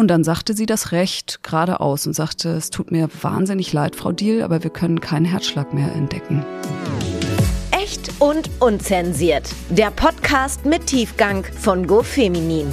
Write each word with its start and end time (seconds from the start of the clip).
Und 0.00 0.08
dann 0.08 0.24
sagte 0.24 0.54
sie 0.54 0.64
das 0.64 0.92
recht 0.92 1.42
geradeaus 1.42 2.06
und 2.06 2.14
sagte, 2.14 2.48
es 2.48 2.70
tut 2.70 2.90
mir 2.90 3.10
wahnsinnig 3.20 3.74
leid, 3.74 3.96
Frau 3.96 4.12
Diel, 4.12 4.42
aber 4.42 4.62
wir 4.62 4.70
können 4.70 5.02
keinen 5.02 5.26
Herzschlag 5.26 5.74
mehr 5.74 5.92
entdecken. 5.92 6.42
Echt 7.70 8.10
und 8.18 8.48
unzensiert. 8.60 9.54
Der 9.68 9.90
Podcast 9.90 10.64
mit 10.64 10.86
Tiefgang 10.86 11.44
von 11.44 11.86
GoFeminin. 11.86 12.72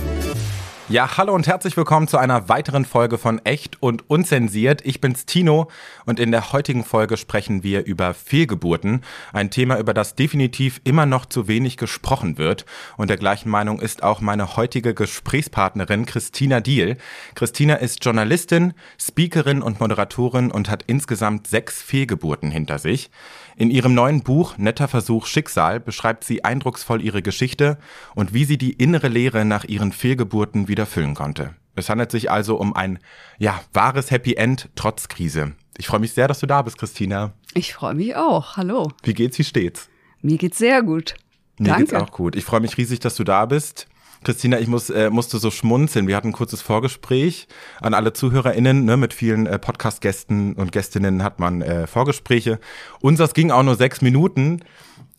Ja, 0.89 1.17
hallo 1.17 1.35
und 1.35 1.47
herzlich 1.47 1.75
willkommen 1.75 2.07
zu 2.07 2.17
einer 2.17 2.47
weiteren 2.47 2.85
Folge 2.85 3.17
von 3.17 3.41
Echt 3.43 3.83
und 3.83 4.09
Unzensiert. 4.09 4.85
Ich 4.85 5.01
bin's 5.01 5.25
Tino 5.25 5.67
und 6.05 6.17
in 6.17 6.31
der 6.31 6.53
heutigen 6.53 6.85
Folge 6.85 7.17
sprechen 7.17 7.61
wir 7.61 7.83
über 7.83 8.13
Fehlgeburten. 8.13 9.03
Ein 9.33 9.51
Thema, 9.51 9.79
über 9.79 9.93
das 9.93 10.15
definitiv 10.15 10.79
immer 10.85 11.05
noch 11.05 11.25
zu 11.25 11.49
wenig 11.49 11.75
gesprochen 11.75 12.37
wird. 12.37 12.65
Und 12.95 13.09
der 13.09 13.17
gleichen 13.17 13.49
Meinung 13.49 13.81
ist 13.81 14.01
auch 14.01 14.21
meine 14.21 14.55
heutige 14.55 14.93
Gesprächspartnerin 14.93 16.05
Christina 16.05 16.61
Diel. 16.61 16.95
Christina 17.35 17.75
ist 17.75 18.05
Journalistin, 18.05 18.73
Speakerin 18.97 19.61
und 19.61 19.81
Moderatorin 19.81 20.51
und 20.51 20.69
hat 20.69 20.85
insgesamt 20.87 21.47
sechs 21.47 21.81
Fehlgeburten 21.81 22.49
hinter 22.49 22.79
sich. 22.79 23.11
In 23.59 23.71
ihrem 23.71 23.95
neuen 23.95 24.21
Buch 24.21 24.55
Netter 24.59 24.87
Versuch 24.87 25.25
Schicksal 25.25 25.79
beschreibt 25.79 26.23
sie 26.23 26.43
eindrucksvoll 26.43 27.01
ihre 27.01 27.23
Geschichte 27.23 27.79
und 28.13 28.31
wie 28.31 28.45
sie 28.45 28.59
die 28.59 28.73
innere 28.73 29.07
Leere 29.07 29.45
nach 29.45 29.63
ihren 29.63 29.91
Fehlgeburten 29.91 30.67
wieder 30.67 30.85
füllen 30.85 31.15
konnte. 31.15 31.55
Es 31.75 31.89
handelt 31.89 32.11
sich 32.11 32.29
also 32.29 32.57
um 32.57 32.75
ein, 32.75 32.99
ja, 33.39 33.59
wahres 33.73 34.11
Happy 34.11 34.35
End 34.35 34.69
trotz 34.75 35.07
Krise. 35.07 35.53
Ich 35.75 35.87
freue 35.87 35.99
mich 35.99 36.13
sehr, 36.13 36.27
dass 36.27 36.39
du 36.39 36.45
da 36.45 36.61
bist, 36.61 36.77
Christina. 36.77 37.33
Ich 37.55 37.73
freue 37.73 37.95
mich 37.95 38.15
auch. 38.15 38.57
Hallo. 38.57 38.91
Wie 39.01 39.15
geht's? 39.15 39.39
Wie 39.39 39.43
steht's? 39.43 39.89
Mir 40.21 40.37
geht's 40.37 40.59
sehr 40.59 40.83
gut. 40.83 41.15
Mir 41.57 41.69
Danke. 41.69 41.85
geht's 41.85 41.93
auch 41.95 42.11
gut. 42.11 42.35
Ich 42.35 42.45
freue 42.45 42.59
mich 42.59 42.77
riesig, 42.77 42.99
dass 42.99 43.15
du 43.15 43.23
da 43.23 43.47
bist. 43.47 43.87
Christina, 44.27 44.59
ich 44.59 44.67
muss, 44.67 44.89
äh, 44.89 45.09
musste 45.09 45.37
so 45.37 45.51
schmunzeln. 45.51 46.09
Wir 46.09 46.17
hatten 46.17 46.27
ein 46.27 46.33
kurzes 46.33 46.61
Vorgespräch 46.61 47.47
an 47.79 47.93
alle 47.93 48.11
ZuhörerInnen. 48.11 48.83
Ne, 48.83 48.97
mit 48.97 49.13
vielen 49.13 49.47
äh, 49.47 49.57
Podcast-Gästen 49.57 50.55
und 50.55 50.73
Gästinnen 50.73 51.23
hat 51.23 51.39
man 51.39 51.61
äh, 51.61 51.87
Vorgespräche. 51.87 52.59
Unseres 52.99 53.33
ging 53.33 53.51
auch 53.51 53.63
nur 53.63 53.75
sechs 53.75 54.01
Minuten. 54.01 54.59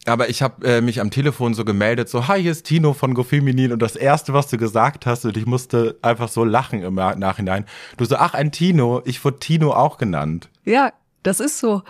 Aber 0.04 0.28
ich 0.28 0.42
habe 0.42 0.66
äh, 0.66 0.80
mich 0.82 1.00
am 1.00 1.10
Telefon 1.10 1.54
so 1.54 1.64
gemeldet, 1.64 2.10
so, 2.10 2.28
hi, 2.28 2.42
hier 2.42 2.52
ist 2.52 2.66
Tino 2.66 2.92
von 2.92 3.14
GoFeminin. 3.14 3.72
Und 3.72 3.80
das 3.80 3.96
Erste, 3.96 4.34
was 4.34 4.48
du 4.48 4.58
gesagt 4.58 5.06
hast, 5.06 5.24
und 5.24 5.38
ich 5.38 5.46
musste 5.46 5.96
einfach 6.02 6.28
so 6.28 6.44
lachen 6.44 6.82
im 6.82 6.96
Nachhinein. 6.96 7.64
Du 7.96 8.04
so, 8.04 8.16
ach, 8.16 8.34
ein 8.34 8.52
Tino. 8.52 9.00
Ich 9.06 9.24
wurde 9.24 9.38
Tino 9.38 9.72
auch 9.72 9.96
genannt. 9.96 10.50
Ja, 10.66 10.92
das 11.28 11.40
ist 11.40 11.58
so. 11.58 11.82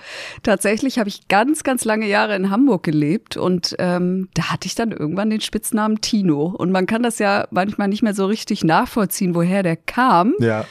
Tatsächlich 0.43 0.99
habe 0.99 1.09
ich 1.09 1.29
ganz, 1.29 1.63
ganz 1.63 1.85
lange 1.85 2.07
Jahre 2.07 2.35
in 2.37 2.51
Hamburg 2.51 2.83
gelebt 2.83 3.37
und 3.37 3.75
ähm, 3.79 4.29
da 4.35 4.51
hatte 4.51 4.67
ich 4.67 4.75
dann 4.75 4.93
irgendwann 4.93 5.31
den 5.31 5.41
Spitznamen 5.41 6.01
Tino. 6.01 6.55
Und 6.59 6.73
man 6.73 6.87
kann 6.87 7.03
das 7.03 7.19
ja 7.19 7.47
manchmal 7.51 7.89
nicht 7.89 8.03
mehr 8.03 8.15
so 8.15 8.27
richtig 8.27 8.65
nachvollziehen, 8.65 9.35
woher 9.35 9.63
der 9.63 9.77
kam. 9.77 10.35
Ja. 10.41 10.65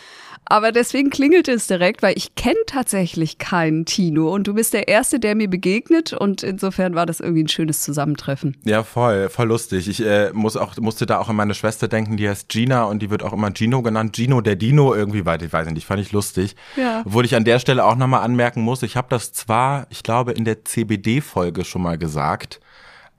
Aber 0.50 0.72
deswegen 0.72 1.10
klingelte 1.10 1.52
es 1.52 1.68
direkt, 1.68 2.02
weil 2.02 2.18
ich 2.18 2.36
kenne 2.36 2.58
tatsächlich 2.66 3.38
keinen 3.38 3.86
Tino 3.86 4.34
und 4.34 4.48
du 4.48 4.54
bist 4.54 4.74
der 4.74 4.88
Erste, 4.88 5.20
der 5.20 5.36
mir 5.36 5.50
begegnet 5.50 6.14
und 6.14 6.42
insofern 6.44 6.96
war 6.96 7.06
das 7.06 7.20
irgendwie 7.20 7.44
ein 7.44 7.48
schönes 7.50 7.82
Zusammentreffen. 7.82 8.56
Ja, 8.64 8.84
voll, 8.84 9.30
voll 9.30 9.48
lustig. 9.48 9.88
Ich 9.90 10.06
äh, 10.06 10.32
muss 10.34 10.56
auch, 10.56 10.78
musste 10.78 11.06
da 11.06 11.20
auch 11.20 11.30
an 11.30 11.36
meine 11.36 11.54
Schwester 11.54 11.88
denken, 11.88 12.18
die 12.18 12.30
heißt 12.30 12.48
Gina 12.50 12.86
und 12.86 13.02
die 13.02 13.10
wird 13.10 13.24
auch 13.24 13.34
immer 13.34 13.52
Gino 13.54 13.82
genannt. 13.82 14.16
Gino, 14.16 14.42
der 14.42 14.56
Dino 14.56 14.96
irgendwie, 14.96 15.26
weil 15.26 15.42
ich 15.44 15.52
weiß 15.52 15.70
nicht, 15.70 15.86
fand 15.86 16.02
ich 16.02 16.12
lustig. 16.12 16.56
Ja. 16.76 17.04
Obwohl 17.06 17.26
ich 17.26 17.36
an 17.36 17.44
der 17.44 17.60
Stelle 17.60 17.84
auch 17.84 17.96
nochmal 17.96 18.24
anmerken 18.24 18.62
muss, 18.62 18.84
ich 18.84 18.96
habe 18.96 19.08
das 19.10 19.34
zwar, 19.34 19.88
ich 19.90 20.04
glaube, 20.04 20.32
in 20.32 20.46
der 20.46 20.64
CBD-Folge 20.64 21.66
schon 21.66 21.82
mal 21.82 21.98
gesagt, 21.98 22.60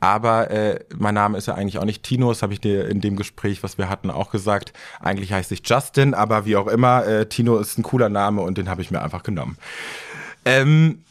aber 0.00 0.50
äh, 0.50 0.80
mein 0.96 1.14
Name 1.14 1.38
ist 1.38 1.46
ja 1.46 1.54
eigentlich 1.54 1.78
auch 1.78 1.84
nicht 1.84 2.02
Tino, 2.02 2.28
das 2.28 2.42
habe 2.42 2.52
ich 2.52 2.60
dir 2.60 2.88
in 2.88 3.00
dem 3.00 3.16
Gespräch, 3.16 3.62
was 3.62 3.78
wir 3.78 3.88
hatten, 3.88 4.10
auch 4.10 4.30
gesagt. 4.30 4.72
Eigentlich 5.00 5.32
heiße 5.32 5.54
ich 5.54 5.62
Justin, 5.64 6.14
aber 6.14 6.44
wie 6.44 6.56
auch 6.56 6.68
immer, 6.68 7.04
äh, 7.06 7.26
Tino 7.26 7.58
ist 7.58 7.78
ein 7.78 7.82
cooler 7.82 8.08
Name 8.08 8.42
und 8.42 8.58
den 8.58 8.68
habe 8.68 8.80
ich 8.82 8.90
mir 8.90 9.02
einfach 9.02 9.22
genommen. 9.22 9.58
Ähm, 10.44 11.02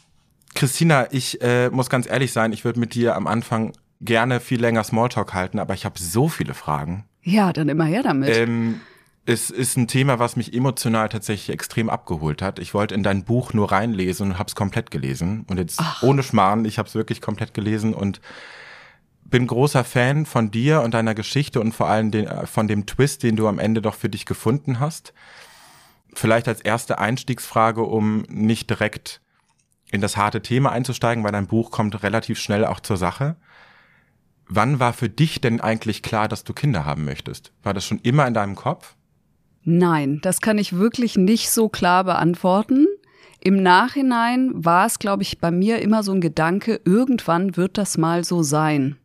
Christina, 0.54 1.06
ich 1.10 1.42
äh, 1.42 1.68
muss 1.70 1.90
ganz 1.90 2.08
ehrlich 2.08 2.32
sein, 2.32 2.52
ich 2.52 2.64
würde 2.64 2.80
mit 2.80 2.94
dir 2.94 3.14
am 3.14 3.26
Anfang 3.26 3.72
gerne 4.00 4.40
viel 4.40 4.60
länger 4.60 4.84
Smalltalk 4.84 5.34
halten, 5.34 5.58
aber 5.58 5.74
ich 5.74 5.84
habe 5.84 5.98
so 5.98 6.28
viele 6.28 6.54
Fragen. 6.54 7.04
Ja, 7.22 7.52
dann 7.52 7.68
immer 7.68 7.84
her 7.84 8.02
damit. 8.02 8.34
Ähm, 8.34 8.80
es 9.26 9.50
ist 9.50 9.76
ein 9.76 9.88
Thema, 9.88 10.18
was 10.18 10.36
mich 10.36 10.54
emotional 10.54 11.10
tatsächlich 11.10 11.50
extrem 11.50 11.90
abgeholt 11.90 12.40
hat. 12.40 12.58
Ich 12.58 12.72
wollte 12.72 12.94
in 12.94 13.02
dein 13.02 13.24
Buch 13.24 13.52
nur 13.52 13.70
reinlesen 13.70 14.30
und 14.30 14.38
habe 14.38 14.48
es 14.48 14.54
komplett 14.54 14.90
gelesen. 14.90 15.44
Und 15.48 15.58
jetzt 15.58 15.78
Ach. 15.80 16.02
ohne 16.02 16.22
Schmarrn, 16.22 16.64
ich 16.64 16.78
habe 16.78 16.88
es 16.88 16.94
wirklich 16.94 17.20
komplett 17.20 17.52
gelesen 17.52 17.92
und 17.92 18.22
bin 19.30 19.46
großer 19.46 19.84
Fan 19.84 20.26
von 20.26 20.50
dir 20.50 20.82
und 20.82 20.94
deiner 20.94 21.14
Geschichte 21.14 21.60
und 21.60 21.72
vor 21.72 21.88
allem 21.88 22.10
den, 22.10 22.26
äh, 22.26 22.46
von 22.46 22.68
dem 22.68 22.86
Twist, 22.86 23.22
den 23.22 23.36
du 23.36 23.46
am 23.48 23.58
Ende 23.58 23.82
doch 23.82 23.94
für 23.94 24.08
dich 24.08 24.26
gefunden 24.26 24.80
hast. 24.80 25.12
Vielleicht 26.14 26.48
als 26.48 26.60
erste 26.60 26.98
Einstiegsfrage, 26.98 27.82
um 27.82 28.22
nicht 28.28 28.70
direkt 28.70 29.20
in 29.90 30.00
das 30.00 30.16
harte 30.16 30.42
Thema 30.42 30.72
einzusteigen, 30.72 31.24
weil 31.24 31.32
dein 31.32 31.46
Buch 31.46 31.70
kommt 31.70 32.02
relativ 32.02 32.38
schnell 32.38 32.64
auch 32.64 32.80
zur 32.80 32.96
Sache. 32.96 33.36
Wann 34.48 34.80
war 34.80 34.92
für 34.92 35.08
dich 35.08 35.40
denn 35.40 35.60
eigentlich 35.60 36.02
klar, 36.02 36.28
dass 36.28 36.44
du 36.44 36.54
Kinder 36.54 36.84
haben 36.84 37.04
möchtest? 37.04 37.52
War 37.62 37.74
das 37.74 37.84
schon 37.84 37.98
immer 38.00 38.26
in 38.26 38.34
deinem 38.34 38.54
Kopf? 38.54 38.96
Nein, 39.64 40.20
das 40.22 40.40
kann 40.40 40.56
ich 40.56 40.76
wirklich 40.76 41.16
nicht 41.16 41.50
so 41.50 41.68
klar 41.68 42.04
beantworten. 42.04 42.86
Im 43.40 43.62
Nachhinein 43.62 44.50
war 44.54 44.86
es, 44.86 44.98
glaube 44.98 45.22
ich, 45.22 45.38
bei 45.38 45.50
mir 45.50 45.80
immer 45.80 46.02
so 46.02 46.12
ein 46.12 46.20
Gedanke, 46.20 46.80
irgendwann 46.84 47.56
wird 47.56 47.78
das 47.78 47.96
mal 47.98 48.24
so 48.24 48.42
sein. 48.42 48.96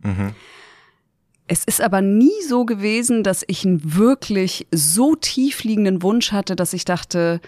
Es 1.48 1.64
ist 1.66 1.82
aber 1.82 2.02
nie 2.02 2.32
so 2.48 2.66
gewesen, 2.66 3.24
dass 3.24 3.44
ich 3.48 3.66
einen 3.66 3.96
wirklich 3.96 4.68
so 4.72 5.16
tief 5.16 5.64
liegenden 5.64 6.02
Wunsch 6.02 6.32
hatte, 6.32 6.56
dass 6.56 6.74
ich 6.74 6.86
dachte, 6.86 7.42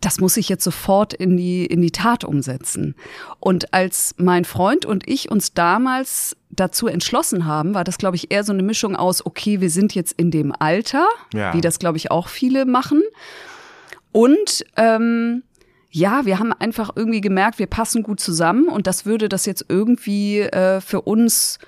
das 0.00 0.20
muss 0.20 0.36
ich 0.36 0.48
jetzt 0.48 0.64
sofort 0.64 1.12
in 1.12 1.36
die, 1.36 1.64
in 1.66 1.80
die 1.80 1.90
Tat 1.92 2.24
umsetzen. 2.24 2.94
Und 3.38 3.72
als 3.74 4.14
mein 4.18 4.44
Freund 4.44 4.84
und 4.84 5.06
ich 5.08 5.30
uns 5.30 5.54
damals 5.54 6.36
dazu 6.50 6.86
entschlossen 6.88 7.46
haben, 7.46 7.74
war 7.74 7.84
das, 7.84 7.98
glaube 7.98 8.16
ich, 8.16 8.32
eher 8.32 8.42
so 8.42 8.52
eine 8.52 8.62
Mischung 8.64 8.96
aus, 8.96 9.24
okay, 9.24 9.60
wir 9.60 9.70
sind 9.70 9.94
jetzt 9.94 10.12
in 10.12 10.30
dem 10.30 10.52
Alter, 10.58 11.06
Ja. 11.32 11.54
wie 11.54 11.60
das, 11.60 11.78
glaube 11.78 11.98
ich, 11.98 12.10
auch 12.10 12.28
viele 12.28 12.64
machen. 12.66 13.02
Und 14.12 14.64
ähm, 14.76 15.42
ja, 15.92 16.24
wir 16.24 16.38
haben 16.38 16.52
einfach 16.52 16.90
irgendwie 16.96 17.20
gemerkt, 17.20 17.58
wir 17.58 17.66
passen 17.66 18.02
gut 18.02 18.18
zusammen 18.18 18.68
und 18.68 18.86
das 18.86 19.04
würde 19.04 19.28
das 19.28 19.44
jetzt 19.46 19.66
irgendwie 19.68 20.40
äh, 20.40 20.80
für 20.80 21.02
uns 21.02 21.58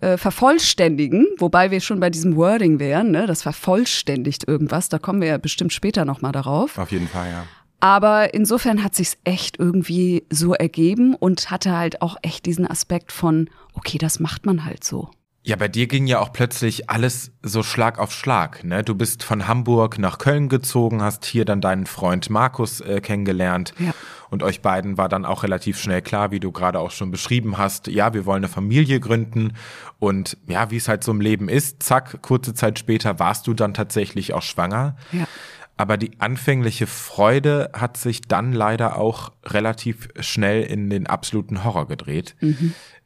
äh, 0.00 0.16
vervollständigen, 0.16 1.26
wobei 1.38 1.70
wir 1.70 1.80
schon 1.80 2.00
bei 2.00 2.08
diesem 2.10 2.36
Wording 2.36 2.78
wären, 2.78 3.10
ne? 3.10 3.26
das 3.26 3.42
vervollständigt 3.42 4.48
irgendwas, 4.48 4.88
da 4.88 4.98
kommen 4.98 5.20
wir 5.20 5.28
ja 5.28 5.38
bestimmt 5.38 5.74
später 5.74 6.04
nochmal 6.04 6.32
darauf. 6.32 6.78
Auf 6.78 6.90
jeden 6.90 7.08
Fall, 7.08 7.30
ja. 7.30 7.46
Aber 7.78 8.32
insofern 8.32 8.82
hat 8.82 8.94
sich's 8.94 9.18
echt 9.24 9.58
irgendwie 9.58 10.24
so 10.30 10.54
ergeben 10.54 11.14
und 11.14 11.50
hatte 11.50 11.76
halt 11.76 12.00
auch 12.00 12.16
echt 12.22 12.46
diesen 12.46 12.66
Aspekt 12.66 13.12
von, 13.12 13.50
okay, 13.74 13.98
das 13.98 14.18
macht 14.18 14.46
man 14.46 14.64
halt 14.64 14.82
so. 14.82 15.10
Ja, 15.46 15.54
bei 15.54 15.68
dir 15.68 15.86
ging 15.86 16.08
ja 16.08 16.18
auch 16.18 16.32
plötzlich 16.32 16.90
alles 16.90 17.30
so 17.40 17.62
Schlag 17.62 18.00
auf 18.00 18.10
Schlag. 18.12 18.64
Ne? 18.64 18.82
Du 18.82 18.96
bist 18.96 19.22
von 19.22 19.46
Hamburg 19.46 19.96
nach 19.96 20.18
Köln 20.18 20.48
gezogen, 20.48 21.02
hast 21.02 21.24
hier 21.24 21.44
dann 21.44 21.60
deinen 21.60 21.86
Freund 21.86 22.30
Markus 22.30 22.80
äh, 22.80 23.00
kennengelernt. 23.00 23.72
Ja. 23.78 23.94
Und 24.28 24.42
euch 24.42 24.60
beiden 24.60 24.98
war 24.98 25.08
dann 25.08 25.24
auch 25.24 25.44
relativ 25.44 25.78
schnell 25.78 26.02
klar, 26.02 26.32
wie 26.32 26.40
du 26.40 26.50
gerade 26.50 26.80
auch 26.80 26.90
schon 26.90 27.12
beschrieben 27.12 27.58
hast, 27.58 27.86
ja, 27.86 28.12
wir 28.12 28.26
wollen 28.26 28.42
eine 28.42 28.48
Familie 28.48 28.98
gründen. 28.98 29.52
Und 30.00 30.36
ja, 30.48 30.72
wie 30.72 30.78
es 30.78 30.88
halt 30.88 31.04
so 31.04 31.12
im 31.12 31.20
Leben 31.20 31.48
ist, 31.48 31.80
zack, 31.80 32.22
kurze 32.22 32.52
Zeit 32.52 32.80
später 32.80 33.20
warst 33.20 33.46
du 33.46 33.54
dann 33.54 33.72
tatsächlich 33.72 34.34
auch 34.34 34.42
schwanger. 34.42 34.96
Ja. 35.12 35.28
Aber 35.76 35.96
die 35.96 36.18
anfängliche 36.20 36.86
Freude 36.86 37.70
hat 37.72 37.98
sich 37.98 38.22
dann 38.22 38.52
leider 38.52 38.96
auch 38.96 39.32
relativ 39.44 40.08
schnell 40.18 40.62
in 40.62 40.88
den 40.88 41.06
absoluten 41.06 41.64
Horror 41.64 41.86
gedreht. 41.86 42.34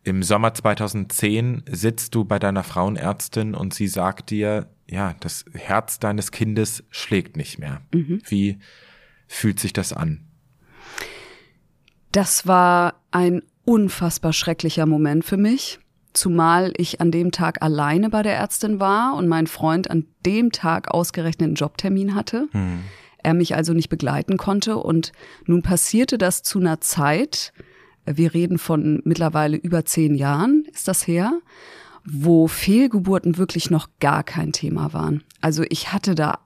Im 0.02 0.22
Sommer 0.22 0.54
2010 0.54 1.64
sitzt 1.70 2.14
du 2.14 2.24
bei 2.24 2.38
deiner 2.38 2.62
Frauenärztin 2.62 3.54
und 3.54 3.74
sie 3.74 3.86
sagt 3.86 4.30
dir, 4.30 4.68
ja, 4.88 5.14
das 5.20 5.44
Herz 5.52 5.98
deines 5.98 6.30
Kindes 6.32 6.84
schlägt 6.90 7.36
nicht 7.36 7.58
mehr. 7.58 7.82
Wie 8.26 8.58
fühlt 9.28 9.60
sich 9.60 9.72
das 9.72 9.92
an? 9.92 10.26
Das 12.12 12.46
war 12.46 12.94
ein 13.10 13.42
unfassbar 13.64 14.32
schrecklicher 14.32 14.86
Moment 14.86 15.24
für 15.24 15.36
mich, 15.36 15.78
zumal 16.12 16.72
ich 16.76 17.00
an 17.00 17.12
dem 17.12 17.30
Tag 17.30 17.62
alleine 17.62 18.10
bei 18.10 18.22
der 18.22 18.34
Ärztin 18.34 18.80
war 18.80 19.14
und 19.14 19.28
mein 19.28 19.46
Freund 19.46 19.90
an 19.90 20.06
dem 20.26 20.50
Tag 20.50 20.90
ausgerechnet 20.90 21.46
einen 21.46 21.54
Jobtermin 21.54 22.14
hatte. 22.14 22.48
Er 23.22 23.34
mich 23.34 23.54
also 23.54 23.74
nicht 23.74 23.90
begleiten 23.90 24.38
konnte 24.38 24.78
und 24.78 25.12
nun 25.46 25.62
passierte 25.62 26.16
das 26.18 26.42
zu 26.42 26.58
einer 26.58 26.80
Zeit, 26.80 27.52
wir 28.16 28.34
reden 28.34 28.58
von 28.58 29.00
mittlerweile 29.04 29.56
über 29.56 29.84
zehn 29.84 30.14
Jahren, 30.14 30.64
ist 30.72 30.88
das 30.88 31.06
her, 31.06 31.32
wo 32.04 32.48
Fehlgeburten 32.48 33.36
wirklich 33.36 33.70
noch 33.70 33.88
gar 34.00 34.22
kein 34.22 34.52
Thema 34.52 34.92
waren. 34.92 35.22
Also 35.40 35.64
ich 35.68 35.92
hatte 35.92 36.14
da 36.14 36.38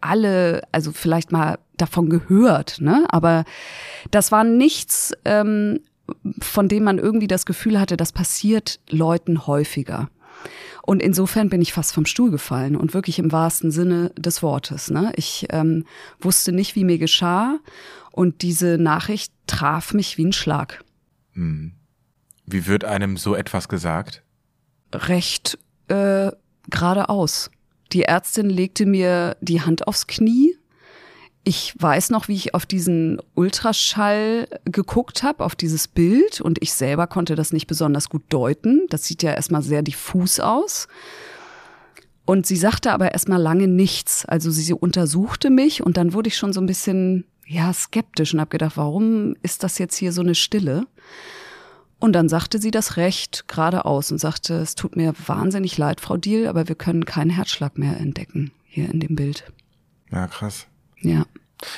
alle, 0.00 0.62
also 0.72 0.92
vielleicht 0.92 1.32
mal 1.32 1.58
davon 1.76 2.10
gehört, 2.10 2.80
ne? 2.80 3.06
Aber 3.08 3.44
das 4.10 4.32
war 4.32 4.44
nichts, 4.44 5.12
ähm, 5.24 5.80
von 6.40 6.68
dem 6.68 6.84
man 6.84 6.98
irgendwie 6.98 7.28
das 7.28 7.46
Gefühl 7.46 7.78
hatte, 7.78 7.96
das 7.96 8.12
passiert 8.12 8.80
Leuten 8.88 9.46
häufiger. 9.46 10.08
Und 10.82 11.02
insofern 11.02 11.50
bin 11.50 11.60
ich 11.60 11.72
fast 11.72 11.92
vom 11.92 12.06
Stuhl 12.06 12.30
gefallen 12.30 12.74
und 12.74 12.94
wirklich 12.94 13.18
im 13.18 13.32
wahrsten 13.32 13.70
Sinne 13.70 14.10
des 14.16 14.42
Wortes. 14.42 14.90
Ne? 14.90 15.12
Ich 15.16 15.46
ähm, 15.50 15.84
wusste 16.20 16.52
nicht, 16.52 16.74
wie 16.74 16.84
mir 16.84 16.98
geschah 16.98 17.58
und 18.10 18.42
diese 18.42 18.78
Nachricht 18.78 19.32
traf 19.46 19.92
mich 19.94 20.18
wie 20.18 20.24
ein 20.24 20.32
Schlag. 20.32 20.82
Hm. 21.34 21.72
Wie 22.46 22.66
wird 22.66 22.84
einem 22.84 23.16
so 23.16 23.34
etwas 23.34 23.68
gesagt? 23.68 24.22
Recht 24.92 25.58
äh, 25.88 26.30
geradeaus. 26.68 27.50
Die 27.92 28.02
Ärztin 28.02 28.50
legte 28.50 28.86
mir 28.86 29.36
die 29.40 29.60
Hand 29.62 29.86
aufs 29.86 30.06
Knie. 30.06 30.56
Ich 31.42 31.74
weiß 31.78 32.10
noch, 32.10 32.28
wie 32.28 32.34
ich 32.34 32.54
auf 32.54 32.66
diesen 32.66 33.20
Ultraschall 33.34 34.46
geguckt 34.66 35.22
habe, 35.22 35.44
auf 35.44 35.56
dieses 35.56 35.88
Bild, 35.88 36.40
und 36.40 36.62
ich 36.62 36.72
selber 36.74 37.06
konnte 37.06 37.34
das 37.34 37.52
nicht 37.52 37.66
besonders 37.66 38.10
gut 38.10 38.22
deuten. 38.28 38.86
Das 38.90 39.04
sieht 39.04 39.22
ja 39.22 39.32
erstmal 39.32 39.62
sehr 39.62 39.82
diffus 39.82 40.38
aus. 40.38 40.86
Und 42.26 42.46
sie 42.46 42.56
sagte 42.56 42.92
aber 42.92 43.12
erstmal 43.12 43.40
lange 43.40 43.66
nichts. 43.66 44.24
Also 44.26 44.50
sie 44.50 44.72
untersuchte 44.72 45.50
mich 45.50 45.82
und 45.82 45.96
dann 45.96 46.12
wurde 46.12 46.28
ich 46.28 46.36
schon 46.36 46.52
so 46.52 46.60
ein 46.60 46.66
bisschen 46.66 47.24
ja 47.50 47.72
skeptisch 47.72 48.32
und 48.32 48.40
habe 48.40 48.50
gedacht, 48.50 48.76
warum 48.76 49.34
ist 49.42 49.64
das 49.64 49.78
jetzt 49.78 49.96
hier 49.96 50.12
so 50.12 50.20
eine 50.20 50.34
Stille? 50.34 50.86
Und 51.98 52.14
dann 52.14 52.28
sagte 52.28 52.58
sie 52.58 52.70
das 52.70 52.96
recht 52.96 53.46
geradeaus 53.48 54.10
und 54.10 54.18
sagte, 54.18 54.54
es 54.54 54.74
tut 54.74 54.96
mir 54.96 55.12
wahnsinnig 55.26 55.76
leid, 55.76 56.00
Frau 56.00 56.16
Diel, 56.16 56.46
aber 56.46 56.68
wir 56.68 56.76
können 56.76 57.04
keinen 57.04 57.30
Herzschlag 57.30 57.76
mehr 57.76 57.98
entdecken 57.98 58.52
hier 58.64 58.88
in 58.88 59.00
dem 59.00 59.16
Bild. 59.16 59.52
Ja, 60.10 60.26
krass. 60.28 60.66
Ja. 61.00 61.24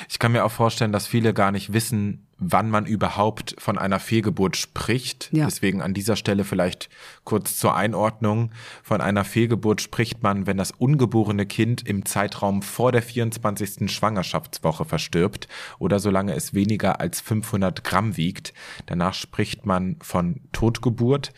Ich 0.09 0.19
kann 0.19 0.31
mir 0.31 0.45
auch 0.45 0.51
vorstellen, 0.51 0.91
dass 0.91 1.07
viele 1.07 1.33
gar 1.33 1.51
nicht 1.51 1.73
wissen, 1.73 2.27
wann 2.37 2.69
man 2.69 2.85
überhaupt 2.85 3.55
von 3.57 3.77
einer 3.77 3.99
Fehlgeburt 3.99 4.57
spricht. 4.57 5.29
Ja. 5.31 5.45
Deswegen 5.45 5.81
an 5.81 5.93
dieser 5.93 6.15
Stelle 6.15 6.43
vielleicht 6.43 6.89
kurz 7.23 7.57
zur 7.57 7.75
Einordnung. 7.75 8.51
Von 8.81 9.01
einer 9.01 9.23
Fehlgeburt 9.23 9.81
spricht 9.81 10.23
man, 10.23 10.45
wenn 10.45 10.57
das 10.57 10.71
ungeborene 10.71 11.45
Kind 11.45 11.87
im 11.87 12.05
Zeitraum 12.05 12.61
vor 12.61 12.91
der 12.91 13.01
24. 13.01 13.91
Schwangerschaftswoche 13.91 14.85
verstirbt 14.85 15.47
oder 15.79 15.99
solange 15.99 16.33
es 16.33 16.53
weniger 16.53 16.99
als 16.99 17.21
500 17.21 17.83
Gramm 17.83 18.17
wiegt. 18.17 18.53
Danach 18.85 19.13
spricht 19.13 19.65
man 19.65 19.97
von 20.01 20.41
Totgeburt. 20.51 21.33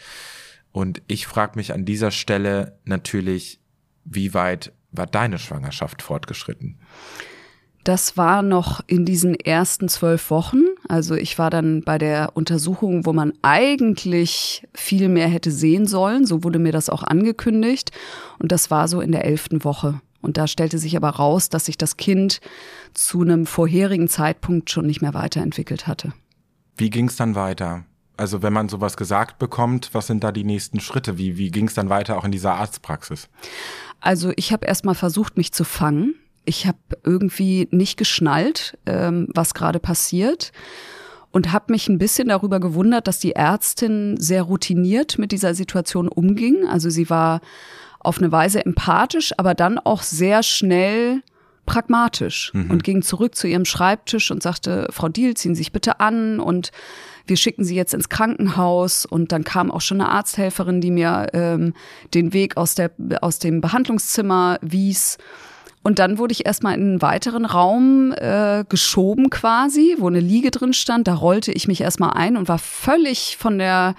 Und 0.71 1.01
ich 1.07 1.25
frage 1.27 1.53
mich 1.55 1.73
an 1.73 1.85
dieser 1.85 2.11
Stelle 2.11 2.77
natürlich, 2.83 3.59
wie 4.03 4.33
weit 4.33 4.73
war 4.91 5.07
deine 5.07 5.39
Schwangerschaft 5.39 6.01
fortgeschritten? 6.01 6.79
Das 7.85 8.17
war 8.17 8.41
noch 8.41 8.81
in 8.87 9.05
diesen 9.05 9.35
ersten 9.35 9.89
zwölf 9.89 10.31
Wochen. 10.31 10.63
Also 10.89 11.13
ich 11.13 11.37
war 11.37 11.51
dann 11.51 11.83
bei 11.83 11.99
der 11.99 12.31
Untersuchung, 12.33 13.05
wo 13.05 13.13
man 13.13 13.31
eigentlich 13.43 14.67
viel 14.73 15.07
mehr 15.07 15.27
hätte 15.27 15.51
sehen 15.51 15.85
sollen. 15.85 16.25
So 16.25 16.43
wurde 16.43 16.57
mir 16.57 16.71
das 16.71 16.89
auch 16.89 17.03
angekündigt. 17.03 17.91
Und 18.39 18.51
das 18.51 18.71
war 18.71 18.87
so 18.87 19.01
in 19.01 19.11
der 19.11 19.25
elften 19.25 19.63
Woche. 19.63 20.01
Und 20.23 20.37
da 20.37 20.47
stellte 20.47 20.79
sich 20.79 20.97
aber 20.97 21.11
raus, 21.11 21.49
dass 21.49 21.65
sich 21.65 21.77
das 21.77 21.95
Kind 21.95 22.41
zu 22.95 23.21
einem 23.21 23.45
vorherigen 23.45 24.07
Zeitpunkt 24.07 24.71
schon 24.71 24.87
nicht 24.87 25.03
mehr 25.03 25.13
weiterentwickelt 25.13 25.85
hatte. 25.85 26.11
Wie 26.77 26.89
ging 26.89 27.07
es 27.07 27.17
dann 27.17 27.35
weiter? 27.35 27.85
Also 28.17 28.41
wenn 28.41 28.51
man 28.51 28.67
sowas 28.67 28.97
gesagt 28.97 29.37
bekommt, 29.37 29.91
was 29.93 30.07
sind 30.07 30.23
da 30.23 30.31
die 30.31 30.43
nächsten 30.43 30.79
Schritte? 30.79 31.19
Wie, 31.19 31.37
wie 31.37 31.51
ging 31.51 31.67
es 31.67 31.75
dann 31.75 31.89
weiter 31.89 32.17
auch 32.17 32.25
in 32.25 32.31
dieser 32.31 32.55
Arztpraxis? 32.55 33.29
Also 33.99 34.33
ich 34.37 34.51
habe 34.51 34.65
erst 34.65 34.85
mal 34.85 34.95
versucht, 34.95 35.37
mich 35.37 35.51
zu 35.51 35.63
fangen 35.63 36.15
ich 36.45 36.67
habe 36.67 36.77
irgendwie 37.03 37.67
nicht 37.71 37.97
geschnallt, 37.97 38.77
ähm, 38.85 39.27
was 39.33 39.53
gerade 39.53 39.79
passiert 39.79 40.51
und 41.31 41.51
habe 41.51 41.73
mich 41.73 41.89
ein 41.89 41.97
bisschen 41.97 42.29
darüber 42.29 42.59
gewundert, 42.59 43.07
dass 43.07 43.19
die 43.19 43.33
Ärztin 43.33 44.15
sehr 44.17 44.43
routiniert 44.43 45.17
mit 45.17 45.31
dieser 45.31 45.53
Situation 45.53 46.07
umging. 46.07 46.65
Also 46.67 46.89
sie 46.89 47.09
war 47.09 47.41
auf 47.99 48.19
eine 48.19 48.31
Weise 48.31 48.65
empathisch, 48.65 49.33
aber 49.37 49.53
dann 49.53 49.77
auch 49.79 50.03
sehr 50.03 50.43
schnell 50.43 51.21
pragmatisch 51.65 52.51
mhm. 52.53 52.71
und 52.71 52.83
ging 52.83 53.01
zurück 53.01 53.35
zu 53.35 53.47
ihrem 53.47 53.65
Schreibtisch 53.65 54.31
und 54.31 54.43
sagte, 54.43 54.87
Frau 54.91 55.09
Diel, 55.09 55.35
ziehen 55.35 55.55
Sie 55.55 55.59
sich 55.59 55.71
bitte 55.71 55.99
an 55.99 56.39
und 56.39 56.71
wir 57.27 57.37
schicken 57.37 57.63
Sie 57.63 57.75
jetzt 57.75 57.93
ins 57.93 58.09
Krankenhaus. 58.09 59.05
Und 59.05 59.31
dann 59.31 59.43
kam 59.43 59.71
auch 59.71 59.81
schon 59.81 59.99
eine 59.99 60.11
Arzthelferin, 60.11 60.79
die 60.79 60.91
mir 60.91 61.27
ähm, 61.33 61.73
den 62.13 62.33
Weg 62.33 62.55
aus, 62.55 62.75
der, 62.75 62.91
aus 63.21 63.39
dem 63.39 63.61
Behandlungszimmer 63.61 64.59
wies. 64.61 65.17
Und 65.85 65.99
dann 65.99 66.17
wurde 66.17 66.31
ich 66.31 66.47
erstmal 66.47 66.73
in 66.73 66.81
einen 66.81 67.01
weiteren 67.03 67.45
Raum 67.45 68.11
äh, 68.17 68.63
geschoben 68.67 69.29
quasi, 69.29 69.95
wo 69.99 70.07
eine 70.07 70.19
Liege 70.19 70.49
drin 70.49 70.73
stand. 70.73 71.07
Da 71.07 71.13
rollte 71.13 71.51
ich 71.51 71.67
mich 71.67 71.81
erstmal 71.81 72.13
ein 72.13 72.37
und 72.37 72.47
war 72.47 72.57
völlig 72.57 73.37
von 73.37 73.59
der, 73.59 73.93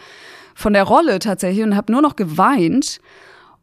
von 0.57 0.73
der 0.73 0.83
Rolle 0.83 1.21
tatsächlich 1.21 1.65
und 1.65 1.77
habe 1.77 1.93
nur 1.93 2.03
noch 2.03 2.17
geweint 2.17 2.99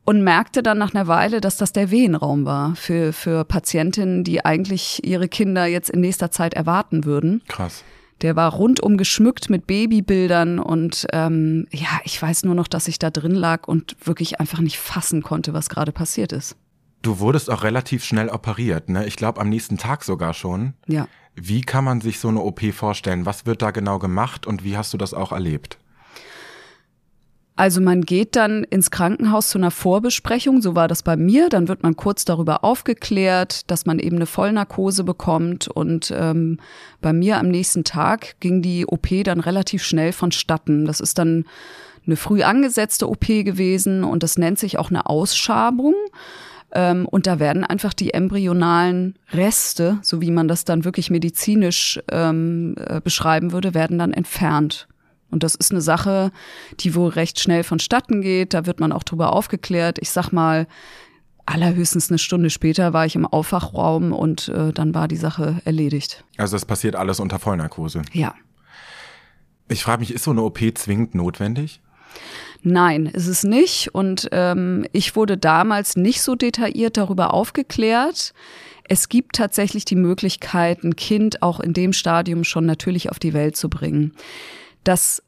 und 0.06 0.24
merkte 0.24 0.64
dann 0.64 0.78
nach 0.78 0.96
einer 0.96 1.08
Weile, 1.08 1.42
dass 1.42 1.58
das 1.58 1.74
der 1.74 1.92
Wehenraum 1.92 2.46
war 2.46 2.78
für, 2.78 3.12
für 3.12 3.44
Patientinnen, 3.44 4.24
die 4.24 4.46
eigentlich 4.46 5.06
ihre 5.06 5.28
Kinder 5.28 5.66
jetzt 5.66 5.90
in 5.90 6.00
nächster 6.00 6.32
Zeit 6.32 6.54
erwarten 6.54 7.04
würden. 7.04 7.42
Krass. 7.50 7.84
Der 8.22 8.38
war 8.38 8.54
rundum 8.54 8.96
geschmückt 8.96 9.50
mit 9.50 9.68
Babybildern 9.68 10.60
und 10.60 11.08
ähm, 11.12 11.68
ja, 11.72 12.00
ich 12.06 12.22
weiß 12.22 12.46
nur 12.46 12.56
noch, 12.56 12.70
dass 12.70 12.88
ich 12.88 13.00
da 13.00 13.10
drin 13.10 13.36
lag 13.36 13.68
und 13.68 13.98
wirklich 14.02 14.40
einfach 14.40 14.62
nicht 14.62 14.80
fassen 14.80 15.24
konnte, 15.24 15.54
was 15.54 15.68
gerade 15.68 15.92
passiert 15.92 16.32
ist. 16.32 16.56
Du 17.04 17.20
wurdest 17.20 17.52
auch 17.52 17.64
relativ 17.64 18.04
schnell 18.04 18.30
operiert, 18.30 18.90
ne? 18.90 19.06
Ich 19.06 19.18
glaube 19.18 19.40
am 19.40 19.50
nächsten 19.50 19.78
Tag 19.78 20.04
sogar 20.04 20.34
schon. 20.34 20.74
Ja. 20.88 21.08
Wie 21.36 21.62
kann 21.62 21.84
man 21.84 22.00
sich 22.00 22.18
so 22.20 22.30
eine 22.30 22.40
OP 22.40 22.62
vorstellen? 22.74 23.26
Was 23.26 23.46
wird 23.46 23.62
da 23.62 23.72
genau 23.72 24.00
gemacht 24.00 24.48
und 24.48 24.64
wie 24.64 24.78
hast 24.78 24.94
du 24.94 24.98
das 24.98 25.14
auch 25.14 25.32
erlebt? 25.34 25.78
Also 27.56 27.82
man 27.82 28.02
geht 28.02 28.36
dann 28.36 28.64
ins 28.64 28.90
Krankenhaus 28.90 29.50
zu 29.50 29.60
einer 29.60 29.70
Vorbesprechung, 29.70 30.62
so 30.62 30.76
war 30.76 30.88
das 30.88 31.04
bei 31.04 31.16
mir. 31.18 31.50
Dann 31.50 31.68
wird 31.68 31.84
man 31.84 31.96
kurz 31.96 32.26
darüber 32.26 32.64
aufgeklärt, 32.64 33.70
dass 33.70 33.86
man 33.86 34.00
eben 34.00 34.16
eine 34.16 34.26
Vollnarkose 34.26 35.04
bekommt. 35.04 35.68
Und 35.68 36.12
ähm, 36.16 36.60
bei 37.02 37.14
mir 37.14 37.38
am 37.38 37.50
nächsten 37.50 37.84
Tag 37.84 38.40
ging 38.40 38.62
die 38.62 38.88
OP 38.88 39.08
dann 39.26 39.40
relativ 39.40 39.84
schnell 39.84 40.14
vonstatten. 40.14 40.86
Das 40.86 41.00
ist 41.00 41.20
dann 41.20 41.46
eine 42.08 42.16
früh 42.16 42.44
angesetzte 42.44 43.08
OP 43.08 43.28
gewesen 43.28 44.04
und 44.04 44.24
das 44.24 44.38
nennt 44.38 44.58
sich 44.58 44.80
auch 44.80 44.90
eine 44.90 45.06
Ausschabung. 45.06 45.94
Ähm, 46.74 47.08
und 47.08 47.28
da 47.28 47.40
werden 47.40 47.64
einfach 47.64 47.94
die 47.94 48.14
embryonalen 48.14 49.18
Reste, 49.32 50.00
so 50.02 50.22
wie 50.22 50.32
man 50.32 50.48
das 50.48 50.66
dann 50.66 50.86
wirklich 50.86 51.10
medizinisch 51.10 52.00
ähm, 52.12 52.76
äh, 52.78 53.00
beschreiben 53.00 53.52
würde, 53.52 53.74
werden 53.74 54.00
dann 54.00 54.12
entfernt. 54.12 54.88
Und 55.30 55.44
das 55.44 55.56
ist 55.56 55.72
eine 55.72 55.82
Sache, 55.82 56.32
die 56.80 56.94
wohl 56.94 57.10
recht 57.10 57.40
schnell 57.40 57.64
vonstatten 57.64 58.22
geht. 58.22 58.54
Da 58.54 58.66
wird 58.66 58.80
man 58.80 58.92
auch 58.92 59.04
drüber 59.04 59.34
aufgeklärt. 59.34 59.98
Ich 60.00 60.12
sag 60.12 60.32
mal, 60.32 60.68
allerhöchstens 61.46 62.10
eine 62.10 62.20
Stunde 62.20 62.50
später 62.50 62.94
war 62.94 63.06
ich 63.06 63.16
im 63.16 63.26
Aufwachraum 63.26 64.12
und 64.12 64.50
äh, 64.50 64.72
dann 64.72 64.94
war 64.94 65.08
die 65.08 65.16
Sache 65.18 65.62
erledigt. 65.66 66.24
Also 66.38 66.56
das 66.56 66.66
passiert 66.66 66.96
alles 66.96 67.20
unter 67.20 67.40
Vollnarkose? 67.40 68.04
Ja. 68.14 68.36
Ich 69.70 69.84
frage 69.84 70.02
mich, 70.02 70.14
ist 70.14 70.24
so 70.24 70.32
eine 70.32 70.42
OP 70.42 70.60
zwingend 70.76 71.16
notwendig? 71.16 71.82
Nein, 72.64 73.08
ist 73.08 73.28
es 73.28 73.44
nicht. 73.44 73.94
Und 73.94 74.30
ähm, 74.32 74.86
ich 74.94 75.16
wurde 75.16 75.38
damals 75.38 75.96
nicht 75.98 76.22
so 76.22 76.36
detailliert 76.36 76.98
darüber 76.98 77.34
aufgeklärt. 77.34 78.34
Es 78.88 79.10
gibt 79.10 79.36
tatsächlich 79.36 79.86
die 79.86 79.96
Möglichkeit, 79.96 80.84
ein 80.84 80.96
Kind 80.96 81.42
auch 81.42 81.60
in 81.60 81.74
dem 81.74 81.94
Stadium 81.94 82.44
schon 82.44 82.66
natürlich 82.66 83.10
auf 83.10 83.20
die 83.20 83.34
Welt 83.34 83.58
zu 83.58 83.70
bringen. 83.70 84.14
Das 84.84 85.24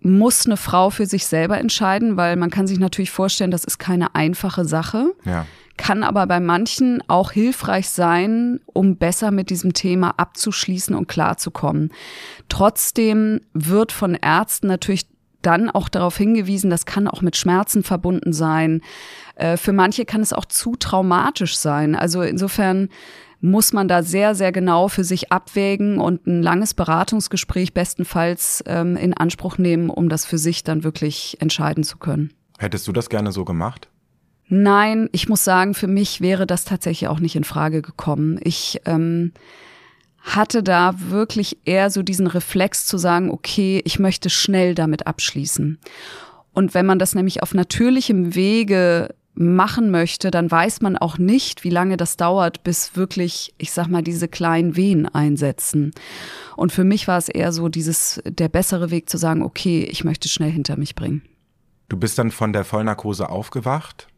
muss 0.00 0.46
eine 0.46 0.56
Frau 0.56 0.90
für 0.90 1.06
sich 1.06 1.26
selber 1.26 1.58
entscheiden, 1.58 2.16
weil 2.16 2.36
man 2.36 2.50
kann 2.50 2.66
sich 2.66 2.78
natürlich 2.78 3.10
vorstellen, 3.10 3.50
das 3.50 3.64
ist 3.64 3.78
keine 3.78 4.14
einfache 4.14 4.64
Sache. 4.64 5.12
Ja. 5.24 5.46
Kann 5.76 6.02
aber 6.02 6.26
bei 6.26 6.40
manchen 6.40 7.02
auch 7.08 7.32
hilfreich 7.32 7.88
sein, 7.88 8.60
um 8.66 8.96
besser 8.96 9.30
mit 9.30 9.50
diesem 9.50 9.72
Thema 9.72 10.14
abzuschließen 10.18 10.94
und 10.94 11.08
klarzukommen. 11.08 11.90
Trotzdem 12.48 13.40
wird 13.54 13.92
von 13.92 14.14
Ärzten 14.14 14.66
natürlich 14.66 15.06
dann 15.42 15.70
auch 15.70 15.88
darauf 15.88 16.16
hingewiesen, 16.16 16.70
das 16.70 16.86
kann 16.86 17.08
auch 17.08 17.22
mit 17.22 17.36
Schmerzen 17.36 17.82
verbunden 17.82 18.32
sein. 18.32 18.82
Äh, 19.36 19.56
für 19.56 19.72
manche 19.72 20.04
kann 20.04 20.20
es 20.20 20.32
auch 20.32 20.44
zu 20.44 20.76
traumatisch 20.76 21.56
sein. 21.56 21.94
Also 21.94 22.22
insofern 22.22 22.88
muss 23.40 23.72
man 23.72 23.88
da 23.88 24.02
sehr, 24.02 24.34
sehr 24.34 24.52
genau 24.52 24.88
für 24.88 25.04
sich 25.04 25.32
abwägen 25.32 25.98
und 25.98 26.26
ein 26.26 26.42
langes 26.42 26.74
Beratungsgespräch 26.74 27.72
bestenfalls 27.72 28.62
ähm, 28.66 28.96
in 28.96 29.14
Anspruch 29.14 29.56
nehmen, 29.56 29.88
um 29.88 30.08
das 30.08 30.26
für 30.26 30.38
sich 30.38 30.62
dann 30.62 30.84
wirklich 30.84 31.38
entscheiden 31.40 31.82
zu 31.84 31.96
können. 31.96 32.32
Hättest 32.58 32.86
du 32.86 32.92
das 32.92 33.08
gerne 33.08 33.32
so 33.32 33.44
gemacht? 33.44 33.88
Nein, 34.48 35.08
ich 35.12 35.28
muss 35.28 35.44
sagen, 35.44 35.74
für 35.74 35.86
mich 35.86 36.20
wäre 36.20 36.46
das 36.46 36.64
tatsächlich 36.64 37.08
auch 37.08 37.20
nicht 37.20 37.36
in 37.36 37.44
Frage 37.44 37.82
gekommen. 37.82 38.38
Ich 38.42 38.80
ähm, 38.84 39.32
hatte 40.20 40.62
da 40.62 40.94
wirklich 40.96 41.58
eher 41.64 41.90
so 41.90 42.02
diesen 42.02 42.26
Reflex 42.26 42.86
zu 42.86 42.98
sagen, 42.98 43.30
okay, 43.30 43.80
ich 43.84 43.98
möchte 43.98 44.30
schnell 44.30 44.74
damit 44.74 45.06
abschließen. 45.06 45.78
Und 46.52 46.74
wenn 46.74 46.86
man 46.86 46.98
das 46.98 47.14
nämlich 47.14 47.42
auf 47.42 47.54
natürlichem 47.54 48.34
Wege 48.34 49.14
machen 49.34 49.90
möchte, 49.90 50.30
dann 50.30 50.50
weiß 50.50 50.82
man 50.82 50.98
auch 50.98 51.16
nicht, 51.16 51.64
wie 51.64 51.70
lange 51.70 51.96
das 51.96 52.16
dauert, 52.16 52.62
bis 52.62 52.96
wirklich, 52.96 53.54
ich 53.58 53.72
sag 53.72 53.88
mal, 53.88 54.02
diese 54.02 54.28
kleinen 54.28 54.76
Wehen 54.76 55.06
einsetzen. 55.06 55.92
Und 56.56 56.72
für 56.72 56.84
mich 56.84 57.08
war 57.08 57.16
es 57.16 57.28
eher 57.28 57.52
so 57.52 57.68
dieses, 57.68 58.20
der 58.26 58.48
bessere 58.48 58.90
Weg 58.90 59.08
zu 59.08 59.16
sagen, 59.16 59.42
okay, 59.42 59.84
ich 59.84 60.04
möchte 60.04 60.28
schnell 60.28 60.50
hinter 60.50 60.76
mich 60.76 60.94
bringen. 60.94 61.22
Du 61.88 61.96
bist 61.96 62.18
dann 62.18 62.30
von 62.30 62.52
der 62.52 62.64
Vollnarkose 62.64 63.30
aufgewacht 63.30 64.09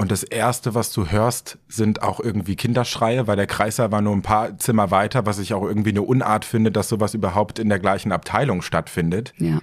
Und 0.00 0.10
das 0.10 0.22
Erste, 0.22 0.74
was 0.74 0.92
du 0.92 1.10
hörst, 1.10 1.58
sind 1.68 2.02
auch 2.02 2.20
irgendwie 2.20 2.56
Kinderschreie, 2.56 3.26
weil 3.26 3.36
der 3.36 3.46
Kreißsaal 3.46 3.92
war 3.92 4.00
nur 4.00 4.14
ein 4.14 4.22
paar 4.22 4.56
Zimmer 4.56 4.90
weiter, 4.90 5.26
was 5.26 5.38
ich 5.38 5.52
auch 5.52 5.62
irgendwie 5.62 5.90
eine 5.90 6.00
Unart 6.00 6.46
finde, 6.46 6.72
dass 6.72 6.88
sowas 6.88 7.12
überhaupt 7.12 7.58
in 7.58 7.68
der 7.68 7.78
gleichen 7.78 8.10
Abteilung 8.10 8.62
stattfindet. 8.62 9.34
Ja. 9.36 9.60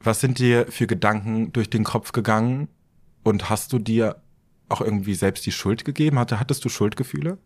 Was 0.00 0.22
sind 0.22 0.38
dir 0.38 0.64
für 0.70 0.86
Gedanken 0.86 1.52
durch 1.52 1.68
den 1.68 1.84
Kopf 1.84 2.12
gegangen? 2.12 2.68
Und 3.22 3.50
hast 3.50 3.74
du 3.74 3.78
dir 3.78 4.16
auch 4.70 4.80
irgendwie 4.80 5.14
selbst 5.14 5.44
die 5.44 5.52
Schuld 5.52 5.84
gegeben? 5.84 6.18
Hatte, 6.18 6.40
hattest 6.40 6.64
du 6.64 6.70
Schuldgefühle? 6.70 7.36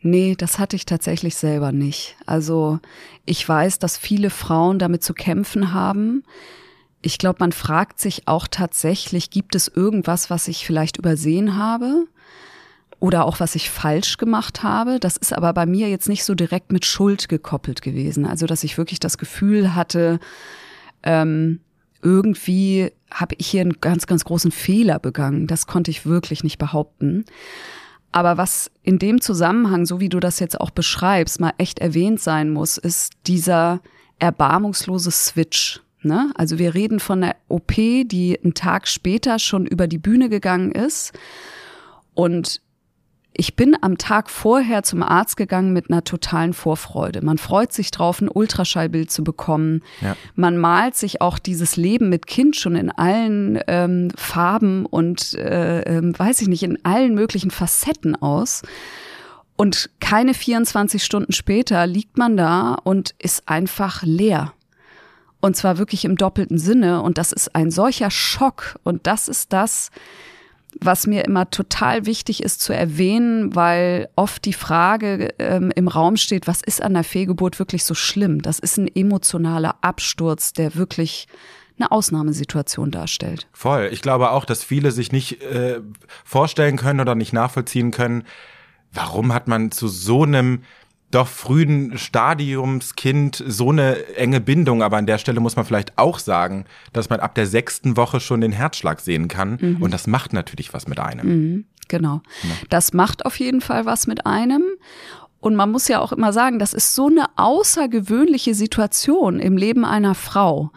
Nee, 0.00 0.36
das 0.38 0.60
hatte 0.60 0.76
ich 0.76 0.86
tatsächlich 0.86 1.34
selber 1.34 1.72
nicht. 1.72 2.16
Also 2.26 2.78
ich 3.24 3.48
weiß, 3.48 3.80
dass 3.80 3.98
viele 3.98 4.30
Frauen 4.30 4.78
damit 4.78 5.02
zu 5.02 5.14
kämpfen 5.14 5.74
haben. 5.74 6.22
Ich 7.00 7.18
glaube, 7.18 7.38
man 7.40 7.52
fragt 7.52 8.00
sich 8.00 8.26
auch 8.26 8.46
tatsächlich, 8.48 9.30
gibt 9.30 9.54
es 9.54 9.68
irgendwas, 9.68 10.30
was 10.30 10.48
ich 10.48 10.66
vielleicht 10.66 10.96
übersehen 10.96 11.56
habe? 11.56 12.06
Oder 13.00 13.24
auch 13.26 13.38
was 13.38 13.54
ich 13.54 13.70
falsch 13.70 14.16
gemacht 14.16 14.64
habe. 14.64 14.98
Das 14.98 15.16
ist 15.16 15.32
aber 15.32 15.52
bei 15.52 15.66
mir 15.66 15.88
jetzt 15.88 16.08
nicht 16.08 16.24
so 16.24 16.34
direkt 16.34 16.72
mit 16.72 16.84
Schuld 16.84 17.28
gekoppelt 17.28 17.82
gewesen. 17.82 18.26
Also, 18.26 18.46
dass 18.46 18.64
ich 18.64 18.76
wirklich 18.76 18.98
das 18.98 19.18
Gefühl 19.18 19.76
hatte, 19.76 20.18
ähm, 21.04 21.60
irgendwie 22.02 22.90
habe 23.10 23.36
ich 23.38 23.46
hier 23.46 23.60
einen 23.60 23.80
ganz, 23.80 24.06
ganz 24.06 24.24
großen 24.24 24.50
Fehler 24.50 24.98
begangen. 24.98 25.46
Das 25.46 25.66
konnte 25.66 25.90
ich 25.92 26.06
wirklich 26.06 26.42
nicht 26.42 26.58
behaupten. 26.58 27.24
Aber 28.10 28.36
was 28.36 28.70
in 28.82 28.98
dem 28.98 29.20
Zusammenhang, 29.20 29.86
so 29.86 30.00
wie 30.00 30.08
du 30.08 30.18
das 30.18 30.40
jetzt 30.40 30.60
auch 30.60 30.70
beschreibst, 30.70 31.40
mal 31.40 31.52
echt 31.58 31.78
erwähnt 31.78 32.20
sein 32.20 32.50
muss, 32.50 32.78
ist 32.78 33.12
dieser 33.26 33.80
erbarmungslose 34.18 35.10
Switch. 35.10 35.80
Ne? 36.02 36.32
Also 36.36 36.58
wir 36.58 36.74
reden 36.74 37.00
von 37.00 37.20
der 37.20 37.36
OP, 37.48 37.74
die 37.74 38.38
einen 38.42 38.54
Tag 38.54 38.86
später 38.88 39.38
schon 39.38 39.66
über 39.66 39.86
die 39.86 39.98
Bühne 39.98 40.28
gegangen 40.28 40.72
ist. 40.72 41.12
Und 42.14 42.60
ich 43.40 43.54
bin 43.54 43.76
am 43.80 43.98
Tag 43.98 44.30
vorher 44.30 44.82
zum 44.82 45.00
Arzt 45.02 45.36
gegangen 45.36 45.72
mit 45.72 45.90
einer 45.90 46.02
totalen 46.02 46.52
Vorfreude. 46.52 47.24
Man 47.24 47.38
freut 47.38 47.72
sich 47.72 47.92
drauf, 47.92 48.20
ein 48.20 48.28
Ultraschallbild 48.28 49.12
zu 49.12 49.22
bekommen. 49.22 49.82
Ja. 50.00 50.16
Man 50.34 50.58
malt 50.58 50.96
sich 50.96 51.20
auch 51.20 51.38
dieses 51.38 51.76
Leben 51.76 52.08
mit 52.08 52.26
Kind 52.26 52.56
schon 52.56 52.74
in 52.74 52.90
allen 52.90 53.60
ähm, 53.68 54.10
Farben 54.16 54.86
und, 54.86 55.34
äh, 55.34 55.82
äh, 55.82 56.18
weiß 56.18 56.42
ich 56.42 56.48
nicht, 56.48 56.64
in 56.64 56.84
allen 56.84 57.14
möglichen 57.14 57.52
Facetten 57.52 58.16
aus. 58.16 58.62
Und 59.56 59.88
keine 60.00 60.34
24 60.34 61.04
Stunden 61.04 61.32
später 61.32 61.86
liegt 61.86 62.18
man 62.18 62.36
da 62.36 62.74
und 62.74 63.14
ist 63.18 63.48
einfach 63.48 64.02
leer. 64.02 64.52
Und 65.40 65.56
zwar 65.56 65.78
wirklich 65.78 66.04
im 66.04 66.16
doppelten 66.16 66.58
Sinne. 66.58 67.02
Und 67.02 67.18
das 67.18 67.32
ist 67.32 67.54
ein 67.54 67.70
solcher 67.70 68.10
Schock. 68.10 68.78
Und 68.82 69.06
das 69.06 69.28
ist 69.28 69.52
das, 69.52 69.90
was 70.80 71.06
mir 71.06 71.24
immer 71.24 71.50
total 71.50 72.06
wichtig 72.06 72.42
ist 72.42 72.60
zu 72.60 72.72
erwähnen, 72.72 73.54
weil 73.54 74.08
oft 74.16 74.44
die 74.44 74.52
Frage 74.52 75.34
ähm, 75.38 75.72
im 75.74 75.88
Raum 75.88 76.16
steht, 76.16 76.46
was 76.46 76.60
ist 76.60 76.82
an 76.82 76.94
der 76.94 77.04
Fehlgeburt 77.04 77.58
wirklich 77.58 77.84
so 77.84 77.94
schlimm? 77.94 78.42
Das 78.42 78.58
ist 78.58 78.76
ein 78.76 78.88
emotionaler 78.94 79.76
Absturz, 79.80 80.52
der 80.52 80.74
wirklich 80.74 81.26
eine 81.78 81.90
Ausnahmesituation 81.92 82.90
darstellt. 82.90 83.46
Voll. 83.52 83.88
Ich 83.92 84.02
glaube 84.02 84.30
auch, 84.30 84.44
dass 84.44 84.64
viele 84.64 84.90
sich 84.90 85.12
nicht 85.12 85.42
äh, 85.42 85.80
vorstellen 86.24 86.76
können 86.76 87.00
oder 87.00 87.14
nicht 87.14 87.32
nachvollziehen 87.32 87.90
können, 87.90 88.24
warum 88.92 89.32
hat 89.32 89.48
man 89.48 89.70
zu 89.70 89.88
so 89.88 90.24
einem 90.24 90.62
doch 91.10 91.26
frühen 91.26 91.96
Stadiumskind 91.96 93.42
so 93.46 93.70
eine 93.70 94.04
enge 94.16 94.40
Bindung. 94.40 94.82
Aber 94.82 94.96
an 94.96 95.06
der 95.06 95.18
Stelle 95.18 95.40
muss 95.40 95.56
man 95.56 95.64
vielleicht 95.64 95.96
auch 95.96 96.18
sagen, 96.18 96.66
dass 96.92 97.08
man 97.08 97.20
ab 97.20 97.34
der 97.34 97.46
sechsten 97.46 97.96
Woche 97.96 98.20
schon 98.20 98.40
den 98.40 98.52
Herzschlag 98.52 99.00
sehen 99.00 99.28
kann. 99.28 99.58
Mhm. 99.60 99.82
Und 99.82 99.92
das 99.92 100.06
macht 100.06 100.32
natürlich 100.32 100.74
was 100.74 100.86
mit 100.86 100.98
einem. 100.98 101.26
Mhm, 101.26 101.64
genau. 101.88 102.20
Ja. 102.42 102.50
Das 102.68 102.92
macht 102.92 103.24
auf 103.24 103.38
jeden 103.38 103.60
Fall 103.60 103.86
was 103.86 104.06
mit 104.06 104.26
einem. 104.26 104.64
Und 105.40 105.56
man 105.56 105.70
muss 105.70 105.88
ja 105.88 106.00
auch 106.00 106.12
immer 106.12 106.32
sagen, 106.32 106.58
das 106.58 106.74
ist 106.74 106.94
so 106.94 107.06
eine 107.06 107.26
außergewöhnliche 107.36 108.54
Situation 108.54 109.38
im 109.38 109.56
Leben 109.56 109.84
einer 109.84 110.14
Frau. 110.14 110.72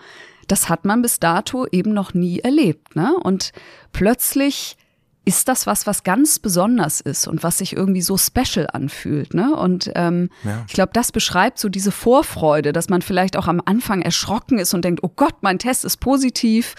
Das 0.48 0.70
hat 0.70 0.86
man 0.86 1.02
bis 1.02 1.20
dato 1.20 1.66
eben 1.72 1.94
noch 1.94 2.14
nie 2.14 2.40
erlebt. 2.40 2.96
Ne? 2.96 3.14
Und 3.24 3.52
plötzlich 3.92 4.78
ist 5.24 5.48
das 5.48 5.68
was, 5.68 5.86
was 5.86 6.04
ganz 6.04 6.40
besonders 6.40 7.00
ist 7.00 7.28
und 7.28 7.44
was 7.44 7.60
sich 7.60 7.76
irgendwie 7.76 8.02
so 8.02 8.18
special 8.18 8.68
anfühlt. 8.72 9.34
Ne? 9.34 9.56
Und 9.56 9.92
ähm, 9.96 10.30
ja. 10.44 10.66
ich 10.68 10.74
glaube, 10.74 10.92
das 10.94 11.12
beschreibt 11.12 11.60
so 11.60 11.70
diese 11.70 11.92
Vorfreude, 11.92 12.74
dass 12.74 12.90
man 12.90 13.02
vielleicht 13.02 13.38
auch 13.38 13.48
am 13.48 13.62
Anfang 13.64 14.02
erschrocken 14.02 14.58
ist 14.58 14.74
und 14.74 14.84
denkt, 14.84 15.04
oh 15.04 15.12
Gott, 15.16 15.36
mein 15.42 15.60
Test 15.60 15.86
ist 15.86 15.98
positiv. 15.98 16.74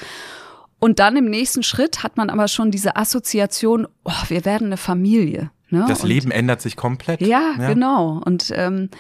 Und 0.80 0.99
dann 0.99 1.16
im 1.16 1.26
nächsten 1.26 1.62
Schritt 1.62 2.02
hat 2.02 2.16
man 2.16 2.30
aber 2.30 2.49
schon 2.49 2.72
diese 2.72 2.96
Assoziation, 2.96 3.87
oh, 4.04 4.22
wir 4.26 4.44
werden 4.44 4.66
eine 4.66 4.76
Familie. 4.76 5.52
Ne? 5.70 5.84
Das 5.87 6.02
und, 6.02 6.08
Leben 6.08 6.32
ändert 6.32 6.61
sich 6.61 6.76
komplett. 6.76 7.20
Ja, 7.20 7.54
ja. 7.58 7.68
genau. 7.68 8.20
Und 8.25 8.52
ähm, 8.54 8.90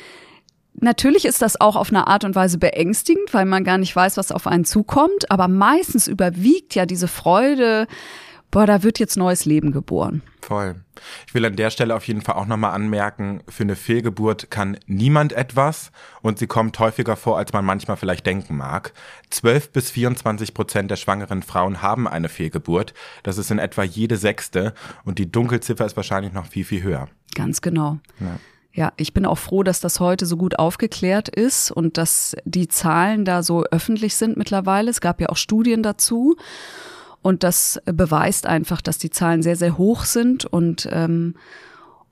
Natürlich 0.74 1.26
ist 1.26 1.42
das 1.42 1.60
auch 1.60 1.76
auf 1.76 1.90
eine 1.90 2.06
Art 2.06 2.24
und 2.24 2.34
Weise 2.34 2.56
beängstigend, 2.56 3.34
weil 3.34 3.44
man 3.44 3.62
gar 3.62 3.76
nicht 3.76 3.94
weiß, 3.94 4.16
was 4.16 4.32
auf 4.32 4.46
einen 4.46 4.64
zukommt. 4.64 5.30
Aber 5.30 5.46
meistens 5.46 6.08
überwiegt 6.08 6.74
ja 6.74 6.86
diese 6.86 7.08
Freude, 7.08 7.86
boah, 8.52 8.66
da 8.66 8.84
wird 8.84 9.00
jetzt 9.00 9.16
neues 9.16 9.44
Leben 9.44 9.72
geboren. 9.72 10.22
Voll. 10.40 10.76
Ich 11.26 11.34
will 11.34 11.44
an 11.44 11.56
der 11.56 11.70
Stelle 11.70 11.96
auf 11.96 12.06
jeden 12.06 12.20
Fall 12.20 12.36
auch 12.36 12.46
nochmal 12.46 12.72
anmerken, 12.72 13.42
für 13.48 13.64
eine 13.64 13.74
Fehlgeburt 13.74 14.50
kann 14.50 14.78
niemand 14.86 15.32
etwas 15.32 15.90
und 16.20 16.38
sie 16.38 16.46
kommt 16.46 16.78
häufiger 16.78 17.16
vor, 17.16 17.38
als 17.38 17.52
man 17.52 17.64
manchmal 17.64 17.96
vielleicht 17.96 18.26
denken 18.26 18.56
mag. 18.56 18.92
12 19.30 19.72
bis 19.72 19.90
24 19.90 20.54
Prozent 20.54 20.90
der 20.90 20.96
schwangeren 20.96 21.42
Frauen 21.42 21.82
haben 21.82 22.06
eine 22.06 22.28
Fehlgeburt. 22.28 22.94
Das 23.24 23.38
ist 23.38 23.50
in 23.50 23.58
etwa 23.58 23.82
jede 23.82 24.16
sechste 24.16 24.74
und 25.04 25.18
die 25.18 25.32
Dunkelziffer 25.32 25.86
ist 25.86 25.96
wahrscheinlich 25.96 26.32
noch 26.32 26.46
viel, 26.46 26.64
viel 26.64 26.82
höher. 26.82 27.08
Ganz 27.34 27.62
genau. 27.62 27.98
Ja. 28.20 28.38
Ja, 28.74 28.92
ich 28.96 29.12
bin 29.12 29.26
auch 29.26 29.36
froh, 29.36 29.62
dass 29.62 29.80
das 29.80 30.00
heute 30.00 30.24
so 30.24 30.38
gut 30.38 30.58
aufgeklärt 30.58 31.28
ist 31.28 31.70
und 31.70 31.98
dass 31.98 32.34
die 32.46 32.68
Zahlen 32.68 33.26
da 33.26 33.42
so 33.42 33.64
öffentlich 33.64 34.16
sind 34.16 34.38
mittlerweile. 34.38 34.90
Es 34.90 35.02
gab 35.02 35.20
ja 35.20 35.28
auch 35.28 35.36
Studien 35.36 35.82
dazu. 35.82 36.36
Und 37.22 37.44
das 37.44 37.80
beweist 37.84 38.46
einfach, 38.46 38.80
dass 38.82 38.98
die 38.98 39.10
Zahlen 39.10 39.42
sehr, 39.42 39.56
sehr 39.56 39.78
hoch 39.78 40.04
sind 40.04 40.44
und 40.44 40.88
ähm, 40.90 41.36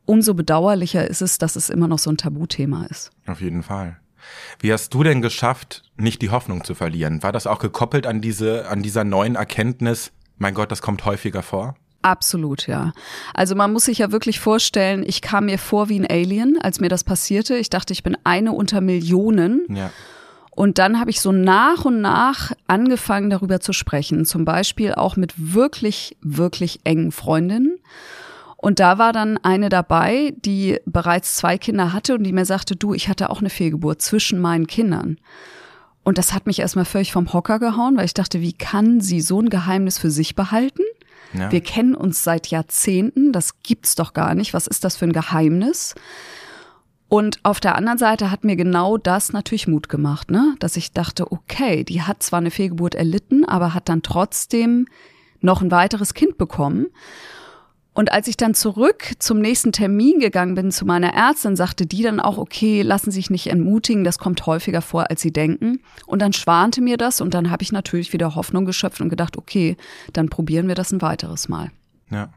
umso 0.07 0.35
bedauerlicher 0.35 1.09
ist 1.09 1.21
es, 1.21 1.38
dass 1.38 1.57
es 1.57 1.69
immer 1.69 1.88
noch 1.88 1.99
so 1.99 2.11
ein 2.11 2.17
Tabuthema 2.17 2.87
ist. 2.87 3.11
Auf 3.26 3.40
jeden 3.40 3.62
Fall. 3.62 3.97
Wie 4.59 4.73
hast 4.73 4.93
du 4.95 5.02
denn 5.02 5.23
geschafft, 5.23 5.83
nicht 5.97 6.23
die 6.23 6.31
Hoffnung 6.31 6.64
zu 6.64 6.75
verlieren? 6.75 7.23
War 7.23 7.33
das 7.33 7.47
auch 7.47 7.59
gekoppelt 7.59 8.07
an 8.07 8.21
diese, 8.21 8.69
an 8.69 8.83
dieser 8.83 9.05
neuen 9.05 9.35
Erkenntnis, 9.35 10.12
mein 10.38 10.55
Gott, 10.55 10.71
das 10.71 10.83
kommt 10.83 11.05
häufiger 11.05 11.43
vor? 11.43 11.75
Absolut, 12.02 12.67
ja. 12.67 12.93
Also 13.35 13.55
man 13.55 13.73
muss 13.73 13.85
sich 13.85 13.99
ja 13.99 14.11
wirklich 14.11 14.40
vorstellen, 14.40 15.05
ich 15.07 15.21
kam 15.21 15.47
mir 15.47 15.59
vor 15.59 15.90
wie 15.90 16.00
ein 16.00 16.07
Alien, 16.07 16.59
als 16.61 16.81
mir 16.81 16.88
das 16.88 17.05
passierte. 17.05 17.57
Ich 17.57 17.69
dachte, 17.69 17.93
ich 17.93 18.02
bin 18.02 18.17
eine 18.25 18.52
unter 18.52 18.81
Millionen. 18.81 19.67
Ja. 19.69 19.90
Und 20.50 20.78
dann 20.78 20.99
habe 20.99 21.11
ich 21.11 21.21
so 21.21 21.33
nach 21.33 21.85
und 21.85 22.00
nach 22.00 22.52
angefangen, 22.66 23.30
darüber 23.30 23.61
zu 23.61 23.73
sprechen. 23.73 24.25
Zum 24.25 24.45
Beispiel 24.45 24.95
auch 24.95 25.16
mit 25.16 25.33
wirklich, 25.37 26.16
wirklich 26.21 26.80
engen 26.85 27.12
Freundinnen. 27.12 27.78
Und 28.57 28.78
da 28.78 28.99
war 28.99 29.12
dann 29.12 29.38
eine 29.38 29.71
dabei, 29.71 30.35
die 30.45 30.78
bereits 30.85 31.37
zwei 31.37 31.57
Kinder 31.57 31.95
hatte 31.95 32.14
und 32.14 32.25
die 32.25 32.33
mir 32.33 32.45
sagte, 32.45 32.76
du, 32.76 32.92
ich 32.92 33.09
hatte 33.09 33.30
auch 33.30 33.40
eine 33.40 33.49
Fehlgeburt 33.49 34.02
zwischen 34.02 34.38
meinen 34.38 34.66
Kindern. 34.66 35.16
Und 36.02 36.19
das 36.19 36.35
hat 36.35 36.47
mich 36.47 36.59
erstmal 36.59 36.85
völlig 36.85 37.12
vom 37.12 37.33
Hocker 37.33 37.59
gehauen, 37.59 37.97
weil 37.97 38.04
ich 38.04 38.14
dachte, 38.14 38.40
wie 38.40 38.52
kann 38.52 39.00
sie 39.00 39.21
so 39.21 39.40
ein 39.40 39.49
Geheimnis 39.49 39.99
für 39.99 40.11
sich 40.11 40.35
behalten? 40.35 40.83
Ja. 41.33 41.50
Wir 41.52 41.61
kennen 41.61 41.95
uns 41.95 42.25
seit 42.25 42.49
Jahrzehnten, 42.49 43.33
das 43.33 43.62
gibt's 43.62 43.95
doch 43.95 44.12
gar 44.12 44.35
nicht. 44.35 44.52
Was 44.52 44.66
ist 44.66 44.85
das 44.85 44.97
für 44.97 45.07
ein 45.07 45.12
Geheimnis? 45.12 45.95
Und 47.11 47.40
auf 47.43 47.59
der 47.59 47.75
anderen 47.75 47.99
Seite 47.99 48.31
hat 48.31 48.45
mir 48.45 48.55
genau 48.55 48.97
das 48.97 49.33
natürlich 49.33 49.67
Mut 49.67 49.88
gemacht, 49.88 50.31
ne? 50.31 50.55
dass 50.61 50.76
ich 50.76 50.93
dachte, 50.93 51.33
okay, 51.33 51.83
die 51.83 52.02
hat 52.02 52.23
zwar 52.23 52.38
eine 52.38 52.52
Fehlgeburt 52.52 52.95
erlitten, 52.95 53.45
aber 53.45 53.75
hat 53.75 53.88
dann 53.88 54.02
trotzdem 54.02 54.87
noch 55.40 55.61
ein 55.61 55.73
weiteres 55.73 56.14
Kind 56.14 56.38
bekommen. 56.38 56.87
Und 57.95 58.12
als 58.12 58.29
ich 58.29 58.37
dann 58.37 58.55
zurück 58.55 59.14
zum 59.19 59.40
nächsten 59.40 59.73
Termin 59.73 60.21
gegangen 60.21 60.55
bin 60.55 60.71
zu 60.71 60.87
meiner 60.87 61.12
Ärztin, 61.12 61.57
sagte 61.57 61.85
die 61.85 62.05
dann 62.05 62.21
auch, 62.21 62.38
okay, 62.38 62.83
lassen 62.83 63.11
Sie 63.11 63.17
sich 63.17 63.29
nicht 63.29 63.49
entmutigen, 63.49 64.05
das 64.05 64.21
kommt 64.21 64.47
häufiger 64.47 64.81
vor, 64.81 65.11
als 65.11 65.21
Sie 65.21 65.33
denken. 65.33 65.81
Und 66.07 66.23
dann 66.23 66.33
schwante 66.33 66.81
mir 66.81 66.97
das 66.97 67.21
und 67.21 67.35
dann 67.35 67.50
habe 67.50 67.64
ich 67.64 67.73
natürlich 67.73 68.12
wieder 68.12 68.37
Hoffnung 68.37 68.67
geschöpft 68.67 69.00
und 69.00 69.09
gedacht, 69.09 69.37
okay, 69.37 69.76
dann 70.12 70.29
probieren 70.29 70.69
wir 70.69 70.76
das 70.76 70.93
ein 70.93 71.02
weiteres 71.02 71.49
Mal. 71.49 71.73
Ja. 72.09 72.29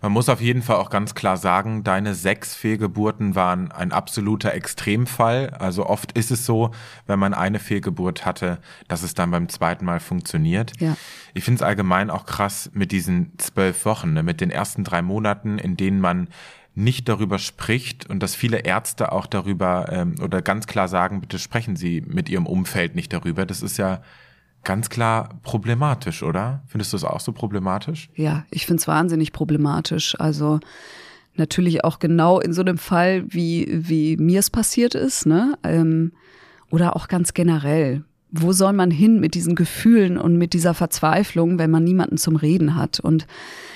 Man 0.00 0.12
muss 0.12 0.28
auf 0.28 0.40
jeden 0.40 0.62
Fall 0.62 0.76
auch 0.76 0.90
ganz 0.90 1.14
klar 1.14 1.36
sagen, 1.36 1.84
deine 1.84 2.14
sechs 2.14 2.54
Fehlgeburten 2.54 3.34
waren 3.34 3.72
ein 3.72 3.92
absoluter 3.92 4.52
Extremfall. 4.54 5.50
Also 5.58 5.86
oft 5.86 6.12
ist 6.12 6.30
es 6.30 6.46
so, 6.46 6.70
wenn 7.06 7.18
man 7.18 7.34
eine 7.34 7.58
Fehlgeburt 7.58 8.24
hatte, 8.24 8.58
dass 8.88 9.02
es 9.02 9.14
dann 9.14 9.30
beim 9.30 9.48
zweiten 9.48 9.84
Mal 9.84 10.00
funktioniert. 10.00 10.72
Ja. 10.80 10.96
Ich 11.34 11.44
finde 11.44 11.56
es 11.56 11.62
allgemein 11.62 12.10
auch 12.10 12.26
krass 12.26 12.70
mit 12.72 12.92
diesen 12.92 13.38
zwölf 13.38 13.84
Wochen, 13.84 14.12
ne, 14.12 14.22
mit 14.22 14.40
den 14.40 14.50
ersten 14.50 14.84
drei 14.84 15.02
Monaten, 15.02 15.58
in 15.58 15.76
denen 15.76 16.00
man 16.00 16.28
nicht 16.78 17.08
darüber 17.08 17.38
spricht 17.38 18.08
und 18.08 18.22
dass 18.22 18.36
viele 18.36 18.58
Ärzte 18.58 19.10
auch 19.10 19.26
darüber 19.26 19.88
ähm, 19.90 20.14
oder 20.22 20.42
ganz 20.42 20.66
klar 20.66 20.86
sagen, 20.86 21.20
bitte 21.20 21.38
sprechen 21.38 21.74
Sie 21.74 22.02
mit 22.06 22.28
Ihrem 22.28 22.46
Umfeld 22.46 22.94
nicht 22.94 23.12
darüber. 23.12 23.44
Das 23.46 23.62
ist 23.62 23.78
ja 23.78 24.00
ganz 24.68 24.90
klar 24.90 25.30
problematisch, 25.44 26.22
oder? 26.22 26.62
Findest 26.66 26.92
du 26.92 26.98
es 26.98 27.04
auch 27.04 27.20
so 27.20 27.32
problematisch? 27.32 28.10
Ja, 28.14 28.44
ich 28.50 28.66
finde 28.66 28.82
es 28.82 28.86
wahnsinnig 28.86 29.32
problematisch. 29.32 30.14
Also 30.20 30.60
natürlich 31.36 31.84
auch 31.84 31.98
genau 31.98 32.38
in 32.38 32.52
so 32.52 32.60
einem 32.60 32.76
Fall, 32.76 33.24
wie, 33.32 33.66
wie 33.70 34.18
mir 34.18 34.40
es 34.40 34.50
passiert 34.50 34.94
ist, 34.94 35.24
ne? 35.24 35.56
Ähm, 35.64 36.12
oder 36.70 36.96
auch 36.96 37.08
ganz 37.08 37.32
generell. 37.32 38.04
Wo 38.30 38.52
soll 38.52 38.74
man 38.74 38.90
hin 38.90 39.20
mit 39.20 39.34
diesen 39.34 39.54
Gefühlen 39.54 40.18
und 40.18 40.36
mit 40.36 40.52
dieser 40.52 40.74
Verzweiflung, 40.74 41.58
wenn 41.58 41.70
man 41.70 41.82
niemanden 41.82 42.18
zum 42.18 42.36
Reden 42.36 42.74
hat? 42.74 43.00
Und 43.00 43.26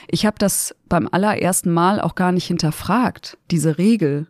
ich 0.08 0.26
habe 0.26 0.37
das 0.38 0.75
beim 0.90 1.08
allerersten 1.11 1.72
Mal 1.72 2.02
auch 2.02 2.16
gar 2.16 2.32
nicht 2.32 2.49
hinterfragt, 2.49 3.38
diese 3.50 3.78
Regel 3.78 4.26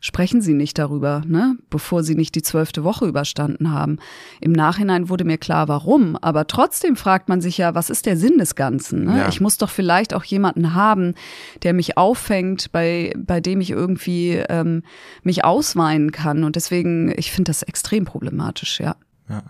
sprechen 0.00 0.40
Sie 0.40 0.54
nicht 0.54 0.78
darüber, 0.78 1.22
ne? 1.26 1.56
bevor 1.68 2.02
Sie 2.02 2.14
nicht 2.14 2.34
die 2.34 2.42
zwölfte 2.42 2.84
Woche 2.84 3.06
überstanden 3.06 3.70
haben. 3.72 3.98
Im 4.40 4.52
Nachhinein 4.52 5.08
wurde 5.08 5.24
mir 5.24 5.38
klar, 5.38 5.68
warum, 5.68 6.16
aber 6.16 6.46
trotzdem 6.46 6.96
fragt 6.96 7.28
man 7.28 7.40
sich 7.40 7.58
ja, 7.58 7.74
was 7.74 7.90
ist 7.90 8.06
der 8.06 8.16
Sinn 8.16 8.38
des 8.38 8.54
Ganzen? 8.54 9.04
Ne? 9.04 9.18
Ja. 9.18 9.28
Ich 9.28 9.40
muss 9.40 9.58
doch 9.58 9.70
vielleicht 9.70 10.14
auch 10.14 10.24
jemanden 10.24 10.74
haben, 10.74 11.14
der 11.62 11.74
mich 11.74 11.96
auffängt, 11.98 12.72
bei, 12.72 13.12
bei 13.16 13.40
dem 13.40 13.60
ich 13.60 13.70
irgendwie 13.70 14.42
ähm, 14.48 14.82
mich 15.22 15.44
ausweinen 15.44 16.12
kann. 16.12 16.44
Und 16.44 16.56
deswegen, 16.56 17.12
ich 17.16 17.30
finde 17.30 17.50
das 17.50 17.62
extrem 17.62 18.06
problematisch, 18.06 18.80
ja. 18.80 18.96
Ja. 19.28 19.42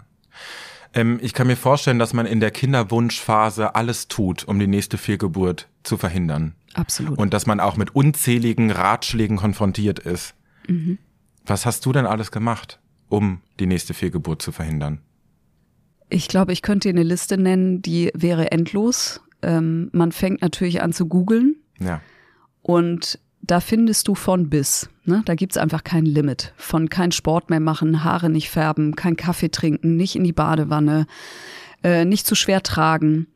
Ähm, 0.92 1.18
ich 1.22 1.34
kann 1.34 1.46
mir 1.46 1.56
vorstellen, 1.56 1.98
dass 1.98 2.12
man 2.12 2.26
in 2.26 2.40
der 2.40 2.50
Kinderwunschphase 2.50 3.74
alles 3.74 4.08
tut, 4.08 4.44
um 4.44 4.58
die 4.58 4.66
nächste 4.66 4.98
Fehlgeburt 4.98 5.68
zu 5.82 5.96
verhindern. 5.96 6.54
Absolut. 6.74 7.18
Und 7.18 7.34
dass 7.34 7.46
man 7.46 7.60
auch 7.60 7.76
mit 7.76 7.94
unzähligen 7.94 8.70
Ratschlägen 8.70 9.36
konfrontiert 9.36 10.00
ist. 10.00 10.34
Mhm. 10.70 10.98
Was 11.44 11.66
hast 11.66 11.84
du 11.86 11.92
denn 11.92 12.06
alles 12.06 12.30
gemacht, 12.30 12.80
um 13.08 13.40
die 13.58 13.66
nächste 13.66 13.94
Fehlgeburt 13.94 14.42
zu 14.42 14.52
verhindern? 14.52 15.00
Ich 16.08 16.28
glaube, 16.28 16.52
ich 16.52 16.62
könnte 16.62 16.88
dir 16.88 16.94
eine 16.94 17.08
Liste 17.08 17.38
nennen, 17.38 17.82
die 17.82 18.10
wäre 18.14 18.50
endlos. 18.50 19.20
Ähm, 19.42 19.90
man 19.92 20.12
fängt 20.12 20.42
natürlich 20.42 20.82
an 20.82 20.92
zu 20.92 21.06
googeln. 21.06 21.56
Ja. 21.78 22.00
Und 22.62 23.18
da 23.42 23.60
findest 23.60 24.08
du 24.08 24.14
von 24.14 24.50
bis. 24.50 24.90
Ne? 25.04 25.22
Da 25.24 25.34
gibt's 25.34 25.56
einfach 25.56 25.82
kein 25.82 26.04
Limit. 26.04 26.52
Von 26.56 26.88
kein 26.88 27.12
Sport 27.12 27.48
mehr 27.48 27.60
machen, 27.60 28.04
Haare 28.04 28.28
nicht 28.28 28.50
färben, 28.50 28.96
kein 28.96 29.16
Kaffee 29.16 29.50
trinken, 29.50 29.96
nicht 29.96 30.14
in 30.14 30.24
die 30.24 30.32
Badewanne, 30.32 31.06
äh, 31.82 32.04
nicht 32.04 32.26
zu 32.26 32.34
schwer 32.34 32.62
tragen. 32.62 33.26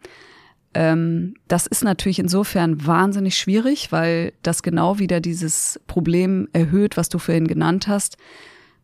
Ähm, 0.74 1.34
das 1.48 1.66
ist 1.66 1.84
natürlich 1.84 2.18
insofern 2.18 2.86
wahnsinnig 2.86 3.36
schwierig, 3.36 3.92
weil 3.92 4.32
das 4.42 4.62
genau 4.62 4.98
wieder 4.98 5.20
dieses 5.20 5.80
Problem 5.86 6.48
erhöht, 6.52 6.96
was 6.96 7.08
du 7.08 7.18
vorhin 7.18 7.46
genannt 7.46 7.88
hast. 7.88 8.16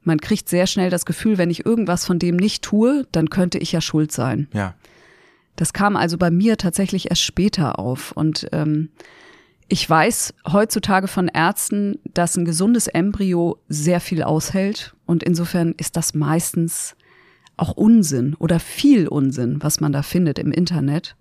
Man 0.02 0.20
kriegt 0.20 0.48
sehr 0.48 0.66
schnell 0.66 0.90
das 0.90 1.04
Gefühl, 1.04 1.36
wenn 1.36 1.50
ich 1.50 1.66
irgendwas 1.66 2.06
von 2.06 2.18
dem 2.18 2.36
nicht 2.36 2.62
tue, 2.62 3.06
dann 3.12 3.28
könnte 3.28 3.58
ich 3.58 3.72
ja 3.72 3.80
schuld 3.80 4.12
sein. 4.12 4.48
Ja. 4.52 4.74
Das 5.56 5.72
kam 5.72 5.96
also 5.96 6.16
bei 6.16 6.30
mir 6.30 6.56
tatsächlich 6.56 7.10
erst 7.10 7.22
später 7.22 7.78
auf. 7.78 8.12
Und 8.12 8.48
ähm, 8.52 8.88
ich 9.68 9.88
weiß 9.88 10.34
heutzutage 10.50 11.06
von 11.06 11.28
Ärzten, 11.28 11.98
dass 12.14 12.36
ein 12.36 12.44
gesundes 12.44 12.86
Embryo 12.86 13.58
sehr 13.68 14.00
viel 14.00 14.22
aushält. 14.22 14.94
Und 15.06 15.22
insofern 15.22 15.74
ist 15.76 15.96
das 15.96 16.14
meistens 16.14 16.96
auch 17.56 17.72
Unsinn 17.76 18.34
oder 18.38 18.58
viel 18.58 19.06
Unsinn, 19.06 19.58
was 19.60 19.80
man 19.80 19.92
da 19.92 20.02
findet 20.02 20.38
im 20.38 20.50
Internet. 20.50 21.14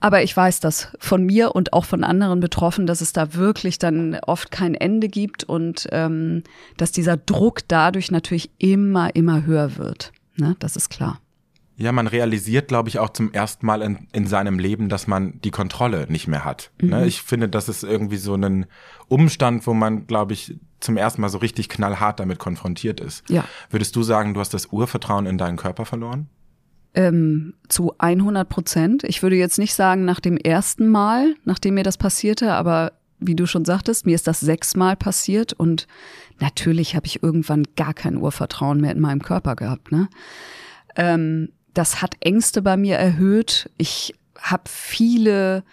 Aber 0.00 0.22
ich 0.22 0.36
weiß 0.36 0.60
das 0.60 0.88
von 0.98 1.24
mir 1.24 1.54
und 1.54 1.72
auch 1.72 1.84
von 1.84 2.04
anderen 2.04 2.40
Betroffenen, 2.40 2.86
dass 2.86 3.00
es 3.00 3.12
da 3.12 3.34
wirklich 3.34 3.78
dann 3.78 4.18
oft 4.26 4.50
kein 4.50 4.74
Ende 4.74 5.08
gibt 5.08 5.44
und 5.44 5.88
ähm, 5.90 6.42
dass 6.76 6.92
dieser 6.92 7.16
Druck 7.16 7.60
dadurch 7.66 8.10
natürlich 8.10 8.50
immer, 8.58 9.14
immer 9.16 9.46
höher 9.46 9.76
wird. 9.78 10.12
Ne? 10.36 10.54
Das 10.58 10.76
ist 10.76 10.90
klar. 10.90 11.20
Ja, 11.78 11.92
man 11.92 12.06
realisiert, 12.06 12.68
glaube 12.68 12.88
ich, 12.88 12.98
auch 12.98 13.10
zum 13.10 13.32
ersten 13.32 13.66
Mal 13.66 13.82
in, 13.82 14.08
in 14.12 14.26
seinem 14.26 14.58
Leben, 14.58 14.88
dass 14.88 15.06
man 15.06 15.40
die 15.42 15.50
Kontrolle 15.50 16.06
nicht 16.08 16.26
mehr 16.26 16.44
hat. 16.44 16.70
Ne? 16.80 16.86
Mhm. 16.86 16.90
Ne? 16.90 17.06
Ich 17.06 17.20
finde, 17.22 17.48
das 17.48 17.68
ist 17.68 17.82
irgendwie 17.82 18.16
so 18.16 18.34
ein 18.34 18.66
Umstand, 19.08 19.66
wo 19.66 19.74
man, 19.74 20.06
glaube 20.06 20.32
ich, 20.32 20.58
zum 20.80 20.96
ersten 20.96 21.20
Mal 21.20 21.28
so 21.28 21.38
richtig 21.38 21.68
knallhart 21.68 22.20
damit 22.20 22.38
konfrontiert 22.38 23.00
ist. 23.00 23.28
Ja. 23.28 23.44
Würdest 23.70 23.94
du 23.94 24.02
sagen, 24.02 24.34
du 24.34 24.40
hast 24.40 24.54
das 24.54 24.66
Urvertrauen 24.66 25.26
in 25.26 25.36
deinen 25.36 25.56
Körper 25.56 25.84
verloren? 25.84 26.28
Ähm, 26.96 27.54
zu 27.68 27.94
100 27.98 28.48
Prozent. 28.48 29.04
Ich 29.04 29.22
würde 29.22 29.36
jetzt 29.36 29.58
nicht 29.58 29.74
sagen 29.74 30.04
nach 30.04 30.18
dem 30.18 30.36
ersten 30.36 30.88
Mal, 30.88 31.34
nachdem 31.44 31.74
mir 31.74 31.84
das 31.84 31.98
passierte, 31.98 32.54
aber 32.54 32.92
wie 33.18 33.36
du 33.36 33.46
schon 33.46 33.64
sagtest, 33.64 34.06
mir 34.06 34.14
ist 34.14 34.26
das 34.26 34.40
sechsmal 34.40 34.96
passiert 34.96 35.52
und 35.52 35.86
natürlich 36.40 36.96
habe 36.96 37.06
ich 37.06 37.22
irgendwann 37.22 37.64
gar 37.76 37.94
kein 37.94 38.16
Urvertrauen 38.16 38.80
mehr 38.80 38.92
in 38.92 39.00
meinem 39.00 39.22
Körper 39.22 39.56
gehabt. 39.56 39.92
Ne? 39.92 40.08
Ähm, 40.96 41.50
das 41.74 42.02
hat 42.02 42.14
Ängste 42.20 42.62
bei 42.62 42.76
mir 42.76 42.96
erhöht. 42.96 43.70
Ich 43.78 44.14
habe 44.38 44.64
viele 44.66 45.64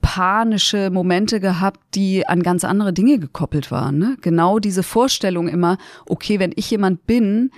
panische 0.00 0.90
Momente 0.90 1.40
gehabt, 1.40 1.80
die 1.94 2.28
an 2.28 2.42
ganz 2.42 2.64
andere 2.64 2.92
Dinge 2.92 3.18
gekoppelt 3.18 3.70
waren. 3.70 3.98
Ne? 3.98 4.16
Genau 4.20 4.60
diese 4.60 4.84
Vorstellung 4.84 5.48
immer, 5.48 5.78
okay, 6.06 6.38
wenn 6.38 6.52
ich 6.54 6.70
jemand 6.70 7.06
bin, 7.06 7.50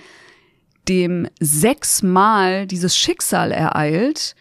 dem 0.89 1.27
sechsmal 1.39 2.67
dieses 2.67 2.97
Schicksal 2.97 3.51
ereilt, 3.51 4.35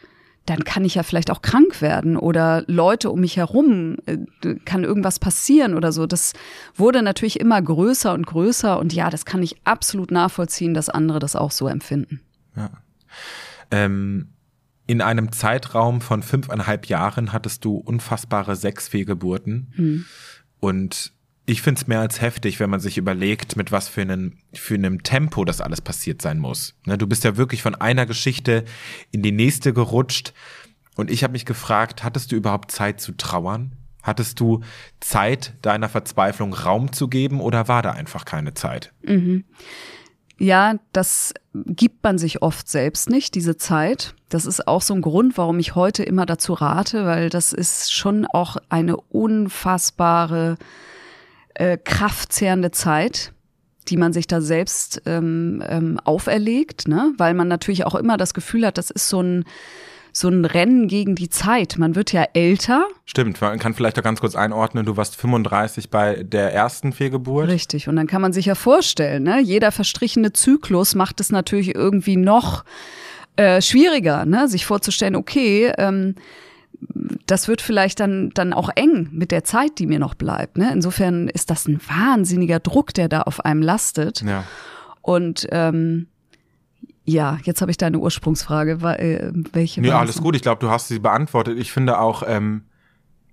dann 0.46 0.64
kann 0.64 0.84
ich 0.84 0.94
ja 0.94 1.02
vielleicht 1.02 1.30
auch 1.30 1.42
krank 1.42 1.82
werden 1.82 2.16
oder 2.16 2.64
Leute 2.66 3.11
um 3.11 3.20
mich 3.20 3.37
herum, 3.37 3.96
äh, 4.06 4.16
kann 4.64 4.82
irgendwas 4.82 5.18
passieren 5.18 5.74
oder 5.74 5.92
so. 5.92 6.06
Das 6.06 6.32
wurde 6.74 7.02
natürlich 7.02 7.38
immer 7.38 7.61
größer 7.61 8.14
und 8.14 8.26
größer 8.26 8.78
und 8.78 8.94
ja, 8.94 9.11
das 9.11 9.26
kann 9.26 9.42
ich 9.42 9.56
absolut 9.64 10.11
nachvollziehen, 10.11 10.72
dass 10.72 10.88
andere 10.88 11.18
das 11.18 11.37
auch 11.37 11.50
so 11.50 11.68
empfinden. 11.68 12.22
Ja. 12.56 12.70
Ähm, 13.70 14.30
in 14.87 15.02
einem 15.02 15.32
Zeitraum 15.32 16.00
von 16.00 16.22
fünfeinhalb 16.22 16.87
Jahren 16.87 17.34
hattest 17.34 17.66
du 17.66 17.76
unfassbare 17.76 18.56
sechs 18.56 18.88
Fehlgeburten 18.88 19.70
hm. 19.76 20.04
und 20.61 21.12
ich 21.48 21.62
finde 21.62 21.80
es 21.80 21.87
mehr 21.87 22.00
als 22.00 22.20
heftig, 22.20 22.61
wenn 22.61 22.68
man 22.68 22.80
sich 22.80 22.98
überlegt, 22.98 23.56
mit 23.56 23.72
was 23.72 23.88
für 23.88 24.02
einem, 24.02 24.34
für 24.52 24.74
einem 24.74 25.02
Tempo 25.02 25.46
das 25.46 25.62
alles 25.62 25.80
passiert 25.80 26.20
sein 26.20 26.38
muss. 26.38 26.74
Ne, 26.84 26.98
du 26.98 27.06
bist 27.06 27.24
ja 27.24 27.38
wirklich 27.38 27.62
von 27.62 27.74
einer 27.74 28.04
Geschichte 28.04 28.66
in 29.12 29.22
die 29.22 29.32
nächste 29.32 29.72
gerutscht. 29.72 30.34
Und 30.94 31.11
ich 31.11 31.24
habe 31.24 31.32
mich 31.32 31.46
gefragt, 31.46 32.04
hattest 32.04 32.32
du 32.32 32.37
überhaupt 32.37 32.70
Zeit 32.70 33.00
zu 33.00 33.12
trauern? 33.12 33.72
Hattest 34.02 34.40
du 34.40 34.61
Zeit, 35.00 35.54
deiner 35.62 35.88
Verzweiflung 35.88 36.52
Raum 36.52 36.92
zu 36.92 37.08
geben 37.08 37.40
oder 37.40 37.66
war 37.66 37.80
da 37.80 37.92
einfach 37.92 38.26
keine 38.26 38.52
Zeit? 38.52 38.92
Mhm. 39.02 39.44
Ja, 40.37 40.74
das 40.92 41.32
gibt 41.54 42.04
man 42.04 42.18
sich 42.18 42.42
oft 42.42 42.68
selbst 42.68 43.08
nicht, 43.08 43.34
diese 43.34 43.56
Zeit. 43.56 44.14
Das 44.28 44.44
ist 44.44 44.68
auch 44.68 44.82
so 44.82 44.92
ein 44.92 45.00
Grund, 45.00 45.38
warum 45.38 45.58
ich 45.58 45.74
heute 45.74 46.02
immer 46.02 46.26
dazu 46.26 46.52
rate, 46.52 47.06
weil 47.06 47.30
das 47.30 47.54
ist 47.54 47.92
schon 47.92 48.26
auch 48.26 48.58
eine 48.68 48.98
unfassbare 48.98 50.58
äh, 51.58 51.76
kraftzehrende 51.76 52.70
Zeit, 52.70 53.32
die 53.88 53.96
man 53.96 54.12
sich 54.12 54.26
da 54.26 54.40
selbst 54.40 55.02
ähm, 55.06 55.62
ähm, 55.68 55.98
auferlegt, 56.04 56.88
ne? 56.88 57.12
weil 57.18 57.34
man 57.34 57.48
natürlich 57.48 57.84
auch 57.84 57.94
immer 57.94 58.16
das 58.16 58.34
Gefühl 58.34 58.66
hat, 58.66 58.78
das 58.78 58.90
ist 58.90 59.08
so 59.08 59.20
ein 59.20 59.44
so 60.10 60.28
ein 60.28 60.44
Rennen 60.44 60.88
gegen 60.88 61.14
die 61.14 61.28
Zeit. 61.28 61.76
Man 61.78 61.94
wird 61.94 62.12
ja 62.12 62.24
älter. 62.32 62.88
Stimmt, 63.04 63.40
man 63.40 63.58
kann 63.58 63.74
vielleicht 63.74 63.98
auch 63.98 64.02
ganz 64.02 64.20
kurz 64.20 64.34
einordnen, 64.34 64.84
du 64.84 64.96
warst 64.96 65.14
35 65.16 65.90
bei 65.90 66.22
der 66.24 66.52
ersten 66.52 66.92
Fehlgeburt. 66.92 67.48
Richtig, 67.48 67.88
und 67.88 67.96
dann 67.96 68.06
kann 68.06 68.22
man 68.22 68.32
sich 68.32 68.46
ja 68.46 68.54
vorstellen, 68.54 69.22
ne? 69.22 69.40
jeder 69.40 69.70
verstrichene 69.70 70.32
Zyklus 70.32 70.94
macht 70.94 71.20
es 71.20 71.30
natürlich 71.30 71.74
irgendwie 71.74 72.16
noch 72.16 72.64
äh, 73.36 73.62
schwieriger, 73.62 74.24
ne? 74.24 74.48
sich 74.48 74.66
vorzustellen, 74.66 75.14
okay, 75.14 75.72
ähm, 75.78 76.14
das 77.26 77.48
wird 77.48 77.60
vielleicht 77.60 78.00
dann, 78.00 78.30
dann 78.30 78.52
auch 78.52 78.70
eng 78.74 79.08
mit 79.12 79.30
der 79.30 79.44
Zeit, 79.44 79.78
die 79.78 79.86
mir 79.86 79.98
noch 79.98 80.14
bleibt. 80.14 80.56
Ne? 80.56 80.70
Insofern 80.72 81.28
ist 81.28 81.50
das 81.50 81.68
ein 81.68 81.80
wahnsinniger 81.86 82.60
Druck, 82.60 82.94
der 82.94 83.08
da 83.08 83.22
auf 83.22 83.44
einem 83.44 83.62
lastet. 83.62 84.22
Ja. 84.22 84.44
Und 85.02 85.46
ähm, 85.50 86.06
ja, 87.04 87.38
jetzt 87.44 87.60
habe 87.60 87.70
ich 87.70 87.76
deine 87.76 87.98
Ursprungsfrage. 87.98 88.72
Äh, 88.98 89.32
welche? 89.52 89.80
Ja, 89.82 89.98
alles 89.98 90.20
gut. 90.20 90.36
Ich 90.36 90.42
glaube, 90.42 90.60
du 90.60 90.70
hast 90.70 90.88
sie 90.88 90.98
beantwortet. 90.98 91.58
Ich 91.58 91.72
finde 91.72 91.98
auch 91.98 92.22
ähm, 92.26 92.64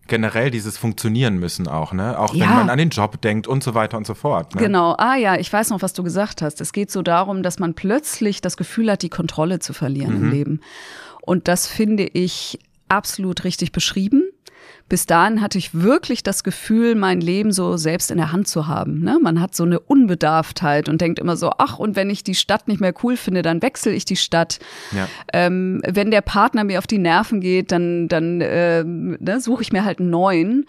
generell 0.08 0.52
dieses 0.52 0.78
Funktionieren 0.78 1.38
müssen 1.38 1.68
auch, 1.68 1.92
ne? 1.92 2.18
Auch 2.18 2.34
ja. 2.34 2.48
wenn 2.48 2.56
man 2.56 2.70
an 2.70 2.78
den 2.78 2.90
Job 2.90 3.22
denkt 3.22 3.48
und 3.48 3.64
so 3.64 3.74
weiter 3.74 3.98
und 3.98 4.08
so 4.08 4.14
fort. 4.14 4.56
Ne? 4.56 4.62
Genau. 4.62 4.96
Ah 4.98 5.16
ja, 5.16 5.36
ich 5.36 5.52
weiß 5.52 5.72
noch, 5.72 5.82
was 5.82 5.94
du 5.94 6.04
gesagt 6.04 6.42
hast. 6.42 6.62
Es 6.62 6.74
geht 6.74 6.92
so 6.92 7.02
darum, 7.02 7.44
dass 7.44 7.60
man 7.60 7.74
plötzlich 7.74 8.42
das 8.42 8.56
Gefühl 8.56 8.92
hat, 8.92 9.02
die 9.02 9.10
Kontrolle 9.10 9.60
zu 9.60 9.74
verlieren 9.74 10.18
mhm. 10.18 10.24
im 10.24 10.32
Leben. 10.32 10.60
Und 11.22 11.48
das 11.48 11.68
finde 11.68 12.04
ich 12.04 12.60
absolut 12.90 13.44
richtig 13.44 13.72
beschrieben. 13.72 14.24
Bis 14.88 15.08
dahin 15.08 15.42
hatte 15.42 15.58
ich 15.58 15.74
wirklich 15.74 16.22
das 16.22 16.44
Gefühl, 16.44 16.94
mein 16.94 17.20
Leben 17.20 17.52
so 17.52 17.76
selbst 17.76 18.12
in 18.12 18.18
der 18.18 18.32
Hand 18.32 18.48
zu 18.48 18.68
haben. 18.68 19.00
Ne? 19.00 19.18
Man 19.22 19.42
hat 19.42 19.56
so 19.56 19.64
eine 19.64 19.80
Unbedarftheit 19.80 20.90
und 20.90 21.02
denkt 21.02 21.18
immer 21.18 21.38
so, 21.38 21.52
ach, 21.58 21.80
und 21.80 21.96
wenn 21.96 22.12
ich 22.12 22.24
die 22.24 22.36
Stadt 22.36 22.68
nicht 22.68 22.82
mehr 22.82 22.94
cool 23.04 23.18
finde, 23.18 23.42
dann 23.42 23.64
wechsle 23.64 23.94
ich 23.94 24.06
die 24.06 24.16
Stadt. 24.16 24.60
Ja. 24.92 25.08
Ähm, 25.34 25.82
wenn 25.88 26.12
der 26.12 26.22
Partner 26.22 26.64
mir 26.64 26.78
auf 26.78 26.88
die 26.88 27.00
Nerven 27.00 27.42
geht, 27.42 27.72
dann, 27.72 28.08
dann 28.08 28.42
äh, 28.42 28.84
ne, 28.84 29.40
suche 29.42 29.64
ich 29.64 29.72
mir 29.72 29.86
halt 29.86 30.00
einen 30.00 30.12
neuen. 30.12 30.68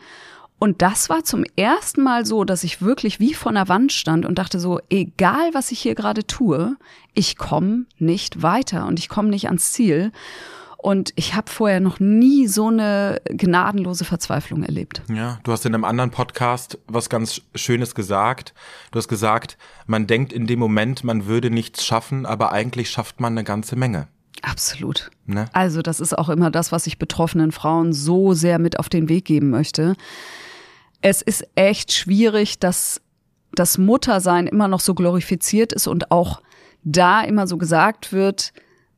Und 0.59 0.81
das 0.81 1.11
war 1.11 1.22
zum 1.22 1.44
ersten 1.57 2.02
Mal 2.02 2.24
so, 2.24 2.44
dass 2.44 2.64
ich 2.64 2.81
wirklich 2.81 3.20
wie 3.20 3.35
vor 3.35 3.50
einer 3.50 3.68
Wand 3.68 3.92
stand 3.92 4.24
und 4.24 4.38
dachte 4.38 4.59
so, 4.59 4.81
egal 4.88 5.50
was 5.52 5.70
ich 5.70 5.81
hier 5.81 5.94
gerade 5.94 6.26
tue, 6.26 6.76
ich 7.12 7.37
komme 7.37 7.85
nicht 7.98 8.42
weiter 8.42 8.87
und 8.87 8.98
ich 8.98 9.11
komme 9.11 9.29
nicht 9.29 9.46
ans 9.48 9.72
Ziel. 9.72 10.12
Und 10.87 11.12
ich 11.16 11.35
habe 11.35 11.51
vorher 11.51 11.81
noch 11.81 11.99
nie 11.99 12.46
so 12.46 12.68
eine 12.68 13.20
gnadenlose 13.25 14.05
Verzweiflung 14.05 14.62
erlebt. 14.62 15.03
Ja, 15.12 15.40
du 15.42 15.51
hast 15.51 15.66
in 15.66 15.75
einem 15.75 15.83
anderen 15.83 16.12
Podcast 16.12 16.79
was 16.87 17.11
ganz 17.11 17.42
Schönes 17.57 17.96
gesagt. 17.96 18.55
Du 18.92 19.01
hast 19.01 19.09
gesagt, 19.09 19.59
man 19.88 20.07
denkt 20.07 20.33
in 20.33 20.46
dem 20.46 20.61
Moment, 20.61 21.03
man 21.03 21.27
würde 21.27 21.51
nichts 21.51 21.85
schaffen, 21.85 22.25
aber 22.25 22.53
eigentlich 22.53 22.88
schafft 22.88 23.18
man 23.18 23.33
eine 23.33 23.42
ganze 23.42 23.75
Menge. 23.75 24.07
Absolut. 24.42 25.11
Ne? 25.25 25.46
Also 25.53 25.83
das 25.83 25.99
ist 25.99 26.16
auch 26.16 26.29
immer 26.29 26.53
das, 26.53 26.70
was 26.70 26.87
ich 26.87 27.01
betroffenen 27.01 27.51
Frauen 27.51 27.92
so 27.92 28.33
sehr 28.33 28.61
mit 28.61 28.79
auf 28.79 28.88
den 28.88 29.09
Weg 29.09 29.25
geben 29.25 29.51
möchte. 29.51 29.96
Es 31.01 31.20
ist 31.20 31.49
echt 31.57 31.94
schwierig, 31.94 32.61
dass 32.61 33.01
das 33.57 33.77
Muttersein 33.77 34.46
immer 34.46 34.68
noch 34.68 34.79
so 34.79 34.94
glorifiziert 34.94 35.72
ist 35.72 35.88
und 35.88 36.12
auch 36.12 36.42
da 36.85 37.22
immer 37.22 37.49
so 37.49 37.59
gesagt 37.59 38.12
wird, 38.12 38.53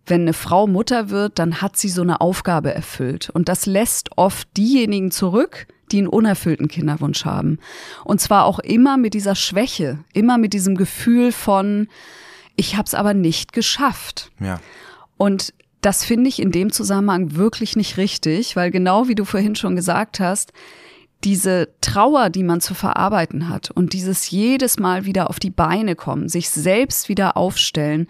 wenn 0.09 0.23
eine 0.23 0.33
Frau 0.33 0.67
Mutter 0.67 1.11
wird, 1.11 1.39
dann 1.39 1.61
hat 1.61 1.77
sie 1.77 1.89
so 1.89 2.03
eine 2.03 2.21
Aufgabe 2.21 2.75
erfüllt. 2.75 3.31
Und 3.31 3.49
das 3.49 3.67
lässt 3.67 4.11
oft 4.17 4.49
diejenigen 4.57 5.11
zurück, 5.11 5.67
die 5.91 5.99
einen 5.99 6.09
unerfüllten 6.09 6.69
Kinderwunsch 6.69 7.25
haben. 7.25 7.59
Und 8.05 8.21
zwar 8.21 8.45
auch 8.45 8.59
immer 8.59 8.97
mit 8.97 9.15
dieser 9.15 9.35
Schwäche, 9.35 10.05
immer 10.13 10.39
mit 10.39 10.53
diesem 10.53 10.77
Gefühl 10.77 11.33
von, 11.33 11.89
ich 12.57 12.77
habe 12.77 12.87
es 12.87 12.95
aber 12.95 13.15
nicht 13.15 13.53
geschafft. 13.53 14.31
Ja. 14.41 14.61
Und 15.17 15.55
das 15.81 16.05
finde 16.05 16.29
ich 16.29 16.41
in 16.43 16.53
dem 16.53 16.73
Zusammenhang 16.73 17.37
wirklich 17.37 17.77
nicht 17.77 17.97
richtig, 17.97 18.57
weil 18.57 18.71
genau 18.71 19.09
wie 19.09 19.15
du 19.15 19.25
vorhin 19.25 19.55
schon 19.55 19.77
gesagt 19.77 20.21
hast, 20.21 20.53
diese 21.25 21.69
Trauer, 21.81 22.31
die 22.31 22.45
man 22.45 22.61
zu 22.61 22.75
verarbeiten 22.75 23.49
hat 23.49 23.71
und 23.71 23.93
dieses 23.93 24.31
jedes 24.31 24.79
Mal 24.79 25.05
wieder 25.05 25.31
auf 25.31 25.41
die 25.41 25.51
Beine 25.51 25.97
kommen, 25.97 26.29
sich 26.29 26.49
selbst 26.51 27.09
wieder 27.09 27.37
aufstellen, 27.37 28.07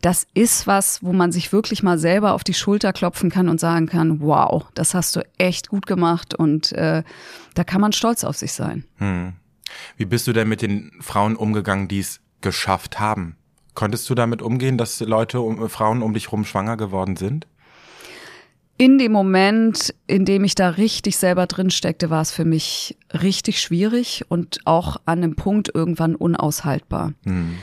das 0.00 0.26
ist 0.34 0.66
was, 0.66 1.02
wo 1.02 1.12
man 1.12 1.32
sich 1.32 1.52
wirklich 1.52 1.82
mal 1.82 1.98
selber 1.98 2.34
auf 2.34 2.44
die 2.44 2.54
Schulter 2.54 2.92
klopfen 2.92 3.30
kann 3.30 3.48
und 3.48 3.58
sagen 3.58 3.86
kann, 3.86 4.20
wow, 4.20 4.66
das 4.74 4.94
hast 4.94 5.16
du 5.16 5.26
echt 5.38 5.68
gut 5.68 5.86
gemacht 5.86 6.34
und 6.34 6.72
äh, 6.72 7.02
da 7.54 7.64
kann 7.64 7.80
man 7.80 7.92
stolz 7.92 8.22
auf 8.22 8.36
sich 8.36 8.52
sein. 8.52 8.84
Hm. 8.96 9.32
Wie 9.96 10.04
bist 10.04 10.26
du 10.26 10.32
denn 10.32 10.48
mit 10.48 10.62
den 10.62 10.92
Frauen 11.00 11.34
umgegangen, 11.34 11.88
die 11.88 12.00
es 12.00 12.20
geschafft 12.40 13.00
haben? 13.00 13.36
Konntest 13.74 14.08
du 14.10 14.14
damit 14.14 14.42
umgehen, 14.42 14.76
dass 14.76 15.00
Leute, 15.00 15.40
Frauen 15.68 16.02
um 16.02 16.12
dich 16.12 16.30
rum 16.30 16.44
schwanger 16.44 16.76
geworden 16.76 17.16
sind? 17.16 17.46
In 18.82 18.98
dem 18.98 19.12
Moment, 19.12 19.94
in 20.08 20.24
dem 20.24 20.42
ich 20.42 20.56
da 20.56 20.70
richtig 20.70 21.16
selber 21.16 21.46
drin 21.46 21.70
steckte, 21.70 22.10
war 22.10 22.20
es 22.20 22.32
für 22.32 22.44
mich 22.44 22.98
richtig 23.12 23.60
schwierig 23.60 24.24
und 24.28 24.58
auch 24.64 24.96
an 25.04 25.18
einem 25.18 25.36
Punkt 25.36 25.70
irgendwann 25.72 26.16
unaushaltbar. 26.16 27.12
Mhm. 27.22 27.58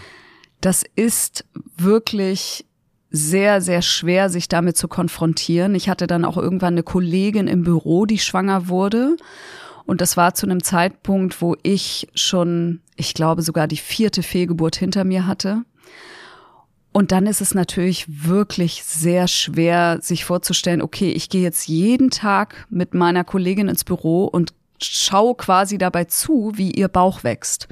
Das 0.61 0.85
ist 0.95 1.43
wirklich 1.75 2.65
sehr, 3.11 3.59
sehr 3.59 3.81
schwer, 3.81 4.29
sich 4.29 4.47
damit 4.47 4.77
zu 4.77 4.87
konfrontieren. 4.87 5.75
Ich 5.75 5.89
hatte 5.89 6.07
dann 6.07 6.23
auch 6.23 6.37
irgendwann 6.37 6.75
eine 6.75 6.83
Kollegin 6.83 7.49
im 7.49 7.63
Büro, 7.63 8.05
die 8.05 8.19
schwanger 8.19 8.69
wurde. 8.69 9.17
Und 9.85 9.99
das 9.99 10.15
war 10.15 10.35
zu 10.35 10.45
einem 10.45 10.63
Zeitpunkt, 10.63 11.41
wo 11.41 11.57
ich 11.63 12.07
schon, 12.15 12.79
ich 12.95 13.13
glaube, 13.13 13.41
sogar 13.41 13.67
die 13.67 13.75
vierte 13.75 14.23
Fehlgeburt 14.23 14.77
hinter 14.77 15.03
mir 15.03 15.27
hatte. 15.27 15.63
Und 16.91 17.11
dann 17.11 17.27
ist 17.27 17.41
es 17.41 17.53
natürlich 17.53 18.05
wirklich 18.25 18.83
sehr 18.83 19.27
schwer, 19.27 19.99
sich 20.01 20.25
vorzustellen, 20.25 20.81
okay, 20.81 21.11
ich 21.11 21.29
gehe 21.29 21.43
jetzt 21.43 21.67
jeden 21.67 22.09
Tag 22.09 22.65
mit 22.69 22.93
meiner 22.93 23.23
Kollegin 23.23 23.67
ins 23.67 23.83
Büro 23.83 24.25
und 24.25 24.53
schaue 24.81 25.35
quasi 25.35 25.77
dabei 25.77 26.05
zu, 26.05 26.53
wie 26.55 26.71
ihr 26.71 26.87
Bauch 26.87 27.23
wächst. 27.23 27.67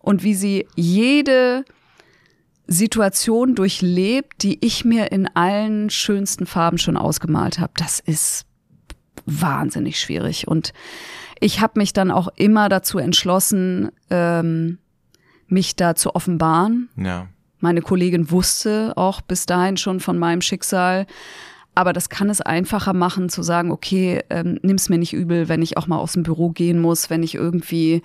Und 0.00 0.22
wie 0.22 0.34
sie 0.34 0.66
jede 0.76 1.64
Situation 2.66 3.54
durchlebt, 3.54 4.42
die 4.42 4.64
ich 4.64 4.84
mir 4.84 5.12
in 5.12 5.28
allen 5.34 5.88
schönsten 5.88 6.46
Farben 6.46 6.78
schon 6.78 6.96
ausgemalt 6.96 7.58
habe. 7.58 7.72
Das 7.76 8.00
ist 8.00 8.44
wahnsinnig 9.24 9.98
schwierig. 9.98 10.46
Und 10.48 10.72
ich 11.40 11.60
habe 11.60 11.78
mich 11.78 11.92
dann 11.92 12.10
auch 12.10 12.28
immer 12.36 12.68
dazu 12.68 12.98
entschlossen, 12.98 13.90
ähm, 14.10 14.78
mich 15.48 15.76
da 15.76 15.94
zu 15.94 16.14
offenbaren. 16.14 16.88
Ja. 16.96 17.28
Meine 17.60 17.82
Kollegin 17.82 18.30
wusste 18.30 18.92
auch 18.96 19.20
bis 19.20 19.46
dahin 19.46 19.76
schon 19.76 20.00
von 20.00 20.18
meinem 20.18 20.40
Schicksal. 20.40 21.06
Aber 21.74 21.92
das 21.92 22.08
kann 22.08 22.30
es 22.30 22.40
einfacher 22.40 22.94
machen, 22.94 23.28
zu 23.28 23.42
sagen, 23.42 23.70
okay, 23.70 24.22
ähm, 24.30 24.58
nimm's 24.62 24.88
mir 24.88 24.98
nicht 24.98 25.12
übel, 25.12 25.48
wenn 25.48 25.60
ich 25.60 25.76
auch 25.76 25.86
mal 25.86 25.98
aus 25.98 26.14
dem 26.14 26.22
Büro 26.22 26.50
gehen 26.50 26.80
muss, 26.80 27.10
wenn 27.10 27.22
ich 27.22 27.34
irgendwie 27.34 28.02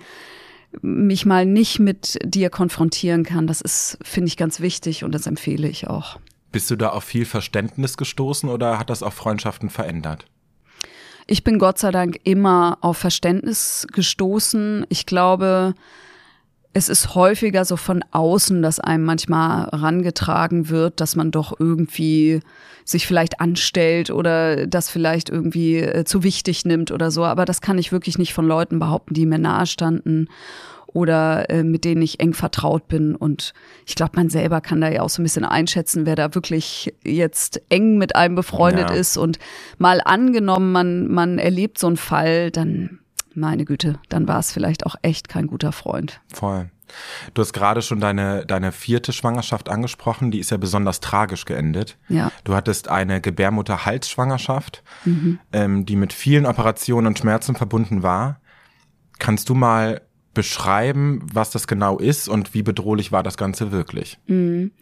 mich 0.80 1.26
mal 1.26 1.46
nicht 1.46 1.78
mit 1.78 2.18
dir 2.24 2.50
konfrontieren 2.50 3.24
kann. 3.24 3.46
Das 3.46 3.60
ist, 3.60 3.98
finde 4.02 4.28
ich, 4.28 4.36
ganz 4.36 4.60
wichtig 4.60 5.04
und 5.04 5.14
das 5.14 5.26
empfehle 5.26 5.68
ich 5.68 5.88
auch. 5.88 6.18
Bist 6.50 6.70
du 6.70 6.76
da 6.76 6.90
auf 6.90 7.04
viel 7.04 7.24
Verständnis 7.24 7.96
gestoßen 7.96 8.48
oder 8.48 8.78
hat 8.78 8.90
das 8.90 9.02
auch 9.02 9.12
Freundschaften 9.12 9.70
verändert? 9.70 10.26
Ich 11.26 11.44
bin 11.44 11.58
Gott 11.58 11.78
sei 11.78 11.90
Dank 11.90 12.20
immer 12.24 12.78
auf 12.80 12.98
Verständnis 12.98 13.86
gestoßen. 13.92 14.84
Ich 14.90 15.06
glaube, 15.06 15.74
es 16.74 16.88
ist 16.88 17.14
häufiger 17.14 17.64
so 17.64 17.76
von 17.76 18.02
außen, 18.12 18.62
dass 18.62 18.80
einem 18.80 19.04
manchmal 19.04 19.64
rangetragen 19.72 20.68
wird, 20.68 21.00
dass 21.00 21.16
man 21.16 21.30
doch 21.30 21.58
irgendwie 21.58 22.40
sich 22.84 23.06
vielleicht 23.06 23.40
anstellt 23.40 24.10
oder 24.10 24.66
das 24.66 24.88
vielleicht 24.90 25.28
irgendwie 25.28 25.78
äh, 25.78 26.04
zu 26.04 26.22
wichtig 26.22 26.64
nimmt 26.64 26.90
oder 26.90 27.10
so. 27.10 27.24
Aber 27.24 27.44
das 27.44 27.60
kann 27.60 27.78
ich 27.78 27.92
wirklich 27.92 28.18
nicht 28.18 28.32
von 28.32 28.46
Leuten 28.46 28.78
behaupten, 28.78 29.14
die 29.14 29.26
mir 29.26 29.38
nahe 29.38 29.66
standen 29.66 30.28
oder 30.86 31.48
äh, 31.50 31.62
mit 31.62 31.84
denen 31.84 32.02
ich 32.02 32.20
eng 32.20 32.34
vertraut 32.34 32.88
bin. 32.88 33.14
Und 33.14 33.52
ich 33.86 33.94
glaube, 33.94 34.12
man 34.16 34.30
selber 34.30 34.60
kann 34.60 34.80
da 34.80 34.90
ja 34.90 35.02
auch 35.02 35.08
so 35.10 35.20
ein 35.20 35.24
bisschen 35.24 35.44
einschätzen, 35.44 36.06
wer 36.06 36.16
da 36.16 36.34
wirklich 36.34 36.94
jetzt 37.04 37.60
eng 37.68 37.98
mit 37.98 38.16
einem 38.16 38.34
befreundet 38.34 38.90
ja. 38.90 38.96
ist. 38.96 39.16
Und 39.16 39.38
mal 39.78 40.00
angenommen, 40.04 40.72
man, 40.72 41.08
man 41.08 41.38
erlebt 41.38 41.78
so 41.78 41.86
einen 41.86 41.96
Fall, 41.96 42.50
dann 42.50 42.98
meine 43.34 43.64
Güte, 43.64 43.98
dann 44.08 44.28
war 44.28 44.38
es 44.38 44.52
vielleicht 44.52 44.86
auch 44.86 44.96
echt 45.02 45.28
kein 45.28 45.46
guter 45.46 45.72
Freund. 45.72 46.20
Voll. 46.32 46.70
Du 47.34 47.40
hast 47.40 47.52
gerade 47.52 47.82
schon 47.82 48.00
deine, 48.00 48.44
deine 48.44 48.72
vierte 48.72 49.12
Schwangerschaft 49.12 49.68
angesprochen, 49.68 50.30
die 50.30 50.38
ist 50.38 50.50
ja 50.50 50.56
besonders 50.56 51.00
tragisch 51.00 51.44
geendet. 51.44 51.96
Ja. 52.08 52.30
Du 52.44 52.54
hattest 52.54 52.88
eine 52.88 53.20
Gebärmutter-Halsschwangerschaft, 53.20 54.82
mhm. 55.04 55.38
ähm, 55.52 55.86
die 55.86 55.96
mit 55.96 56.12
vielen 56.12 56.46
Operationen 56.46 57.06
und 57.08 57.18
Schmerzen 57.18 57.54
verbunden 57.54 58.02
war. 58.02 58.40
Kannst 59.18 59.48
du 59.48 59.54
mal 59.54 60.02
beschreiben, 60.34 61.26
was 61.32 61.50
das 61.50 61.66
genau 61.66 61.98
ist 61.98 62.28
und 62.28 62.54
wie 62.54 62.62
bedrohlich 62.62 63.12
war 63.12 63.22
das 63.22 63.36
Ganze 63.36 63.72
wirklich? 63.72 64.18
Mhm. 64.26 64.72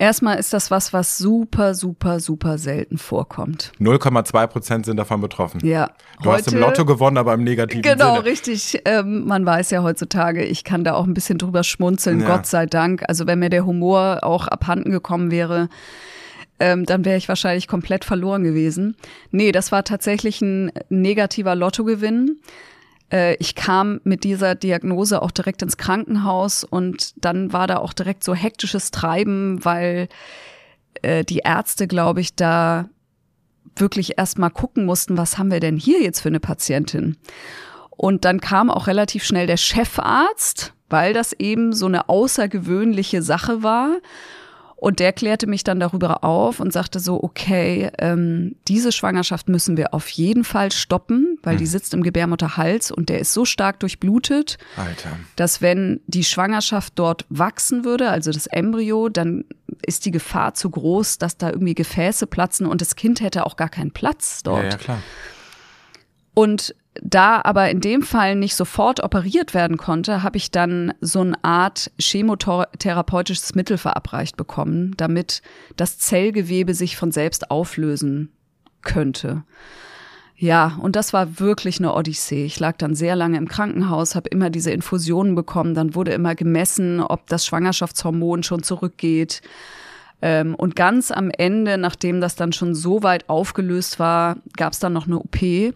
Erstmal 0.00 0.38
ist 0.38 0.54
das 0.54 0.70
was, 0.70 0.94
was 0.94 1.18
super, 1.18 1.74
super, 1.74 2.20
super 2.20 2.56
selten 2.56 2.96
vorkommt. 2.96 3.70
0,2 3.78 4.46
Prozent 4.46 4.86
sind 4.86 4.96
davon 4.96 5.20
betroffen. 5.20 5.60
Ja. 5.62 5.90
Du 6.22 6.30
Heute, 6.30 6.46
hast 6.46 6.52
im 6.54 6.58
Lotto 6.58 6.86
gewonnen, 6.86 7.18
aber 7.18 7.34
im 7.34 7.44
negativen 7.44 7.82
genau, 7.82 7.96
Sinne. 7.96 8.08
Genau, 8.14 8.20
richtig. 8.22 8.80
Ähm, 8.86 9.26
man 9.26 9.44
weiß 9.44 9.70
ja 9.70 9.82
heutzutage, 9.82 10.42
ich 10.42 10.64
kann 10.64 10.84
da 10.84 10.94
auch 10.94 11.04
ein 11.04 11.12
bisschen 11.12 11.36
drüber 11.36 11.64
schmunzeln, 11.64 12.20
ja. 12.20 12.34
Gott 12.34 12.46
sei 12.46 12.64
Dank. 12.64 13.02
Also 13.08 13.26
wenn 13.26 13.40
mir 13.40 13.50
der 13.50 13.66
Humor 13.66 14.20
auch 14.22 14.48
abhanden 14.48 14.90
gekommen 14.90 15.30
wäre, 15.30 15.68
ähm, 16.60 16.86
dann 16.86 17.04
wäre 17.04 17.18
ich 17.18 17.28
wahrscheinlich 17.28 17.68
komplett 17.68 18.06
verloren 18.06 18.42
gewesen. 18.42 18.96
Nee, 19.30 19.52
das 19.52 19.70
war 19.70 19.84
tatsächlich 19.84 20.40
ein 20.40 20.72
negativer 20.88 21.54
Lottogewinn. 21.54 22.40
Äh, 23.12 23.34
ich 23.36 23.54
kam 23.54 24.00
mit 24.04 24.24
dieser 24.24 24.54
Diagnose 24.54 25.22
auch 25.22 25.30
direkt 25.30 25.62
ins 25.62 25.76
Krankenhaus 25.76 26.64
und 26.64 27.12
dann 27.24 27.52
war 27.52 27.66
da 27.66 27.78
auch 27.78 27.92
direkt 27.92 28.24
so 28.24 28.34
hektisches 28.34 28.90
Treiben, 28.90 29.64
weil 29.64 30.08
äh, 31.02 31.24
die 31.24 31.38
Ärzte, 31.38 31.86
glaube 31.86 32.20
ich, 32.20 32.34
da 32.34 32.88
wirklich 33.76 34.18
erst 34.18 34.38
mal 34.38 34.50
gucken 34.50 34.84
mussten, 34.84 35.16
was 35.16 35.38
haben 35.38 35.50
wir 35.50 35.60
denn 35.60 35.76
hier 35.76 36.02
jetzt 36.02 36.20
für 36.20 36.28
eine 36.28 36.40
Patientin? 36.40 37.16
Und 37.90 38.24
dann 38.24 38.40
kam 38.40 38.70
auch 38.70 38.86
relativ 38.86 39.24
schnell 39.24 39.46
der 39.46 39.56
Chefarzt, 39.56 40.72
weil 40.88 41.12
das 41.12 41.32
eben 41.34 41.72
so 41.72 41.86
eine 41.86 42.08
außergewöhnliche 42.08 43.22
Sache 43.22 43.62
war. 43.62 43.98
Und 44.76 44.98
der 44.98 45.12
klärte 45.12 45.46
mich 45.46 45.62
dann 45.62 45.78
darüber 45.78 46.24
auf 46.24 46.58
und 46.58 46.72
sagte 46.72 47.00
so, 47.00 47.22
okay, 47.22 47.90
ähm, 47.98 48.56
diese 48.66 48.92
Schwangerschaft 48.92 49.48
müssen 49.50 49.76
wir 49.76 49.92
auf 49.92 50.08
jeden 50.08 50.42
Fall 50.42 50.72
stoppen, 50.72 51.29
weil 51.42 51.56
die 51.56 51.66
sitzt 51.66 51.94
im 51.94 52.02
Gebärmutterhals 52.02 52.90
und 52.90 53.08
der 53.08 53.18
ist 53.20 53.32
so 53.32 53.44
stark 53.44 53.80
durchblutet, 53.80 54.58
Alter. 54.76 55.16
dass 55.36 55.62
wenn 55.62 56.00
die 56.06 56.24
Schwangerschaft 56.24 56.94
dort 56.96 57.26
wachsen 57.28 57.84
würde, 57.84 58.10
also 58.10 58.30
das 58.30 58.46
Embryo, 58.46 59.08
dann 59.08 59.44
ist 59.82 60.04
die 60.04 60.10
Gefahr 60.10 60.54
zu 60.54 60.70
groß, 60.70 61.18
dass 61.18 61.36
da 61.36 61.50
irgendwie 61.50 61.74
Gefäße 61.74 62.26
platzen 62.26 62.66
und 62.66 62.80
das 62.80 62.96
Kind 62.96 63.20
hätte 63.20 63.46
auch 63.46 63.56
gar 63.56 63.68
keinen 63.68 63.92
Platz 63.92 64.42
dort. 64.42 64.64
Ja, 64.64 64.70
ja 64.70 64.76
klar. 64.76 65.02
Und 66.34 66.74
da 66.94 67.40
aber 67.42 67.70
in 67.70 67.80
dem 67.80 68.02
Fall 68.02 68.34
nicht 68.34 68.54
sofort 68.54 69.02
operiert 69.02 69.54
werden 69.54 69.76
konnte, 69.76 70.22
habe 70.22 70.36
ich 70.36 70.50
dann 70.50 70.92
so 71.00 71.20
eine 71.20 71.42
Art 71.44 71.90
chemotherapeutisches 72.00 73.54
Mittel 73.54 73.78
verabreicht 73.78 74.36
bekommen, 74.36 74.94
damit 74.96 75.42
das 75.76 75.98
Zellgewebe 75.98 76.74
sich 76.74 76.96
von 76.96 77.12
selbst 77.12 77.50
auflösen 77.50 78.32
könnte. 78.82 79.44
Ja, 80.40 80.78
und 80.80 80.96
das 80.96 81.12
war 81.12 81.38
wirklich 81.38 81.80
eine 81.80 81.92
Odyssee. 81.92 82.46
Ich 82.46 82.58
lag 82.58 82.78
dann 82.78 82.94
sehr 82.94 83.14
lange 83.14 83.36
im 83.36 83.46
Krankenhaus, 83.46 84.14
habe 84.14 84.30
immer 84.30 84.48
diese 84.48 84.70
Infusionen 84.70 85.34
bekommen. 85.34 85.74
Dann 85.74 85.94
wurde 85.94 86.12
immer 86.12 86.34
gemessen, 86.34 87.00
ob 87.00 87.26
das 87.26 87.44
Schwangerschaftshormon 87.44 88.42
schon 88.42 88.62
zurückgeht. 88.62 89.42
Ähm, 90.22 90.54
und 90.54 90.76
ganz 90.76 91.10
am 91.10 91.28
Ende, 91.28 91.76
nachdem 91.76 92.22
das 92.22 92.36
dann 92.36 92.54
schon 92.54 92.74
so 92.74 93.02
weit 93.02 93.28
aufgelöst 93.28 93.98
war, 93.98 94.38
gab 94.56 94.72
es 94.72 94.78
dann 94.78 94.94
noch 94.94 95.06
eine 95.06 95.18
OP. 95.18 95.74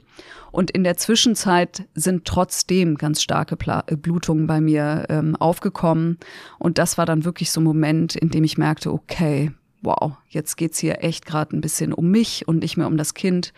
Und 0.50 0.70
in 0.70 0.82
der 0.82 0.96
Zwischenzeit 0.96 1.84
sind 1.94 2.24
trotzdem 2.24 2.96
ganz 2.96 3.20
starke 3.20 3.58
äh, 3.86 3.96
Blutungen 3.96 4.46
bei 4.46 4.62
mir 4.62 5.04
ähm, 5.10 5.36
aufgekommen. 5.36 6.16
Und 6.58 6.78
das 6.78 6.96
war 6.96 7.04
dann 7.04 7.26
wirklich 7.26 7.50
so 7.50 7.60
ein 7.60 7.64
Moment, 7.64 8.16
in 8.16 8.30
dem 8.30 8.44
ich 8.44 8.56
merkte, 8.56 8.94
okay, 8.94 9.52
wow, 9.82 10.12
jetzt 10.30 10.56
geht's 10.56 10.78
hier 10.78 11.04
echt 11.04 11.26
gerade 11.26 11.54
ein 11.54 11.60
bisschen 11.60 11.92
um 11.92 12.10
mich 12.10 12.48
und 12.48 12.60
nicht 12.60 12.78
mehr 12.78 12.86
um 12.86 12.96
das 12.96 13.12
Kind. 13.12 13.52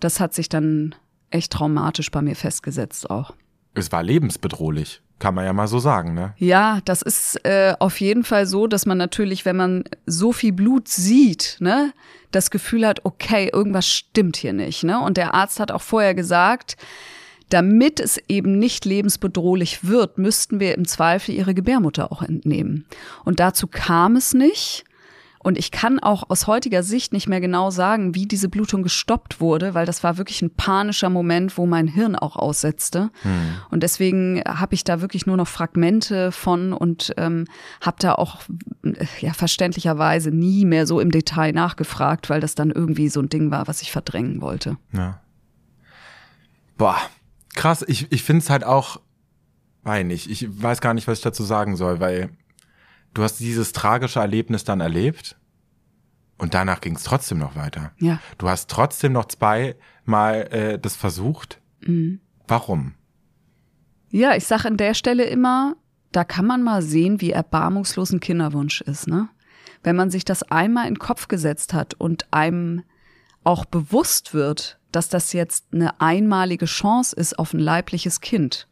Das 0.00 0.20
hat 0.20 0.34
sich 0.34 0.48
dann 0.48 0.94
echt 1.30 1.52
traumatisch 1.52 2.10
bei 2.10 2.22
mir 2.22 2.36
festgesetzt 2.36 3.10
auch. 3.10 3.34
Es 3.74 3.92
war 3.92 4.02
lebensbedrohlich. 4.02 5.02
Kann 5.18 5.34
man 5.34 5.46
ja 5.46 5.54
mal 5.54 5.66
so 5.66 5.78
sagen, 5.78 6.12
ne? 6.12 6.34
Ja, 6.36 6.80
das 6.84 7.00
ist 7.00 7.42
äh, 7.44 7.74
auf 7.78 8.00
jeden 8.00 8.22
Fall 8.22 8.46
so, 8.46 8.66
dass 8.66 8.84
man 8.84 8.98
natürlich, 8.98 9.46
wenn 9.46 9.56
man 9.56 9.84
so 10.04 10.32
viel 10.32 10.52
Blut 10.52 10.88
sieht, 10.88 11.56
ne, 11.60 11.94
das 12.32 12.50
Gefühl 12.50 12.86
hat, 12.86 13.04
okay, 13.04 13.48
irgendwas 13.50 13.88
stimmt 13.88 14.36
hier 14.36 14.52
nicht, 14.52 14.84
ne? 14.84 15.00
Und 15.00 15.16
der 15.16 15.32
Arzt 15.32 15.58
hat 15.58 15.72
auch 15.72 15.80
vorher 15.80 16.14
gesagt, 16.14 16.76
damit 17.48 17.98
es 17.98 18.18
eben 18.28 18.58
nicht 18.58 18.84
lebensbedrohlich 18.84 19.86
wird, 19.86 20.18
müssten 20.18 20.60
wir 20.60 20.74
im 20.74 20.86
Zweifel 20.86 21.34
ihre 21.34 21.54
Gebärmutter 21.54 22.12
auch 22.12 22.22
entnehmen. 22.22 22.86
Und 23.24 23.40
dazu 23.40 23.68
kam 23.68 24.16
es 24.16 24.34
nicht. 24.34 24.84
Und 25.46 25.56
ich 25.56 25.70
kann 25.70 26.00
auch 26.00 26.28
aus 26.28 26.48
heutiger 26.48 26.82
Sicht 26.82 27.12
nicht 27.12 27.28
mehr 27.28 27.40
genau 27.40 27.70
sagen, 27.70 28.16
wie 28.16 28.26
diese 28.26 28.48
Blutung 28.48 28.82
gestoppt 28.82 29.40
wurde, 29.40 29.74
weil 29.74 29.86
das 29.86 30.02
war 30.02 30.18
wirklich 30.18 30.42
ein 30.42 30.50
panischer 30.50 31.08
Moment, 31.08 31.56
wo 31.56 31.66
mein 31.66 31.86
Hirn 31.86 32.16
auch 32.16 32.34
aussetzte. 32.34 33.10
Hm. 33.22 33.54
Und 33.70 33.84
deswegen 33.84 34.42
habe 34.44 34.74
ich 34.74 34.82
da 34.82 35.00
wirklich 35.00 35.24
nur 35.24 35.36
noch 35.36 35.46
Fragmente 35.46 36.32
von 36.32 36.72
und 36.72 37.14
ähm, 37.16 37.44
habe 37.80 37.96
da 38.00 38.16
auch 38.16 38.40
ja 39.20 39.34
verständlicherweise 39.34 40.32
nie 40.32 40.64
mehr 40.64 40.84
so 40.84 40.98
im 40.98 41.12
Detail 41.12 41.52
nachgefragt, 41.52 42.28
weil 42.28 42.40
das 42.40 42.56
dann 42.56 42.72
irgendwie 42.72 43.08
so 43.08 43.20
ein 43.20 43.28
Ding 43.28 43.52
war, 43.52 43.68
was 43.68 43.82
ich 43.82 43.92
verdrängen 43.92 44.40
wollte. 44.40 44.78
Ja. 44.92 45.20
Boah, 46.76 46.96
krass. 47.54 47.84
Ich, 47.86 48.10
ich 48.10 48.24
finde 48.24 48.42
es 48.42 48.50
halt 48.50 48.64
auch, 48.64 49.00
weiß 49.84 50.04
nicht, 50.06 50.28
ich 50.28 50.60
weiß 50.60 50.80
gar 50.80 50.92
nicht, 50.92 51.06
was 51.06 51.18
ich 51.18 51.24
dazu 51.24 51.44
sagen 51.44 51.76
soll, 51.76 52.00
weil 52.00 52.30
du 53.16 53.22
hast 53.22 53.40
dieses 53.40 53.72
tragische 53.72 54.20
Erlebnis 54.20 54.64
dann 54.64 54.80
erlebt 54.80 55.36
und 56.38 56.54
danach 56.54 56.80
ging 56.80 56.96
es 56.96 57.02
trotzdem 57.02 57.38
noch 57.38 57.56
weiter. 57.56 57.92
Ja. 57.98 58.20
Du 58.38 58.48
hast 58.48 58.68
trotzdem 58.68 59.12
noch 59.12 59.26
zweimal 59.26 60.48
äh, 60.50 60.78
das 60.78 60.96
versucht. 60.96 61.60
Mhm. 61.80 62.20
Warum? 62.46 62.94
Ja, 64.10 64.36
ich 64.36 64.46
sag 64.46 64.64
an 64.66 64.76
der 64.76 64.94
Stelle 64.94 65.24
immer, 65.24 65.76
da 66.12 66.24
kann 66.24 66.46
man 66.46 66.62
mal 66.62 66.82
sehen, 66.82 67.20
wie 67.20 67.30
erbarmungslos 67.30 68.12
ein 68.12 68.20
Kinderwunsch 68.20 68.80
ist, 68.82 69.08
ne? 69.08 69.28
Wenn 69.82 69.96
man 69.96 70.10
sich 70.10 70.24
das 70.24 70.42
einmal 70.42 70.88
in 70.88 70.94
den 70.94 70.98
Kopf 70.98 71.28
gesetzt 71.28 71.72
hat 71.72 71.94
und 71.94 72.26
einem 72.32 72.82
auch 73.44 73.64
bewusst 73.64 74.34
wird, 74.34 74.78
dass 74.90 75.08
das 75.08 75.32
jetzt 75.32 75.66
eine 75.72 76.00
einmalige 76.00 76.66
Chance 76.66 77.14
ist 77.14 77.38
auf 77.38 77.52
ein 77.52 77.60
leibliches 77.60 78.20
Kind, 78.20 78.66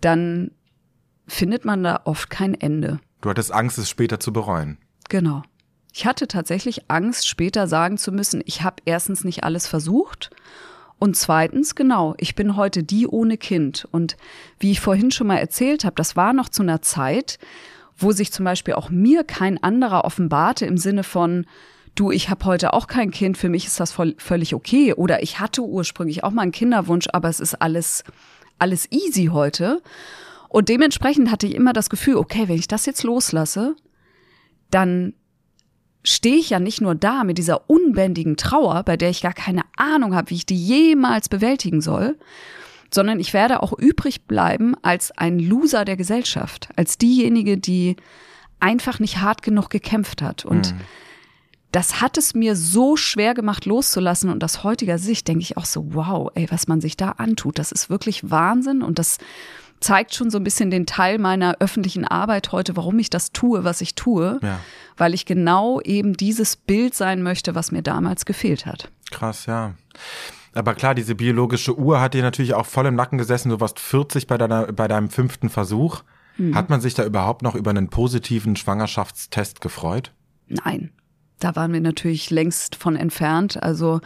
dann 0.00 0.50
findet 1.26 1.64
man 1.64 1.82
da 1.84 2.02
oft 2.04 2.30
kein 2.30 2.54
Ende. 2.54 3.00
Du 3.24 3.30
hattest 3.30 3.52
Angst, 3.52 3.78
es 3.78 3.88
später 3.88 4.20
zu 4.20 4.34
bereuen. 4.34 4.76
Genau. 5.08 5.44
Ich 5.94 6.04
hatte 6.04 6.28
tatsächlich 6.28 6.90
Angst, 6.90 7.26
später 7.26 7.66
sagen 7.66 7.96
zu 7.96 8.12
müssen, 8.12 8.42
ich 8.44 8.60
habe 8.60 8.82
erstens 8.84 9.24
nicht 9.24 9.44
alles 9.44 9.66
versucht 9.66 10.28
und 10.98 11.16
zweitens, 11.16 11.74
genau, 11.74 12.14
ich 12.18 12.34
bin 12.34 12.54
heute 12.54 12.82
die 12.82 13.06
ohne 13.06 13.38
Kind. 13.38 13.88
Und 13.90 14.18
wie 14.58 14.72
ich 14.72 14.80
vorhin 14.80 15.10
schon 15.10 15.26
mal 15.26 15.38
erzählt 15.38 15.86
habe, 15.86 15.94
das 15.96 16.16
war 16.16 16.34
noch 16.34 16.50
zu 16.50 16.60
einer 16.60 16.82
Zeit, 16.82 17.38
wo 17.96 18.12
sich 18.12 18.30
zum 18.30 18.44
Beispiel 18.44 18.74
auch 18.74 18.90
mir 18.90 19.24
kein 19.24 19.62
anderer 19.62 20.04
offenbarte 20.04 20.66
im 20.66 20.76
Sinne 20.76 21.02
von, 21.02 21.46
du, 21.94 22.10
ich 22.10 22.28
habe 22.28 22.44
heute 22.44 22.74
auch 22.74 22.88
kein 22.88 23.10
Kind, 23.10 23.38
für 23.38 23.48
mich 23.48 23.64
ist 23.64 23.80
das 23.80 23.90
voll, 23.90 24.16
völlig 24.18 24.54
okay. 24.54 24.92
Oder 24.92 25.22
ich 25.22 25.40
hatte 25.40 25.62
ursprünglich 25.62 26.24
auch 26.24 26.30
mal 26.30 26.42
einen 26.42 26.52
Kinderwunsch, 26.52 27.06
aber 27.14 27.30
es 27.30 27.40
ist 27.40 27.54
alles, 27.54 28.04
alles 28.58 28.92
easy 28.92 29.30
heute. 29.32 29.80
Und 30.54 30.68
dementsprechend 30.68 31.32
hatte 31.32 31.48
ich 31.48 31.54
immer 31.56 31.72
das 31.72 31.90
Gefühl, 31.90 32.14
okay, 32.14 32.46
wenn 32.46 32.54
ich 32.54 32.68
das 32.68 32.86
jetzt 32.86 33.02
loslasse, 33.02 33.74
dann 34.70 35.14
stehe 36.04 36.36
ich 36.36 36.50
ja 36.50 36.60
nicht 36.60 36.80
nur 36.80 36.94
da 36.94 37.24
mit 37.24 37.38
dieser 37.38 37.68
unbändigen 37.68 38.36
Trauer, 38.36 38.84
bei 38.84 38.96
der 38.96 39.10
ich 39.10 39.20
gar 39.20 39.32
keine 39.32 39.62
Ahnung 39.76 40.14
habe, 40.14 40.30
wie 40.30 40.36
ich 40.36 40.46
die 40.46 40.54
jemals 40.54 41.28
bewältigen 41.28 41.80
soll, 41.80 42.16
sondern 42.92 43.18
ich 43.18 43.34
werde 43.34 43.64
auch 43.64 43.72
übrig 43.76 44.26
bleiben 44.26 44.76
als 44.82 45.10
ein 45.10 45.40
Loser 45.40 45.84
der 45.84 45.96
Gesellschaft, 45.96 46.68
als 46.76 46.98
diejenige, 46.98 47.58
die 47.58 47.96
einfach 48.60 49.00
nicht 49.00 49.20
hart 49.20 49.42
genug 49.42 49.70
gekämpft 49.70 50.22
hat. 50.22 50.44
Und 50.44 50.72
mhm. 50.72 50.80
das 51.72 52.00
hat 52.00 52.16
es 52.16 52.32
mir 52.34 52.54
so 52.54 52.96
schwer 52.96 53.34
gemacht, 53.34 53.66
loszulassen. 53.66 54.30
Und 54.30 54.44
aus 54.44 54.62
heutiger 54.62 54.98
Sicht 54.98 55.26
denke 55.26 55.42
ich 55.42 55.56
auch 55.56 55.64
so, 55.64 55.94
wow, 55.94 56.30
ey, 56.36 56.46
was 56.48 56.68
man 56.68 56.80
sich 56.80 56.96
da 56.96 57.10
antut, 57.10 57.58
das 57.58 57.72
ist 57.72 57.90
wirklich 57.90 58.30
Wahnsinn. 58.30 58.82
Und 58.82 59.00
das 59.00 59.18
zeigt 59.84 60.14
schon 60.14 60.30
so 60.30 60.38
ein 60.38 60.44
bisschen 60.44 60.70
den 60.70 60.86
Teil 60.86 61.18
meiner 61.18 61.56
öffentlichen 61.60 62.06
Arbeit 62.06 62.52
heute, 62.52 62.74
warum 62.76 62.98
ich 62.98 63.10
das 63.10 63.32
tue, 63.32 63.64
was 63.64 63.82
ich 63.82 63.94
tue, 63.94 64.40
ja. 64.42 64.58
weil 64.96 65.12
ich 65.12 65.26
genau 65.26 65.80
eben 65.82 66.14
dieses 66.14 66.56
Bild 66.56 66.94
sein 66.94 67.22
möchte, 67.22 67.54
was 67.54 67.70
mir 67.70 67.82
damals 67.82 68.24
gefehlt 68.24 68.64
hat. 68.64 68.90
Krass, 69.10 69.46
ja. 69.46 69.74
Aber 70.54 70.74
klar, 70.74 70.94
diese 70.94 71.14
biologische 71.14 71.76
Uhr 71.78 72.00
hat 72.00 72.14
dir 72.14 72.22
natürlich 72.22 72.54
auch 72.54 72.64
voll 72.64 72.86
im 72.86 72.94
Nacken 72.94 73.18
gesessen. 73.18 73.50
Du 73.50 73.60
warst 73.60 73.78
40 73.78 74.26
bei, 74.26 74.38
deiner, 74.38 74.72
bei 74.72 74.88
deinem 74.88 75.10
fünften 75.10 75.50
Versuch. 75.50 76.02
Mhm. 76.38 76.54
Hat 76.54 76.70
man 76.70 76.80
sich 76.80 76.94
da 76.94 77.04
überhaupt 77.04 77.42
noch 77.42 77.54
über 77.54 77.70
einen 77.70 77.88
positiven 77.88 78.56
Schwangerschaftstest 78.56 79.60
gefreut? 79.60 80.12
Nein, 80.48 80.92
da 81.40 81.56
waren 81.56 81.72
wir 81.72 81.80
natürlich 81.80 82.30
längst 82.30 82.76
von 82.76 82.96
entfernt. 82.96 83.62
Also 83.62 84.00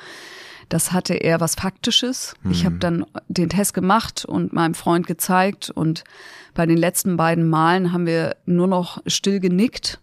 das 0.69 0.93
hatte 0.93 1.15
eher 1.15 1.41
was 1.41 1.55
Faktisches. 1.55 2.35
Mhm. 2.43 2.51
Ich 2.51 2.65
habe 2.65 2.77
dann 2.77 3.07
den 3.29 3.49
Test 3.49 3.75
gemacht 3.75 4.25
und 4.25 4.53
meinem 4.53 4.75
Freund 4.75 5.07
gezeigt 5.07 5.71
und 5.71 6.05
bei 6.55 6.67
den 6.67 6.77
letzten 6.77 7.17
beiden 7.17 7.49
Malen 7.49 7.93
haben 7.93 8.07
wir 8.07 8.37
nur 8.47 8.67
noch 8.67 9.03
still 9.07 9.41
genickt 9.41 10.01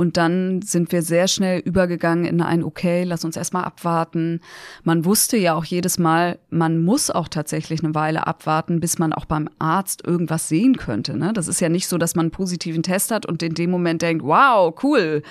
und 0.00 0.16
dann 0.16 0.62
sind 0.62 0.92
wir 0.92 1.02
sehr 1.02 1.28
schnell 1.28 1.58
übergegangen 1.58 2.24
in 2.24 2.40
ein, 2.40 2.64
okay, 2.64 3.04
lass 3.04 3.22
uns 3.26 3.36
erstmal 3.36 3.64
abwarten. 3.64 4.40
Man 4.82 5.04
wusste 5.04 5.36
ja 5.36 5.52
auch 5.52 5.66
jedes 5.66 5.98
Mal, 5.98 6.38
man 6.48 6.82
muss 6.82 7.10
auch 7.10 7.28
tatsächlich 7.28 7.84
eine 7.84 7.94
Weile 7.94 8.26
abwarten, 8.26 8.80
bis 8.80 8.98
man 8.98 9.12
auch 9.12 9.26
beim 9.26 9.50
Arzt 9.58 10.02
irgendwas 10.06 10.48
sehen 10.48 10.78
könnte. 10.78 11.18
Ne? 11.18 11.34
Das 11.34 11.48
ist 11.48 11.60
ja 11.60 11.68
nicht 11.68 11.86
so, 11.86 11.98
dass 11.98 12.14
man 12.14 12.24
einen 12.24 12.30
positiven 12.30 12.82
Test 12.82 13.10
hat 13.10 13.26
und 13.26 13.42
in 13.42 13.52
dem 13.52 13.70
Moment 13.70 14.00
denkt, 14.00 14.24
wow, 14.24 14.74
cool, 14.82 15.22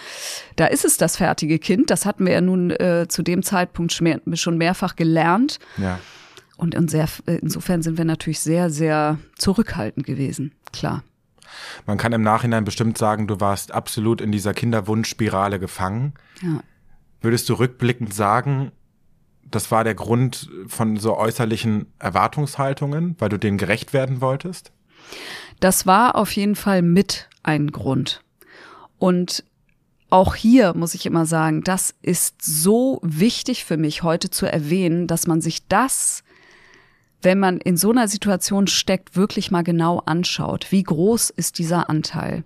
da 0.56 0.68
ist 0.68 0.86
es 0.86 0.98
das 0.98 1.18
fertige 1.18 1.58
Kind. 1.58 1.90
Das 1.90 2.06
hatten 2.06 2.28
wir 2.28 2.34
ja 2.34 2.42
nun 2.42 2.70
äh, 2.70 3.08
zu 3.10 3.24
dem 3.24 3.42
Zeitpunkt 3.42 3.92
schon 3.92 4.58
mehrfach 4.60 4.96
gelernt. 4.96 5.58
Ja. 5.78 5.98
Und 6.58 6.76
insofern 6.76 7.82
sind 7.82 7.98
wir 7.98 8.06
natürlich 8.06 8.40
sehr, 8.40 8.70
sehr 8.70 9.18
zurückhaltend 9.36 10.06
gewesen, 10.06 10.52
klar. 10.72 11.02
Man 11.86 11.98
kann 11.98 12.14
im 12.14 12.22
Nachhinein 12.22 12.66
bestimmt 12.66 12.98
sagen, 12.98 13.28
du 13.28 13.40
warst 13.40 13.72
absolut 13.72 14.22
in 14.22 14.32
dieser 14.32 14.54
Kinderwunschspirale 14.54 15.60
gefangen. 15.60 16.14
Ja. 16.42 16.62
Würdest 17.22 17.50
du 17.50 17.54
rückblickend 17.56 18.14
sagen, 18.14 18.72
das 19.50 19.72
war 19.72 19.84
der 19.84 19.96
Grund 19.96 20.50
von 20.68 20.98
so 20.98 21.18
äußerlichen 21.18 21.88
Erwartungshaltungen, 22.00 23.16
weil 23.20 23.30
du 23.30 23.38
denen 23.38 23.58
gerecht 23.58 23.94
werden 23.94 24.22
wolltest? 24.22 24.72
Das 25.60 25.86
war 25.86 26.16
auf 26.16 26.32
jeden 26.34 26.56
Fall 26.56 26.82
mit 26.82 27.30
ein 27.44 27.72
Grund. 27.72 28.24
Und 28.98 29.44
auch 30.10 30.36
hier 30.36 30.74
muss 30.76 30.94
ich 30.94 31.06
immer 31.06 31.26
sagen, 31.26 31.64
das 31.64 31.94
ist 32.02 32.42
so 32.42 33.00
wichtig 33.04 33.66
für 33.66 33.78
mich 33.78 34.04
heute 34.04 34.30
zu 34.30 34.46
erwähnen, 34.46 35.08
dass 35.08 35.28
man 35.28 35.42
sich 35.42 35.68
das 35.68 36.24
wenn 37.22 37.40
man 37.40 37.58
in 37.58 37.78
so 37.78 37.92
einer 37.92 38.08
Situation 38.08 38.68
steckt, 38.68 39.16
wirklich 39.16 39.52
mal 39.52 39.64
genau 39.64 40.00
anschaut, 40.06 40.72
wie 40.72 40.84
groß 40.84 41.30
ist 41.32 41.60
dieser 41.60 41.90
Anteil. 41.90 42.44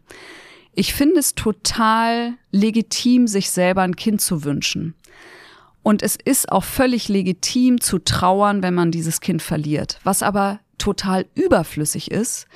Ich 0.73 0.93
finde 0.93 1.19
es 1.19 1.35
total 1.35 2.33
legitim, 2.51 3.27
sich 3.27 3.51
selber 3.51 3.83
ein 3.83 3.95
Kind 3.95 4.21
zu 4.21 4.43
wünschen. 4.43 4.95
Und 5.83 6.01
es 6.01 6.15
ist 6.15 6.51
auch 6.51 6.63
völlig 6.63 7.09
legitim 7.09 7.81
zu 7.81 7.99
trauern, 7.99 8.63
wenn 8.63 8.73
man 8.73 8.89
dieses 8.91 9.19
Kind 9.19 9.41
verliert. 9.41 9.99
Was 10.03 10.23
aber 10.23 10.59
total 10.77 11.25
überflüssig 11.35 12.09
ist, 12.09 12.47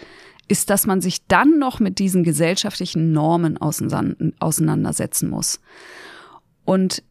ist, 0.48 0.70
dass 0.70 0.88
man 0.88 1.02
sich 1.02 1.28
dann 1.28 1.60
noch 1.60 1.80
mit 1.80 2.00
diesen 2.00 2.24
gesellschaftlichen 2.24 3.12
Normen 3.12 3.58
auseinandersetzen 3.60 5.30
muss. 5.30 5.60
Und 6.64 7.04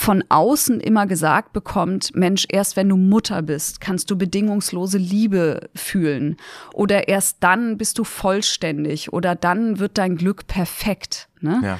von 0.00 0.24
außen 0.30 0.80
immer 0.80 1.06
gesagt 1.06 1.52
bekommt, 1.52 2.16
Mensch, 2.16 2.46
erst 2.48 2.74
wenn 2.74 2.88
du 2.88 2.96
Mutter 2.96 3.42
bist, 3.42 3.82
kannst 3.82 4.10
du 4.10 4.16
bedingungslose 4.16 4.96
Liebe 4.96 5.68
fühlen. 5.74 6.38
Oder 6.72 7.08
erst 7.08 7.36
dann 7.40 7.76
bist 7.76 7.98
du 7.98 8.04
vollständig 8.04 9.12
oder 9.12 9.34
dann 9.34 9.78
wird 9.78 9.98
dein 9.98 10.16
Glück 10.16 10.46
perfekt. 10.46 11.28
Ne? 11.42 11.60
Ja. 11.62 11.78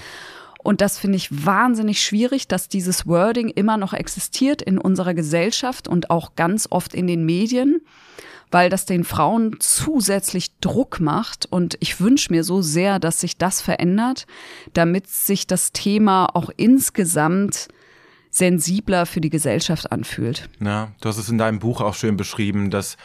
Und 0.63 0.83
das 0.83 0.99
finde 0.99 1.17
ich 1.17 1.47
wahnsinnig 1.47 2.03
schwierig, 2.03 2.47
dass 2.47 2.69
dieses 2.69 3.07
Wording 3.07 3.49
immer 3.49 3.79
noch 3.79 3.95
existiert 3.95 4.61
in 4.61 4.77
unserer 4.77 5.15
Gesellschaft 5.15 5.89
und 5.89 6.11
auch 6.11 6.37
ganz 6.37 6.69
oft 6.69 6.95
in 6.95 7.07
den 7.07 7.25
Medien, 7.25 7.81
weil 8.51 8.69
das 8.69 8.85
den 8.85 9.05
Frauen 9.05 9.57
zusätzlich 9.61 10.59
Druck 10.59 11.01
macht. 11.01 11.47
Und 11.47 11.79
ich 11.81 12.03
wünsche 12.03 12.31
mir 12.31 12.45
so 12.45 12.61
sehr, 12.61 12.99
dass 12.99 13.19
sich 13.19 13.39
das 13.39 13.63
verändert, 13.63 14.27
damit 14.75 15.09
sich 15.09 15.47
das 15.47 15.73
Thema 15.73 16.27
auch 16.37 16.51
insgesamt 16.59 17.69
sensibler 18.31 19.07
für 19.07 19.21
die 19.21 19.31
Gesellschaft 19.31 19.91
anfühlt. 19.93 20.49
Ja, 20.61 20.93
du 21.01 21.09
hast 21.09 21.19
es 21.19 21.29
in 21.29 21.39
deinem 21.39 21.59
Buch 21.59 21.81
auch 21.81 21.95
schön 21.95 22.17
beschrieben, 22.17 22.71
dass 22.71 22.97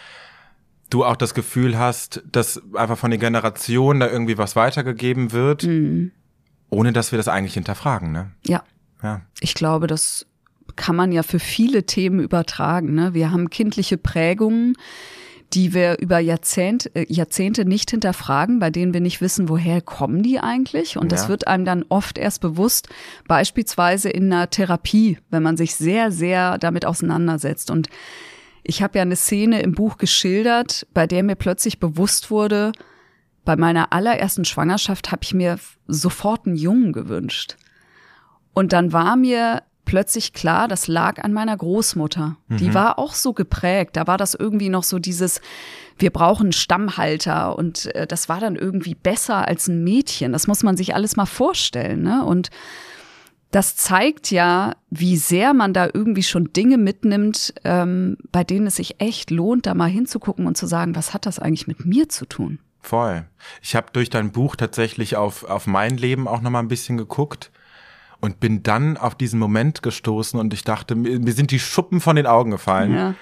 du 0.89 1.03
auch 1.03 1.15
das 1.15 1.33
Gefühl 1.33 1.77
hast, 1.77 2.23
dass 2.31 2.61
einfach 2.75 2.97
von 2.97 3.11
den 3.11 3.19
Generationen 3.19 3.99
da 3.99 4.09
irgendwie 4.09 4.37
was 4.37 4.55
weitergegeben 4.55 5.31
wird. 5.31 5.63
Mhm 5.63 6.11
ohne 6.69 6.91
dass 6.93 7.11
wir 7.11 7.17
das 7.17 7.27
eigentlich 7.27 7.53
hinterfragen, 7.53 8.11
ne? 8.11 8.31
Ja. 8.45 8.63
Ja. 9.03 9.21
Ich 9.39 9.53
glaube, 9.53 9.87
das 9.87 10.25
kann 10.75 10.95
man 10.95 11.11
ja 11.11 11.23
für 11.23 11.39
viele 11.39 11.85
Themen 11.85 12.19
übertragen. 12.19 12.93
Ne? 12.95 13.13
Wir 13.13 13.31
haben 13.31 13.49
kindliche 13.49 13.97
Prägungen, 13.97 14.75
die 15.53 15.73
wir 15.73 15.99
über 15.99 16.19
Jahrzehnt, 16.19 16.93
äh, 16.95 17.05
Jahrzehnte 17.07 17.65
nicht 17.65 17.91
hinterfragen, 17.91 18.59
bei 18.59 18.69
denen 18.69 18.93
wir 18.93 19.01
nicht 19.01 19.21
wissen, 19.21 19.49
woher 19.49 19.81
kommen 19.81 20.23
die 20.23 20.39
eigentlich. 20.39 20.97
Und 20.97 21.11
ja. 21.11 21.17
das 21.17 21.29
wird 21.29 21.47
einem 21.47 21.65
dann 21.65 21.85
oft 21.89 22.17
erst 22.17 22.41
bewusst, 22.41 22.89
beispielsweise 23.27 24.09
in 24.09 24.31
einer 24.31 24.49
Therapie, 24.49 25.19
wenn 25.29 25.43
man 25.43 25.57
sich 25.57 25.75
sehr, 25.75 26.11
sehr 26.11 26.57
damit 26.57 26.85
auseinandersetzt. 26.85 27.71
Und 27.71 27.89
ich 28.63 28.81
habe 28.81 28.97
ja 28.97 29.03
eine 29.03 29.15
Szene 29.15 29.61
im 29.61 29.73
Buch 29.73 29.97
geschildert, 29.97 30.87
bei 30.93 31.07
der 31.07 31.23
mir 31.23 31.35
plötzlich 31.35 31.79
bewusst 31.79 32.31
wurde, 32.31 32.71
bei 33.45 33.55
meiner 33.55 33.93
allerersten 33.93 34.43
Schwangerschaft 34.43 35.11
habe 35.11 35.21
ich 35.23 35.33
mir 35.33 35.59
sofort 35.87 36.47
einen 36.47 36.55
Jungen 36.55 36.93
gewünscht. 36.93 37.57
Und 38.53 38.73
dann 38.73 38.91
war 38.91 39.15
mir 39.15 39.61
plötzlich 39.85 40.33
klar, 40.33 40.67
das 40.67 40.87
lag 40.87 41.23
an 41.23 41.31
meiner 41.31 41.55
Großmutter. 41.55 42.35
Mhm. 42.47 42.57
Die 42.57 42.73
war 42.73 42.99
auch 42.99 43.13
so 43.13 43.33
geprägt. 43.33 43.95
Da 43.95 44.07
war 44.07 44.17
das 44.17 44.33
irgendwie 44.33 44.69
noch 44.69 44.83
so 44.83 44.99
dieses, 44.99 45.41
wir 45.97 46.11
brauchen 46.11 46.51
Stammhalter 46.51 47.57
und 47.57 47.93
äh, 47.95 48.07
das 48.07 48.27
war 48.27 48.39
dann 48.39 48.55
irgendwie 48.55 48.95
besser 48.95 49.47
als 49.47 49.67
ein 49.67 49.83
Mädchen. 49.83 50.33
Das 50.33 50.47
muss 50.47 50.63
man 50.63 50.75
sich 50.75 50.95
alles 50.95 51.15
mal 51.15 51.25
vorstellen. 51.25 52.01
Ne? 52.01 52.25
Und 52.25 52.49
das 53.51 53.77
zeigt 53.77 54.31
ja, 54.31 54.75
wie 54.89 55.15
sehr 55.15 55.53
man 55.53 55.73
da 55.73 55.87
irgendwie 55.93 56.23
schon 56.23 56.51
Dinge 56.51 56.77
mitnimmt, 56.77 57.53
ähm, 57.63 58.17
bei 58.31 58.43
denen 58.43 58.67
es 58.67 58.75
sich 58.75 58.99
echt 58.99 59.31
lohnt, 59.31 59.65
da 59.65 59.73
mal 59.73 59.89
hinzugucken 59.89 60.47
und 60.47 60.57
zu 60.57 60.67
sagen, 60.67 60.95
was 60.95 61.13
hat 61.13 61.25
das 61.25 61.39
eigentlich 61.39 61.67
mit 61.67 61.85
mir 61.85 62.09
zu 62.09 62.25
tun? 62.25 62.59
Voll. 62.81 63.25
Ich 63.61 63.75
habe 63.75 63.87
durch 63.93 64.09
dein 64.09 64.31
Buch 64.31 64.55
tatsächlich 64.55 65.15
auf, 65.15 65.43
auf 65.43 65.67
mein 65.67 65.97
Leben 65.97 66.27
auch 66.27 66.41
nochmal 66.41 66.63
ein 66.63 66.67
bisschen 66.67 66.97
geguckt 66.97 67.51
und 68.21 68.39
bin 68.39 68.63
dann 68.63 68.97
auf 68.97 69.15
diesen 69.15 69.39
Moment 69.39 69.83
gestoßen 69.83 70.39
und 70.39 70.53
ich 70.53 70.63
dachte, 70.63 70.95
mir, 70.95 71.33
sind 71.33 71.51
die 71.51 71.59
Schuppen 71.59 72.01
von 72.01 72.15
den 72.15 72.27
Augen 72.27 72.51
gefallen. 72.51 72.93
Ja. 72.93 73.15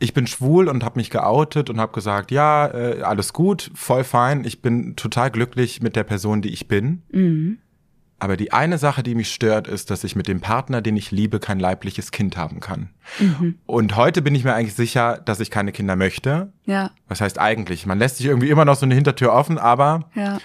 Ich 0.00 0.14
bin 0.14 0.26
schwul 0.26 0.68
und 0.68 0.84
habe 0.84 0.98
mich 0.98 1.10
geoutet 1.10 1.70
und 1.70 1.80
habe 1.80 1.92
gesagt, 1.92 2.30
ja, 2.30 2.68
äh, 2.68 3.02
alles 3.02 3.32
gut, 3.32 3.70
voll 3.74 4.04
fein, 4.04 4.44
ich 4.44 4.62
bin 4.62 4.94
total 4.94 5.30
glücklich 5.30 5.82
mit 5.82 5.96
der 5.96 6.04
Person, 6.04 6.40
die 6.40 6.50
ich 6.50 6.68
bin. 6.68 7.02
Mhm. 7.10 7.58
Aber 8.20 8.36
die 8.36 8.52
eine 8.52 8.78
Sache, 8.78 9.04
die 9.04 9.14
mich 9.14 9.32
stört, 9.32 9.68
ist, 9.68 9.90
dass 9.90 10.02
ich 10.02 10.16
mit 10.16 10.26
dem 10.26 10.40
Partner, 10.40 10.82
den 10.82 10.96
ich 10.96 11.12
liebe, 11.12 11.38
kein 11.38 11.60
leibliches 11.60 12.10
Kind 12.10 12.36
haben 12.36 12.58
kann. 12.58 12.90
Mhm. 13.20 13.58
Und 13.64 13.94
heute 13.94 14.22
bin 14.22 14.34
ich 14.34 14.42
mir 14.42 14.54
eigentlich 14.54 14.74
sicher, 14.74 15.18
dass 15.24 15.38
ich 15.38 15.52
keine 15.52 15.70
Kinder 15.70 15.94
möchte. 15.94 16.52
Ja. 16.64 16.90
Was 17.06 17.20
heißt 17.20 17.38
eigentlich? 17.38 17.86
Man 17.86 17.98
lässt 17.98 18.16
sich 18.16 18.26
irgendwie 18.26 18.50
immer 18.50 18.64
noch 18.64 18.74
so 18.74 18.86
eine 18.86 18.96
Hintertür 18.96 19.32
offen, 19.32 19.56
aber 19.56 20.10
ja. 20.16 20.38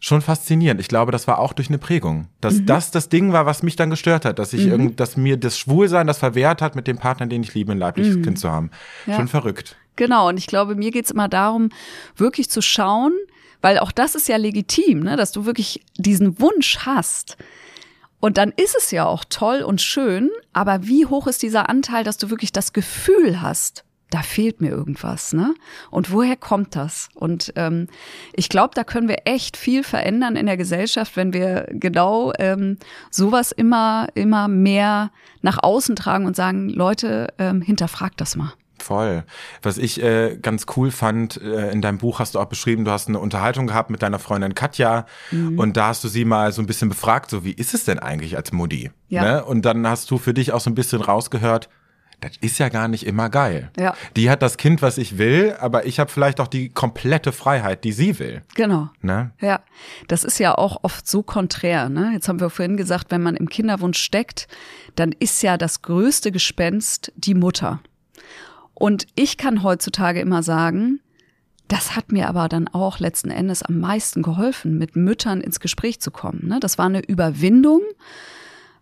Schon 0.00 0.20
faszinierend. 0.20 0.80
Ich 0.80 0.88
glaube, 0.88 1.12
das 1.12 1.26
war 1.26 1.38
auch 1.38 1.52
durch 1.52 1.68
eine 1.68 1.78
Prägung. 1.78 2.28
Dass 2.40 2.54
mhm. 2.54 2.66
das 2.66 2.90
das 2.90 3.08
Ding 3.08 3.32
war, 3.32 3.46
was 3.46 3.62
mich 3.62 3.76
dann 3.76 3.90
gestört 3.90 4.24
hat, 4.24 4.38
dass 4.38 4.52
ich 4.52 4.66
mhm. 4.66 4.70
irgend, 4.70 5.00
dass 5.00 5.16
mir 5.16 5.36
das 5.36 5.58
Schwulsein 5.58 6.06
das 6.06 6.18
verwehrt 6.18 6.62
hat, 6.62 6.76
mit 6.76 6.86
dem 6.86 6.98
Partner, 6.98 7.26
den 7.26 7.42
ich 7.42 7.54
liebe, 7.54 7.72
ein 7.72 7.78
leibliches 7.78 8.16
mhm. 8.16 8.22
Kind 8.22 8.38
zu 8.38 8.50
haben. 8.50 8.70
Ja. 9.06 9.16
Schon 9.16 9.28
verrückt. 9.28 9.76
Genau. 9.96 10.28
Und 10.28 10.38
ich 10.38 10.46
glaube, 10.46 10.76
mir 10.76 10.90
geht's 10.90 11.10
immer 11.10 11.28
darum, 11.28 11.70
wirklich 12.16 12.48
zu 12.48 12.62
schauen, 12.62 13.12
weil 13.60 13.78
auch 13.78 13.90
das 13.90 14.14
ist 14.14 14.28
ja 14.28 14.36
legitim, 14.36 15.00
ne, 15.00 15.16
dass 15.16 15.32
du 15.32 15.44
wirklich 15.44 15.84
diesen 15.96 16.40
Wunsch 16.40 16.78
hast. 16.86 17.36
Und 18.20 18.38
dann 18.38 18.52
ist 18.56 18.76
es 18.76 18.90
ja 18.90 19.06
auch 19.06 19.24
toll 19.28 19.62
und 19.62 19.80
schön, 19.80 20.30
aber 20.52 20.86
wie 20.86 21.06
hoch 21.06 21.26
ist 21.26 21.42
dieser 21.42 21.68
Anteil, 21.68 22.04
dass 22.04 22.18
du 22.18 22.30
wirklich 22.30 22.52
das 22.52 22.72
Gefühl 22.72 23.40
hast, 23.40 23.84
da 24.10 24.22
fehlt 24.22 24.60
mir 24.60 24.70
irgendwas, 24.70 25.32
ne? 25.32 25.54
Und 25.90 26.10
woher 26.12 26.36
kommt 26.36 26.76
das? 26.76 27.08
Und 27.14 27.52
ähm, 27.56 27.88
ich 28.32 28.48
glaube, 28.48 28.74
da 28.74 28.84
können 28.84 29.08
wir 29.08 29.22
echt 29.26 29.56
viel 29.56 29.84
verändern 29.84 30.36
in 30.36 30.46
der 30.46 30.56
Gesellschaft, 30.56 31.16
wenn 31.16 31.32
wir 31.32 31.66
genau 31.70 32.32
ähm, 32.38 32.78
sowas 33.10 33.52
immer, 33.52 34.08
immer 34.14 34.48
mehr 34.48 35.10
nach 35.42 35.58
außen 35.62 35.96
tragen 35.96 36.26
und 36.26 36.36
sagen, 36.36 36.68
Leute, 36.68 37.34
ähm, 37.38 37.60
hinterfragt 37.60 38.20
das 38.20 38.36
mal. 38.36 38.52
Voll. 38.82 39.24
Was 39.62 39.76
ich 39.76 40.02
äh, 40.02 40.38
ganz 40.40 40.66
cool 40.76 40.90
fand, 40.90 41.40
äh, 41.42 41.70
in 41.70 41.82
deinem 41.82 41.98
Buch 41.98 42.20
hast 42.20 42.34
du 42.34 42.38
auch 42.38 42.46
beschrieben, 42.46 42.84
du 42.84 42.90
hast 42.90 43.08
eine 43.08 43.18
Unterhaltung 43.18 43.66
gehabt 43.66 43.90
mit 43.90 44.02
deiner 44.02 44.18
Freundin 44.18 44.54
Katja 44.54 45.06
mhm. 45.30 45.58
und 45.58 45.76
da 45.76 45.88
hast 45.88 46.04
du 46.04 46.08
sie 46.08 46.24
mal 46.24 46.52
so 46.52 46.62
ein 46.62 46.66
bisschen 46.66 46.88
befragt, 46.88 47.30
so 47.30 47.44
wie 47.44 47.52
ist 47.52 47.74
es 47.74 47.84
denn 47.84 47.98
eigentlich 47.98 48.36
als 48.36 48.52
Mutti? 48.52 48.90
Ja. 49.08 49.22
Ne? 49.22 49.44
Und 49.44 49.64
dann 49.64 49.86
hast 49.86 50.10
du 50.10 50.18
für 50.18 50.32
dich 50.32 50.52
auch 50.52 50.60
so 50.60 50.70
ein 50.70 50.74
bisschen 50.74 51.00
rausgehört, 51.00 51.68
das 52.20 52.32
ist 52.40 52.58
ja 52.58 52.68
gar 52.68 52.88
nicht 52.88 53.06
immer 53.06 53.30
geil. 53.30 53.70
Ja. 53.78 53.94
Die 54.16 54.28
hat 54.28 54.42
das 54.42 54.56
Kind, 54.56 54.82
was 54.82 54.98
ich 54.98 55.18
will, 55.18 55.56
aber 55.60 55.86
ich 55.86 56.00
habe 56.00 56.10
vielleicht 56.10 56.40
auch 56.40 56.48
die 56.48 56.68
komplette 56.68 57.30
Freiheit, 57.32 57.84
die 57.84 57.92
sie 57.92 58.18
will. 58.18 58.42
Genau. 58.54 58.88
Ne? 59.02 59.30
Ja, 59.40 59.60
das 60.08 60.24
ist 60.24 60.38
ja 60.38 60.56
auch 60.56 60.82
oft 60.82 61.06
so 61.06 61.22
konträr. 61.22 61.88
Ne? 61.88 62.10
Jetzt 62.12 62.28
haben 62.28 62.40
wir 62.40 62.50
vorhin 62.50 62.76
gesagt, 62.76 63.10
wenn 63.10 63.22
man 63.22 63.36
im 63.36 63.48
Kinderwunsch 63.48 63.98
steckt, 63.98 64.48
dann 64.96 65.12
ist 65.12 65.42
ja 65.42 65.56
das 65.56 65.82
größte 65.82 66.32
Gespenst 66.32 67.12
die 67.16 67.34
Mutter. 67.34 67.80
Und 68.74 69.06
ich 69.14 69.36
kann 69.36 69.62
heutzutage 69.62 70.20
immer 70.20 70.42
sagen, 70.42 71.00
das 71.68 71.94
hat 71.94 72.10
mir 72.10 72.28
aber 72.28 72.48
dann 72.48 72.66
auch 72.66 72.98
letzten 72.98 73.30
Endes 73.30 73.62
am 73.62 73.78
meisten 73.78 74.22
geholfen, 74.22 74.78
mit 74.78 74.96
Müttern 74.96 75.40
ins 75.40 75.60
Gespräch 75.60 76.00
zu 76.00 76.10
kommen. 76.10 76.48
Ne? 76.48 76.60
Das 76.60 76.78
war 76.78 76.86
eine 76.86 77.00
Überwindung, 77.00 77.82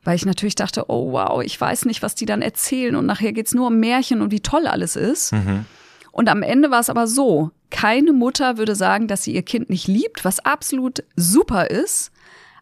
weil 0.07 0.16
ich 0.16 0.25
natürlich 0.25 0.55
dachte, 0.55 0.85
oh 0.88 1.12
wow, 1.12 1.42
ich 1.42 1.61
weiß 1.61 1.85
nicht, 1.85 2.03
was 2.03 2.14
die 2.14 2.27
dann 2.27 2.42
erzählen 2.42 2.97
und 2.97 3.07
nachher 3.07 3.33
geht's 3.33 3.55
nur 3.55 3.66
um 3.66 3.79
Märchen 3.79 4.23
und 4.23 4.31
wie 4.31 4.40
toll 4.40 4.66
alles 4.66 4.97
ist. 4.97 5.33
Mhm. 5.33 5.66
Und 6.12 6.29
am 6.29 6.42
Ende 6.42 6.71
war 6.71 6.81
es 6.81 6.88
aber 6.88 7.07
so, 7.07 7.51
keine 7.71 8.12
Mutter 8.12 8.57
würde 8.57 8.75
sagen, 8.75 9.09
dass 9.09 9.25
sie 9.25 9.35
ihr 9.35 9.42
Kind 9.42 9.69
nicht 9.69 9.88
liebt, 9.88 10.25
was 10.25 10.38
absolut 10.40 11.05
super 11.16 11.71
ist. 11.71 12.12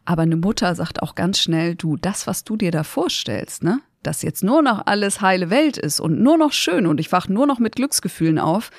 Aber 0.05 0.23
eine 0.23 0.37
Mutter 0.37 0.75
sagt 0.75 1.03
auch 1.03 1.15
ganz 1.15 1.39
schnell, 1.39 1.75
du, 1.75 1.97
das, 1.97 2.27
was 2.27 2.45
du 2.45 2.57
dir 2.57 2.71
da 2.71 2.83
vorstellst, 2.83 3.63
ne? 3.63 3.81
dass 4.03 4.23
jetzt 4.23 4.43
nur 4.43 4.63
noch 4.63 4.87
alles 4.87 5.21
heile 5.21 5.51
Welt 5.51 5.77
ist 5.77 6.01
und 6.01 6.21
nur 6.21 6.37
noch 6.37 6.53
schön 6.53 6.87
und 6.87 7.01
ich 7.01 7.13
wach 7.13 7.29
nur 7.29 7.47
noch 7.47 7.59
mit 7.59 7.77
Glücksgefühlen 7.77 8.39
auf, 8.39 8.71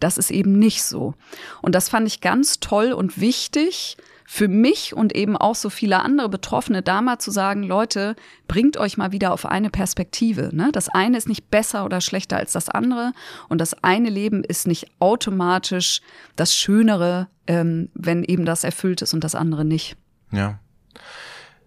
das 0.00 0.18
ist 0.18 0.30
eben 0.30 0.58
nicht 0.58 0.82
so. 0.82 1.14
Und 1.60 1.74
das 1.74 1.88
fand 1.88 2.06
ich 2.06 2.20
ganz 2.20 2.60
toll 2.60 2.92
und 2.92 3.20
wichtig 3.20 3.96
für 4.34 4.48
mich 4.48 4.96
und 4.96 5.14
eben 5.14 5.36
auch 5.36 5.54
so 5.54 5.68
viele 5.68 6.00
andere 6.00 6.30
Betroffene 6.30 6.80
damals 6.80 7.22
zu 7.22 7.30
sagen, 7.30 7.62
Leute, 7.64 8.16
bringt 8.48 8.78
euch 8.78 8.96
mal 8.96 9.12
wieder 9.12 9.30
auf 9.30 9.44
eine 9.44 9.68
Perspektive. 9.68 10.48
Ne? 10.56 10.70
Das 10.72 10.88
eine 10.88 11.18
ist 11.18 11.28
nicht 11.28 11.50
besser 11.50 11.84
oder 11.84 12.00
schlechter 12.00 12.38
als 12.38 12.52
das 12.52 12.70
andere 12.70 13.12
und 13.50 13.60
das 13.60 13.84
eine 13.84 14.08
Leben 14.08 14.42
ist 14.42 14.66
nicht 14.66 14.86
automatisch 15.00 16.00
das 16.34 16.56
Schönere, 16.56 17.28
ähm, 17.46 17.90
wenn 17.92 18.24
eben 18.24 18.46
das 18.46 18.64
erfüllt 18.64 19.02
ist 19.02 19.12
und 19.12 19.22
das 19.22 19.34
andere 19.34 19.66
nicht. 19.66 19.98
Ja. 20.30 20.60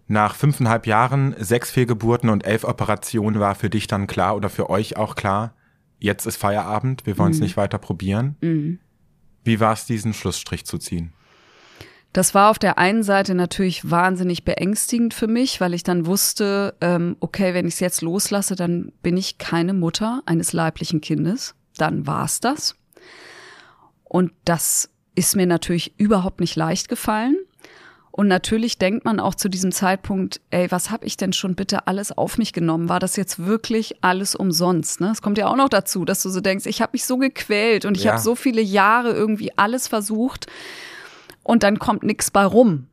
Nach 0.08 0.34
fünfeinhalb 0.34 0.88
Jahren, 0.88 1.36
sechs 1.38 1.70
Fehlgeburten 1.70 2.30
und 2.30 2.44
elf 2.44 2.64
Operationen 2.64 3.38
war 3.38 3.54
für 3.54 3.70
dich 3.70 3.86
dann 3.86 4.08
klar 4.08 4.34
oder 4.34 4.50
für 4.50 4.70
euch 4.70 4.96
auch 4.96 5.14
klar, 5.14 5.54
jetzt 6.00 6.26
ist 6.26 6.36
Feierabend, 6.36 7.06
wir 7.06 7.16
wollen 7.16 7.30
es 7.30 7.38
mhm. 7.38 7.44
nicht 7.44 7.56
weiter 7.56 7.78
probieren. 7.78 8.34
Mhm. 8.40 8.80
Wie 9.44 9.60
war 9.60 9.72
es, 9.72 9.86
diesen 9.86 10.12
Schlussstrich 10.12 10.66
zu 10.66 10.78
ziehen? 10.78 11.12
Das 12.16 12.32
war 12.32 12.50
auf 12.50 12.58
der 12.58 12.78
einen 12.78 13.02
Seite 13.02 13.34
natürlich 13.34 13.90
wahnsinnig 13.90 14.42
beängstigend 14.42 15.12
für 15.12 15.26
mich, 15.26 15.60
weil 15.60 15.74
ich 15.74 15.82
dann 15.82 16.06
wusste, 16.06 16.74
ähm, 16.80 17.18
okay, 17.20 17.52
wenn 17.52 17.68
ich 17.68 17.74
es 17.74 17.80
jetzt 17.80 18.00
loslasse, 18.00 18.56
dann 18.56 18.90
bin 19.02 19.18
ich 19.18 19.36
keine 19.36 19.74
Mutter 19.74 20.22
eines 20.24 20.54
leiblichen 20.54 21.02
Kindes. 21.02 21.54
Dann 21.76 22.06
war's 22.06 22.40
das. 22.40 22.74
Und 24.02 24.32
das 24.46 24.88
ist 25.14 25.36
mir 25.36 25.46
natürlich 25.46 25.92
überhaupt 25.98 26.40
nicht 26.40 26.56
leicht 26.56 26.88
gefallen. 26.88 27.36
Und 28.12 28.28
natürlich 28.28 28.78
denkt 28.78 29.04
man 29.04 29.20
auch 29.20 29.34
zu 29.34 29.50
diesem 29.50 29.70
Zeitpunkt, 29.70 30.40
ey, 30.48 30.70
was 30.70 30.90
habe 30.90 31.04
ich 31.04 31.18
denn 31.18 31.34
schon 31.34 31.54
bitte 31.54 31.86
alles 31.86 32.16
auf 32.16 32.38
mich 32.38 32.54
genommen? 32.54 32.88
War 32.88 32.98
das 32.98 33.16
jetzt 33.16 33.44
wirklich 33.44 34.02
alles 34.02 34.34
umsonst? 34.34 35.02
Ne? 35.02 35.10
Es 35.10 35.20
kommt 35.20 35.36
ja 35.36 35.48
auch 35.48 35.56
noch 35.56 35.68
dazu, 35.68 36.06
dass 36.06 36.22
du 36.22 36.30
so 36.30 36.40
denkst, 36.40 36.64
ich 36.64 36.80
habe 36.80 36.92
mich 36.94 37.04
so 37.04 37.18
gequält 37.18 37.84
und 37.84 37.94
ich 37.94 38.04
ja. 38.04 38.12
habe 38.12 38.22
so 38.22 38.34
viele 38.34 38.62
Jahre 38.62 39.12
irgendwie 39.12 39.52
alles 39.58 39.86
versucht 39.86 40.46
und 41.46 41.62
dann 41.62 41.78
kommt 41.78 42.02
nichts 42.02 42.30
bei 42.30 42.44
rum. 42.44 42.88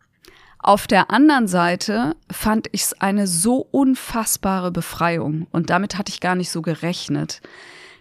Auf 0.59 0.87
der 0.87 1.09
anderen 1.09 1.47
Seite 1.47 2.15
fand 2.31 2.67
ich 2.71 2.83
es 2.83 3.01
eine 3.01 3.27
so 3.27 3.67
unfassbare 3.71 4.71
Befreiung 4.71 5.47
und 5.51 5.69
damit 5.69 5.97
hatte 5.97 6.11
ich 6.11 6.21
gar 6.21 6.35
nicht 6.35 6.51
so 6.51 6.61
gerechnet. 6.61 7.41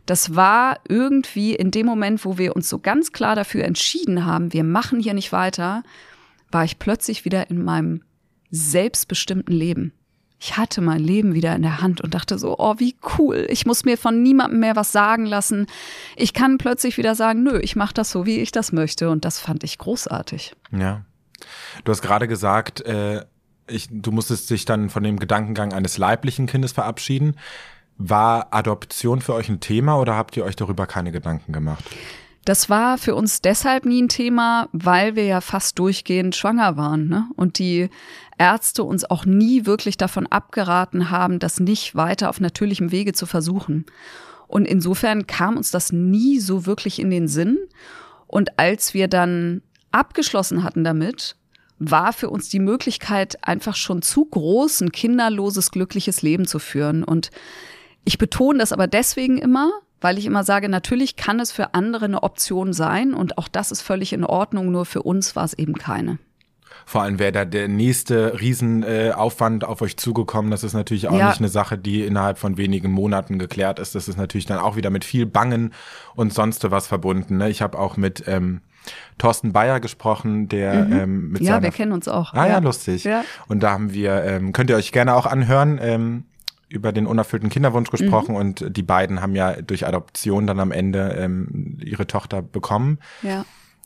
Das 0.05 0.37
war 0.37 0.79
irgendwie 0.89 1.55
in 1.55 1.71
dem 1.71 1.87
Moment, 1.87 2.25
wo 2.25 2.39
wir 2.39 2.55
uns 2.55 2.69
so 2.69 2.79
ganz 2.79 3.13
klar 3.13 3.35
dafür 3.35 3.65
entschieden 3.65 4.27
haben, 4.27 4.53
wir 4.53 4.63
machen 4.63 5.01
hier 5.01 5.15
nicht 5.15 5.33
weiter, 5.33 5.83
war 6.51 6.65
ich 6.65 6.79
plötzlich 6.79 7.25
wieder 7.25 7.49
in 7.51 7.65
meinem 7.65 8.03
selbstbestimmten 8.51 9.55
Leben. 9.55 9.93
Ich 10.45 10.57
hatte 10.57 10.81
mein 10.81 10.99
Leben 10.99 11.35
wieder 11.35 11.55
in 11.55 11.63
der 11.63 11.81
Hand 11.81 12.01
und 12.01 12.15
dachte 12.15 12.37
so, 12.37 12.57
oh, 12.59 12.75
wie 12.79 12.97
cool. 13.17 13.47
Ich 13.49 13.65
muss 13.65 13.85
mir 13.85 13.97
von 13.97 14.25
niemandem 14.25 14.59
mehr 14.59 14.75
was 14.75 14.91
sagen 14.91 15.25
lassen. 15.25 15.69
Ich 16.17 16.33
kann 16.33 16.59
plötzlich 16.59 16.99
wieder 16.99 17.15
sagen, 17.15 17.45
nö, 17.45 17.61
ich 17.61 17.77
mache 17.77 17.95
das 17.95 18.11
so, 18.11 18.27
wie 18.27 18.41
ich 18.41 18.51
das 18.51 18.73
möchte. 18.73 19.09
Und 19.09 19.25
das 19.25 19.39
fand 19.39 19.63
ich 19.63 19.79
großartig. 19.79 20.57
Ja. 20.73 21.03
Du 21.85 21.93
hast 21.93 22.03
gerade 22.03 22.27
gesagt, 22.27 22.81
äh, 22.81 23.25
ich, 23.69 23.87
du 23.89 24.11
musstest 24.11 24.51
dich 24.51 24.65
dann 24.65 24.91
von 24.91 25.05
dem 25.05 25.21
Gedankengang 25.21 25.73
eines 25.73 25.97
leiblichen 25.97 26.49
Kindes 26.49 26.73
verabschieden. 26.73 27.37
War 27.97 28.49
Adoption 28.53 29.21
für 29.21 29.35
euch 29.35 29.49
ein 29.49 29.61
Thema 29.61 30.01
oder 30.01 30.17
habt 30.17 30.37
ihr 30.37 30.45
euch 30.45 30.57
darüber 30.57 30.89
keine 30.89 31.13
Gedanken 31.13 31.53
gemacht? 31.53 31.85
Das 32.45 32.69
war 32.69 32.99
für 32.99 33.15
uns 33.15 33.41
deshalb 33.41 33.85
nie 33.85 34.03
ein 34.03 34.09
Thema, 34.09 34.69
weil 34.73 35.15
wir 35.15 35.25
ja 35.25 35.41
fast 35.41 35.79
durchgehend 35.79 36.35
schwanger 36.35 36.77
waren 36.77 37.09
ne? 37.09 37.29
und 37.37 37.59
die 37.59 37.89
Ärzte 38.37 38.83
uns 38.83 39.05
auch 39.05 39.25
nie 39.25 39.65
wirklich 39.65 39.97
davon 39.97 40.27
abgeraten 40.27 41.11
haben, 41.11 41.39
das 41.39 41.61
nicht 41.61 41.95
weiter 41.95 42.29
auf 42.29 42.41
natürlichem 42.41 42.91
Wege 42.91 43.13
zu 43.13 43.27
versuchen. 43.27 43.87
Und 44.49 44.67
insofern 44.67 45.27
kam 45.27 45.57
uns 45.57 45.71
das 45.71 45.93
nie 45.93 46.41
so 46.41 46.67
wirklich 46.67 46.99
in 46.99 47.11
den 47.11 47.29
Sinn. 47.29 47.59
Und 48.27 48.59
als 48.59 48.93
wir 48.93 49.07
dann 49.07 49.63
abgeschlossen 49.93 50.65
hatten 50.65 50.83
damit, 50.83 51.37
war 51.79 52.13
für 52.13 52.29
uns 52.29 52.49
die 52.49 52.59
Möglichkeit 52.59 53.39
einfach 53.47 53.77
schon 53.77 54.03
zu 54.03 54.25
groß, 54.25 54.83
ein 54.83 54.93
kinderloses, 54.93 55.71
glückliches 55.71 56.23
Leben 56.23 56.47
zu 56.47 56.59
führen. 56.59 57.05
Und 57.05 57.31
ich 58.05 58.19
betone 58.19 58.59
das 58.59 58.73
aber 58.73 58.87
deswegen 58.89 59.39
immer, 59.39 59.71
weil 60.03 60.19
ich 60.19 60.27
immer 60.27 60.45
sage, 60.45 60.69
natürlich 60.69 61.17
kann 61.17 61.41
es 61.41 61.53
für 61.53 61.75
andere 61.75 62.05
eine 62.05 62.23
Option 62.23 62.73
sein 62.73 63.15
und 63.15 63.39
auch 63.39 63.49
das 63.49 63.73
ist 63.73 63.81
völlig 63.81 64.13
in 64.13 64.25
Ordnung, 64.25 64.71
nur 64.71 64.85
für 64.85 65.03
uns 65.03 65.35
war 65.37 65.45
es 65.45 65.55
eben 65.55 65.75
keine. 65.75 66.19
Vor 66.85 67.03
allem 67.03 67.19
wäre 67.19 67.33
da 67.33 67.45
der 67.45 67.69
nächste 67.69 68.41
Riesenaufwand 68.41 69.65
auf 69.65 69.83
euch 69.83 69.97
zugekommen. 69.97 70.51
Das 70.51 70.65
ist 70.65 70.73
natürlich 70.73 71.09
auch 71.09 71.17
ja. 71.17 71.29
nicht 71.29 71.39
eine 71.39 71.49
Sache, 71.49 71.79
die 71.79 72.05
innerhalb 72.05 72.39
von 72.39 72.57
wenigen 72.57 72.91
Monaten 72.91 73.39
geklärt 73.39 73.79
ist. 73.79 73.95
Das 73.95 74.09
ist 74.09 74.17
natürlich 74.17 74.47
dann 74.47 74.59
auch 74.59 74.77
wieder 74.77 74.91
mit 74.91 75.05
viel 75.05 75.27
Bangen 75.27 75.73
und 76.15 76.33
sonst 76.33 76.69
was 76.71 76.89
verbunden. 76.89 77.37
Ne? 77.37 77.51
Ich 77.51 77.63
habe 77.63 77.79
auch 77.79 77.97
mit 77.97 78.25
ähm, 78.27 78.63
Thorsten 79.19 79.53
Bayer 79.53 79.81
gesprochen, 79.81 80.49
der 80.49 80.85
mhm. 80.85 80.93
ähm, 80.93 81.31
mit 81.31 81.43
Ja, 81.43 81.63
wir 81.63 81.71
kennen 81.71 81.93
uns 81.93 82.09
auch. 82.09 82.35
Ah 82.35 82.47
ja, 82.47 82.55
ja 82.55 82.59
lustig. 82.59 83.05
Ja. 83.05 83.25
Und 83.49 83.63
da 83.63 83.71
haben 83.71 83.93
wir, 83.93 84.25
ähm, 84.25 84.53
könnt 84.53 84.71
ihr 84.71 84.77
euch 84.77 84.93
gerne 84.93 85.15
auch 85.15 85.27
anhören, 85.27 85.79
ähm, 85.81 86.25
über 86.73 86.93
den 86.93 87.07
unerfüllten 87.07 87.51
Kinderwunsch 87.51 87.91
gesprochen 87.91 88.33
mhm. 88.33 88.41
und 88.41 88.77
die 88.77 88.83
beiden 88.83 89.21
haben 89.21 89.35
ja 89.35 89.61
durch 89.61 89.87
Adoption 89.87 90.47
dann 90.47 90.61
am 90.61 90.73
Ende 90.73 91.15
ähm, 91.19 91.79
ihre 91.85 92.07
Tochter 92.07 92.43
bekommen. 92.43 92.99
Ja. 93.23 93.45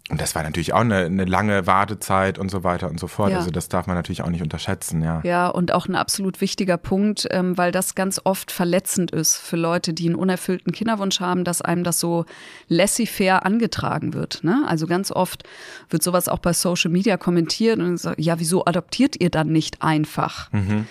Und 0.09 0.21
das 0.21 0.37
war 0.37 0.45
natürlich 0.45 0.73
auch 0.73 0.83
eine, 0.83 1.07
eine 1.07 1.25
lange 1.25 1.67
Wartezeit 1.67 2.39
und 2.39 2.49
so 2.49 2.63
weiter 2.63 2.89
und 2.89 3.01
so 3.01 3.09
fort. 3.09 3.33
Ja. 3.33 3.39
Also 3.39 3.51
das 3.51 3.69
darf 3.69 3.89
man 3.89 3.97
natürlich 3.97 4.23
auch 4.23 4.31
nicht 4.31 4.43
unterschätzen, 4.43 5.03
ja. 5.03 5.21
Ja, 5.25 5.49
und 5.49 5.73
auch 5.73 5.89
ein 5.89 5.97
absolut 5.97 6.41
wichtiger 6.41 6.77
Punkt, 6.77 7.27
ähm, 7.33 7.59
weil 7.59 7.73
das 7.73 7.97
ganz 7.97 8.21
oft 8.23 8.53
verletzend 8.53 9.11
ist 9.11 9.37
für 9.37 9.57
Leute, 9.57 9.93
die 9.93 10.07
einen 10.07 10.15
unerfüllten 10.15 10.73
Kinderwunsch 10.73 11.19
haben, 11.19 11.43
dass 11.43 11.61
einem 11.61 11.83
das 11.83 11.99
so 11.99 12.25
laissez-faire 12.69 13.45
angetragen 13.45 14.15
wird. 14.15 14.45
Ne? 14.45 14.65
Also 14.69 14.87
ganz 14.87 15.11
oft 15.11 15.43
wird 15.91 16.05
sowas 16.05 16.29
auch 16.29 16.39
bei 16.39 16.53
Social 16.53 16.93
Media 16.93 17.17
kommentiert 17.17 17.81
und 17.81 17.97
sagt, 17.97 18.21
ja, 18.21 18.39
wieso 18.39 18.65
adoptiert 18.65 19.21
ihr 19.21 19.31
dann 19.31 19.49
nicht 19.49 19.83
einfach? 19.83 20.53
Mhm. 20.53 20.87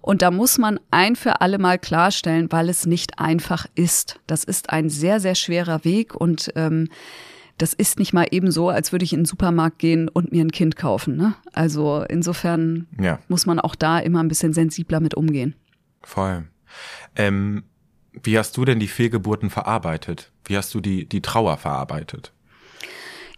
Und 0.00 0.22
da 0.22 0.30
muss 0.30 0.58
man 0.58 0.80
ein 0.90 1.14
für 1.16 1.40
alle 1.40 1.58
Mal 1.58 1.78
klarstellen, 1.78 2.50
weil 2.50 2.68
es 2.68 2.86
nicht 2.86 3.18
einfach 3.18 3.66
ist. 3.74 4.18
Das 4.26 4.44
ist 4.44 4.70
ein 4.70 4.88
sehr, 4.88 5.20
sehr 5.20 5.34
schwerer 5.34 5.84
Weg 5.84 6.14
und 6.14 6.50
ähm, 6.56 6.88
das 7.58 7.74
ist 7.74 7.98
nicht 7.98 8.14
mal 8.14 8.26
eben 8.30 8.50
so, 8.50 8.70
als 8.70 8.90
würde 8.90 9.04
ich 9.04 9.12
in 9.12 9.20
den 9.20 9.26
Supermarkt 9.26 9.78
gehen 9.78 10.08
und 10.08 10.32
mir 10.32 10.42
ein 10.42 10.52
Kind 10.52 10.76
kaufen. 10.76 11.16
Ne? 11.16 11.34
Also 11.52 12.02
insofern 12.08 12.86
ja. 12.98 13.18
muss 13.28 13.44
man 13.44 13.60
auch 13.60 13.74
da 13.74 13.98
immer 13.98 14.22
ein 14.22 14.28
bisschen 14.28 14.54
sensibler 14.54 15.00
mit 15.00 15.14
umgehen. 15.14 15.54
Voll. 16.02 16.44
Ähm, 17.16 17.64
wie 18.22 18.38
hast 18.38 18.56
du 18.56 18.64
denn 18.64 18.80
die 18.80 18.88
Fehlgeburten 18.88 19.50
verarbeitet? 19.50 20.32
Wie 20.46 20.56
hast 20.56 20.72
du 20.74 20.80
die, 20.80 21.06
die 21.06 21.20
Trauer 21.20 21.58
verarbeitet? 21.58 22.32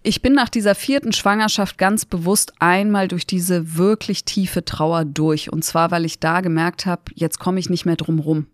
Ich 0.05 0.21
bin 0.21 0.33
nach 0.33 0.49
dieser 0.49 0.75
vierten 0.75 1.13
Schwangerschaft 1.13 1.79
ganz 1.79 2.05
bewusst 2.05 2.55
einmal 2.59 3.07
durch 3.07 3.25
diese 3.25 3.77
wirklich 3.77 4.25
tiefe 4.25 4.65
Trauer 4.65 5.05
durch. 5.05 5.53
Und 5.53 5.65
zwar, 5.65 5.93
weil 5.93 6.05
ich 6.05 6.19
da 6.19 6.41
gemerkt 6.41 6.87
habe, 6.87 7.03
jetzt 7.15 7.39
komme 7.39 7.61
ich 7.61 7.71
nicht 7.71 7.87
mehr 7.87 7.95
drum 7.95 8.19
rum. 8.19 8.47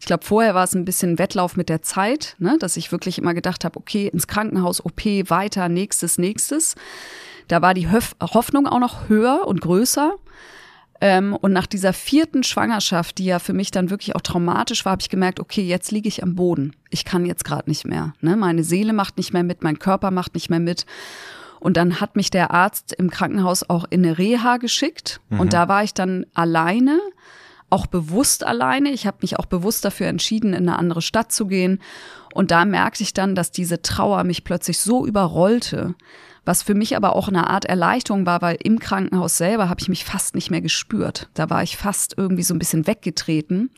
Ich 0.00 0.06
glaube, 0.06 0.24
vorher 0.24 0.54
war 0.54 0.64
es 0.64 0.74
ein 0.74 0.86
bisschen 0.86 1.18
Wettlauf 1.18 1.56
mit 1.56 1.68
der 1.68 1.82
Zeit, 1.82 2.34
ne, 2.38 2.56
dass 2.58 2.78
ich 2.78 2.92
wirklich 2.92 3.18
immer 3.18 3.34
gedacht 3.34 3.64
habe, 3.64 3.78
okay, 3.78 4.08
ins 4.08 4.26
Krankenhaus, 4.26 4.82
OP, 4.84 5.04
weiter, 5.04 5.68
nächstes, 5.68 6.16
nächstes. 6.16 6.76
Da 7.48 7.60
war 7.60 7.74
die 7.74 7.88
Hoffnung 7.88 8.66
auch 8.66 8.80
noch 8.80 9.10
höher 9.10 9.46
und 9.46 9.60
größer. 9.60 10.14
Ähm, 11.00 11.34
und 11.34 11.52
nach 11.52 11.66
dieser 11.66 11.92
vierten 11.92 12.42
Schwangerschaft, 12.42 13.18
die 13.18 13.26
ja 13.26 13.38
für 13.38 13.52
mich 13.52 13.70
dann 13.70 13.90
wirklich 13.90 14.14
auch 14.14 14.20
traumatisch 14.20 14.84
war, 14.84 14.92
habe 14.92 15.02
ich 15.02 15.10
gemerkt, 15.10 15.40
okay, 15.40 15.62
jetzt 15.62 15.90
liege 15.92 16.08
ich 16.08 16.22
am 16.22 16.34
Boden. 16.34 16.74
Ich 16.90 17.04
kann 17.04 17.26
jetzt 17.26 17.44
gerade 17.44 17.68
nicht 17.68 17.86
mehr. 17.86 18.14
Ne? 18.20 18.36
Meine 18.36 18.64
Seele 18.64 18.92
macht 18.92 19.18
nicht 19.18 19.32
mehr 19.32 19.42
mit, 19.42 19.62
mein 19.62 19.78
Körper 19.78 20.10
macht 20.10 20.34
nicht 20.34 20.48
mehr 20.48 20.60
mit. 20.60 20.86
Und 21.60 21.76
dann 21.76 22.00
hat 22.00 22.16
mich 22.16 22.30
der 22.30 22.50
Arzt 22.50 22.92
im 22.92 23.10
Krankenhaus 23.10 23.68
auch 23.68 23.84
in 23.90 24.04
eine 24.04 24.18
Reha 24.18 24.56
geschickt. 24.58 25.20
Mhm. 25.30 25.40
Und 25.40 25.52
da 25.52 25.68
war 25.68 25.82
ich 25.82 25.94
dann 25.94 26.26
alleine, 26.34 27.00
auch 27.70 27.86
bewusst 27.86 28.44
alleine. 28.44 28.90
Ich 28.90 29.06
habe 29.06 29.18
mich 29.22 29.38
auch 29.38 29.46
bewusst 29.46 29.84
dafür 29.84 30.06
entschieden, 30.06 30.52
in 30.52 30.68
eine 30.68 30.78
andere 30.78 31.02
Stadt 31.02 31.32
zu 31.32 31.46
gehen. 31.46 31.80
Und 32.32 32.50
da 32.50 32.64
merkte 32.64 33.02
ich 33.02 33.12
dann, 33.12 33.34
dass 33.34 33.50
diese 33.50 33.82
Trauer 33.82 34.22
mich 34.24 34.44
plötzlich 34.44 34.78
so 34.78 35.06
überrollte, 35.06 35.94
was 36.46 36.62
für 36.62 36.74
mich 36.74 36.96
aber 36.96 37.14
auch 37.14 37.28
eine 37.28 37.50
Art 37.50 37.64
Erleichterung 37.64 38.24
war, 38.24 38.40
weil 38.40 38.56
im 38.62 38.78
Krankenhaus 38.78 39.36
selber 39.36 39.68
habe 39.68 39.80
ich 39.80 39.88
mich 39.88 40.04
fast 40.04 40.34
nicht 40.34 40.50
mehr 40.50 40.62
gespürt. 40.62 41.28
Da 41.34 41.50
war 41.50 41.62
ich 41.62 41.76
fast 41.76 42.14
irgendwie 42.16 42.44
so 42.44 42.54
ein 42.54 42.58
bisschen 42.58 42.86
weggetreten. 42.86 43.70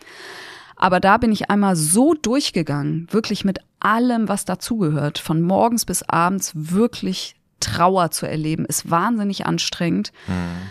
Aber 0.77 1.01
da 1.01 1.17
bin 1.17 1.33
ich 1.33 1.51
einmal 1.51 1.75
so 1.75 2.15
durchgegangen, 2.15 3.09
wirklich 3.11 3.45
mit 3.45 3.59
allem, 3.81 4.29
was 4.29 4.45
dazugehört, 4.45 5.19
von 5.19 5.43
morgens 5.43 5.85
bis 5.85 6.03
abends 6.03 6.53
wirklich 6.55 7.35
Trauer 7.59 8.13
zu 8.13 8.27
erleben, 8.27 8.65
ist 8.65 8.89
wahnsinnig 8.91 9.47
anstrengend. 9.47 10.13
Mhm. 10.29 10.69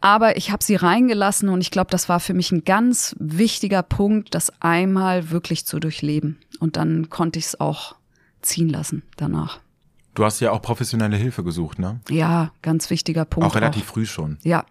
Aber 0.00 0.36
ich 0.36 0.52
habe 0.52 0.62
sie 0.62 0.76
reingelassen 0.76 1.48
und 1.48 1.62
ich 1.62 1.70
glaube, 1.70 1.90
das 1.90 2.10
war 2.10 2.20
für 2.20 2.34
mich 2.34 2.52
ein 2.52 2.64
ganz 2.64 3.16
wichtiger 3.18 3.82
Punkt, 3.82 4.34
das 4.34 4.52
einmal 4.60 5.30
wirklich 5.30 5.64
zu 5.64 5.80
durchleben. 5.80 6.38
Und 6.60 6.76
dann 6.76 7.08
konnte 7.08 7.38
ich 7.38 7.46
es 7.46 7.58
auch 7.58 7.96
ziehen 8.42 8.68
lassen 8.68 9.02
danach. 9.16 9.63
Du 10.14 10.24
hast 10.24 10.40
ja 10.40 10.52
auch 10.52 10.62
professionelle 10.62 11.16
Hilfe 11.16 11.42
gesucht, 11.42 11.78
ne? 11.78 12.00
Ja, 12.08 12.52
ganz 12.62 12.90
wichtiger 12.90 13.24
Punkt. 13.24 13.48
Auch 13.48 13.56
relativ 13.56 13.82
auch. 13.82 13.94
früh 13.94 14.06
schon. 14.06 14.38
Ja. 14.42 14.64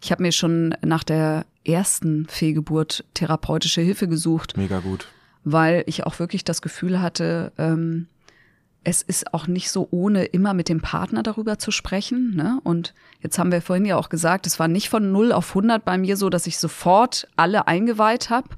Ich 0.00 0.10
habe 0.10 0.22
mir 0.22 0.32
schon 0.32 0.74
nach 0.82 1.04
der 1.04 1.44
ersten 1.64 2.26
Fehlgeburt 2.28 3.04
therapeutische 3.14 3.80
Hilfe 3.80 4.08
gesucht. 4.08 4.56
Mega 4.56 4.80
gut. 4.80 5.08
Weil 5.44 5.84
ich 5.86 6.06
auch 6.06 6.18
wirklich 6.18 6.44
das 6.44 6.62
Gefühl 6.62 7.00
hatte, 7.00 7.52
ähm, 7.58 8.06
es 8.82 9.02
ist 9.02 9.34
auch 9.34 9.46
nicht 9.46 9.70
so 9.70 9.88
ohne 9.90 10.24
immer 10.24 10.54
mit 10.54 10.68
dem 10.68 10.80
Partner 10.80 11.22
darüber 11.22 11.58
zu 11.58 11.70
sprechen. 11.70 12.34
Ne? 12.34 12.60
Und 12.64 12.94
jetzt 13.20 13.38
haben 13.38 13.52
wir 13.52 13.60
vorhin 13.60 13.84
ja 13.84 13.96
auch 13.96 14.08
gesagt, 14.08 14.46
es 14.46 14.58
war 14.58 14.68
nicht 14.68 14.88
von 14.88 15.12
0 15.12 15.32
auf 15.32 15.50
100 15.50 15.84
bei 15.84 15.98
mir 15.98 16.16
so, 16.16 16.30
dass 16.30 16.46
ich 16.46 16.58
sofort 16.58 17.28
alle 17.36 17.66
eingeweiht 17.66 18.30
habe. 18.30 18.48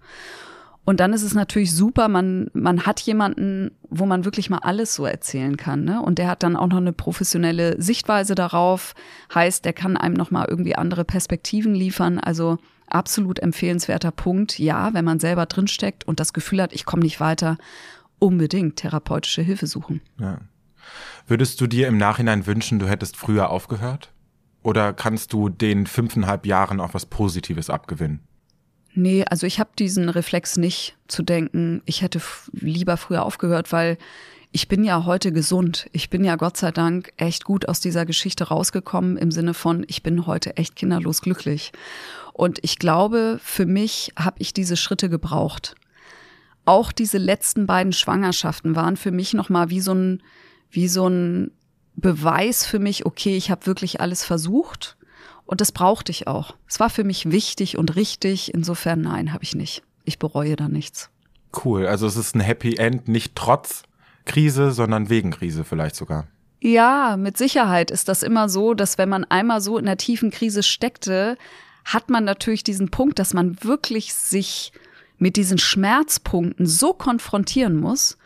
Und 0.84 0.98
dann 0.98 1.12
ist 1.12 1.22
es 1.22 1.34
natürlich 1.34 1.74
super, 1.74 2.08
man, 2.08 2.50
man 2.54 2.86
hat 2.86 3.00
jemanden, 3.00 3.70
wo 3.88 4.04
man 4.04 4.24
wirklich 4.24 4.50
mal 4.50 4.58
alles 4.58 4.94
so 4.94 5.06
erzählen 5.06 5.56
kann. 5.56 5.84
Ne? 5.84 6.02
Und 6.02 6.18
der 6.18 6.28
hat 6.28 6.42
dann 6.42 6.56
auch 6.56 6.66
noch 6.66 6.78
eine 6.78 6.92
professionelle 6.92 7.80
Sichtweise 7.80 8.34
darauf. 8.34 8.94
Heißt, 9.32 9.64
der 9.64 9.74
kann 9.74 9.96
einem 9.96 10.14
noch 10.14 10.32
mal 10.32 10.46
irgendwie 10.48 10.74
andere 10.74 11.04
Perspektiven 11.04 11.74
liefern. 11.74 12.18
Also 12.18 12.58
absolut 12.88 13.38
empfehlenswerter 13.38 14.10
Punkt. 14.10 14.58
Ja, 14.58 14.92
wenn 14.92 15.04
man 15.04 15.20
selber 15.20 15.46
drinsteckt 15.46 16.04
und 16.04 16.18
das 16.18 16.32
Gefühl 16.32 16.60
hat, 16.60 16.72
ich 16.72 16.84
komme 16.84 17.04
nicht 17.04 17.20
weiter, 17.20 17.58
unbedingt 18.18 18.76
therapeutische 18.76 19.42
Hilfe 19.42 19.68
suchen. 19.68 20.00
Ja. 20.18 20.38
Würdest 21.28 21.60
du 21.60 21.68
dir 21.68 21.86
im 21.86 21.96
Nachhinein 21.96 22.46
wünschen, 22.46 22.80
du 22.80 22.88
hättest 22.88 23.16
früher 23.16 23.50
aufgehört? 23.50 24.12
Oder 24.64 24.92
kannst 24.92 25.32
du 25.32 25.48
den 25.48 25.86
fünfeinhalb 25.86 26.44
Jahren 26.44 26.80
auch 26.80 26.94
was 26.94 27.06
Positives 27.06 27.70
abgewinnen? 27.70 28.20
Nee, 28.94 29.24
also 29.24 29.46
ich 29.46 29.58
habe 29.58 29.70
diesen 29.78 30.08
Reflex 30.08 30.56
nicht 30.56 30.96
zu 31.08 31.22
denken, 31.22 31.82
ich 31.86 32.02
hätte 32.02 32.20
lieber 32.52 32.96
früher 32.96 33.24
aufgehört, 33.24 33.72
weil 33.72 33.96
ich 34.54 34.68
bin 34.68 34.84
ja 34.84 35.06
heute 35.06 35.32
gesund. 35.32 35.86
Ich 35.92 36.10
bin 36.10 36.24
ja 36.24 36.36
Gott 36.36 36.58
sei 36.58 36.72
Dank 36.72 37.12
echt 37.16 37.44
gut 37.44 37.68
aus 37.68 37.80
dieser 37.80 38.04
Geschichte 38.04 38.44
rausgekommen 38.44 39.16
im 39.16 39.30
Sinne 39.30 39.54
von, 39.54 39.84
ich 39.88 40.02
bin 40.02 40.26
heute 40.26 40.58
echt 40.58 40.76
kinderlos 40.76 41.22
glücklich. 41.22 41.72
Und 42.34 42.58
ich 42.62 42.78
glaube, 42.78 43.40
für 43.42 43.64
mich 43.64 44.12
habe 44.18 44.36
ich 44.40 44.52
diese 44.52 44.76
Schritte 44.76 45.08
gebraucht. 45.08 45.74
Auch 46.66 46.92
diese 46.92 47.18
letzten 47.18 47.66
beiden 47.66 47.94
Schwangerschaften 47.94 48.76
waren 48.76 48.98
für 48.98 49.10
mich 49.10 49.32
nochmal 49.32 49.70
wie 49.70 49.80
so 49.80 49.94
ein, 49.94 50.22
wie 50.70 50.88
so 50.88 51.08
ein 51.08 51.50
Beweis 51.94 52.66
für 52.66 52.78
mich, 52.78 53.06
okay, 53.06 53.36
ich 53.36 53.50
habe 53.50 53.66
wirklich 53.66 54.00
alles 54.02 54.22
versucht 54.24 54.96
und 55.52 55.60
das 55.60 55.70
brauchte 55.70 56.10
ich 56.12 56.26
auch. 56.28 56.56
Es 56.66 56.80
war 56.80 56.88
für 56.88 57.04
mich 57.04 57.30
wichtig 57.30 57.76
und 57.76 57.94
richtig. 57.94 58.54
Insofern, 58.54 59.02
nein, 59.02 59.34
habe 59.34 59.44
ich 59.44 59.54
nicht. 59.54 59.82
Ich 60.02 60.18
bereue 60.18 60.56
da 60.56 60.66
nichts. 60.66 61.10
Cool. 61.62 61.86
Also 61.86 62.06
es 62.06 62.16
ist 62.16 62.34
ein 62.34 62.40
Happy 62.40 62.76
End, 62.76 63.06
nicht 63.06 63.36
trotz 63.36 63.82
Krise, 64.24 64.72
sondern 64.72 65.10
wegen 65.10 65.30
Krise 65.30 65.64
vielleicht 65.64 65.94
sogar. 65.94 66.26
Ja, 66.62 67.18
mit 67.18 67.36
Sicherheit 67.36 67.90
ist 67.90 68.08
das 68.08 68.22
immer 68.22 68.48
so, 68.48 68.72
dass 68.72 68.96
wenn 68.96 69.10
man 69.10 69.24
einmal 69.24 69.60
so 69.60 69.76
in 69.76 69.84
der 69.84 69.98
tiefen 69.98 70.30
Krise 70.30 70.62
steckte, 70.62 71.36
hat 71.84 72.08
man 72.08 72.24
natürlich 72.24 72.64
diesen 72.64 72.90
Punkt, 72.90 73.18
dass 73.18 73.34
man 73.34 73.62
wirklich 73.62 74.14
sich 74.14 74.72
mit 75.18 75.36
diesen 75.36 75.58
Schmerzpunkten 75.58 76.64
so 76.64 76.94
konfrontieren 76.94 77.76
muss, 77.76 78.16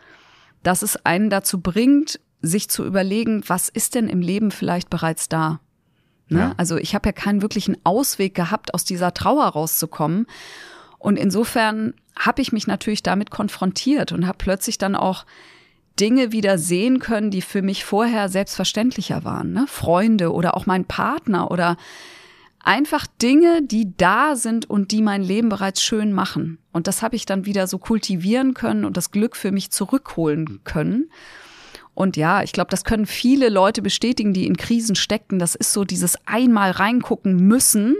dass 0.63 0.81
es 0.81 1.05
einen 1.05 1.29
dazu 1.29 1.59
bringt, 1.59 2.21
sich 2.41 2.69
zu 2.69 2.85
überlegen, 2.85 3.43
was 3.47 3.67
ist 3.67 3.95
denn 3.95 4.07
im 4.07 4.21
Leben 4.21 4.49
vielleicht 4.49 4.89
bereits 4.89 5.27
da? 5.27 5.59
Ne? 6.29 6.39
Ja. 6.39 6.53
Also 6.57 6.77
ich 6.77 6.95
habe 6.95 7.09
ja 7.09 7.13
keinen 7.13 7.41
wirklichen 7.41 7.77
Ausweg 7.83 8.35
gehabt, 8.35 8.73
aus 8.73 8.83
dieser 8.83 9.13
Trauer 9.13 9.45
rauszukommen. 9.45 10.27
Und 10.99 11.17
insofern 11.17 11.93
habe 12.17 12.41
ich 12.41 12.51
mich 12.51 12.67
natürlich 12.67 13.03
damit 13.03 13.31
konfrontiert 13.31 14.11
und 14.11 14.27
habe 14.27 14.37
plötzlich 14.37 14.77
dann 14.77 14.95
auch 14.95 15.25
Dinge 15.99 16.31
wieder 16.31 16.57
sehen 16.57 16.99
können, 16.99 17.31
die 17.31 17.41
für 17.41 17.61
mich 17.61 17.85
vorher 17.85 18.29
selbstverständlicher 18.29 19.23
waren. 19.23 19.53
Ne? 19.53 19.65
Freunde 19.67 20.31
oder 20.31 20.55
auch 20.55 20.65
mein 20.65 20.85
Partner 20.85 21.49
oder 21.51 21.77
einfach 22.63 23.07
Dinge, 23.21 23.61
die 23.63 23.95
da 23.95 24.35
sind 24.35 24.69
und 24.69 24.91
die 24.91 25.01
mein 25.01 25.23
Leben 25.23 25.49
bereits 25.49 25.81
schön 25.81 26.13
machen. 26.13 26.59
Und 26.71 26.87
das 26.87 27.01
habe 27.01 27.15
ich 27.15 27.25
dann 27.25 27.45
wieder 27.45 27.65
so 27.65 27.77
kultivieren 27.77 28.53
können 28.53 28.85
und 28.85 28.97
das 28.97 29.11
Glück 29.11 29.35
für 29.35 29.51
mich 29.51 29.71
zurückholen 29.71 30.59
können. 30.63 31.09
Und 31.97 32.15
ja, 32.15 32.43
ich 32.43 32.51
glaube, 32.51 32.69
das 32.69 32.83
können 32.83 33.07
viele 33.07 33.49
Leute 33.49 33.81
bestätigen, 33.81 34.31
die 34.31 34.45
in 34.45 34.55
Krisen 34.55 34.95
steckten. 34.95 35.39
Das 35.39 35.55
ist 35.55 35.73
so 35.73 35.83
dieses 35.83 36.15
einmal 36.27 36.69
reingucken 36.69 37.47
müssen. 37.47 37.95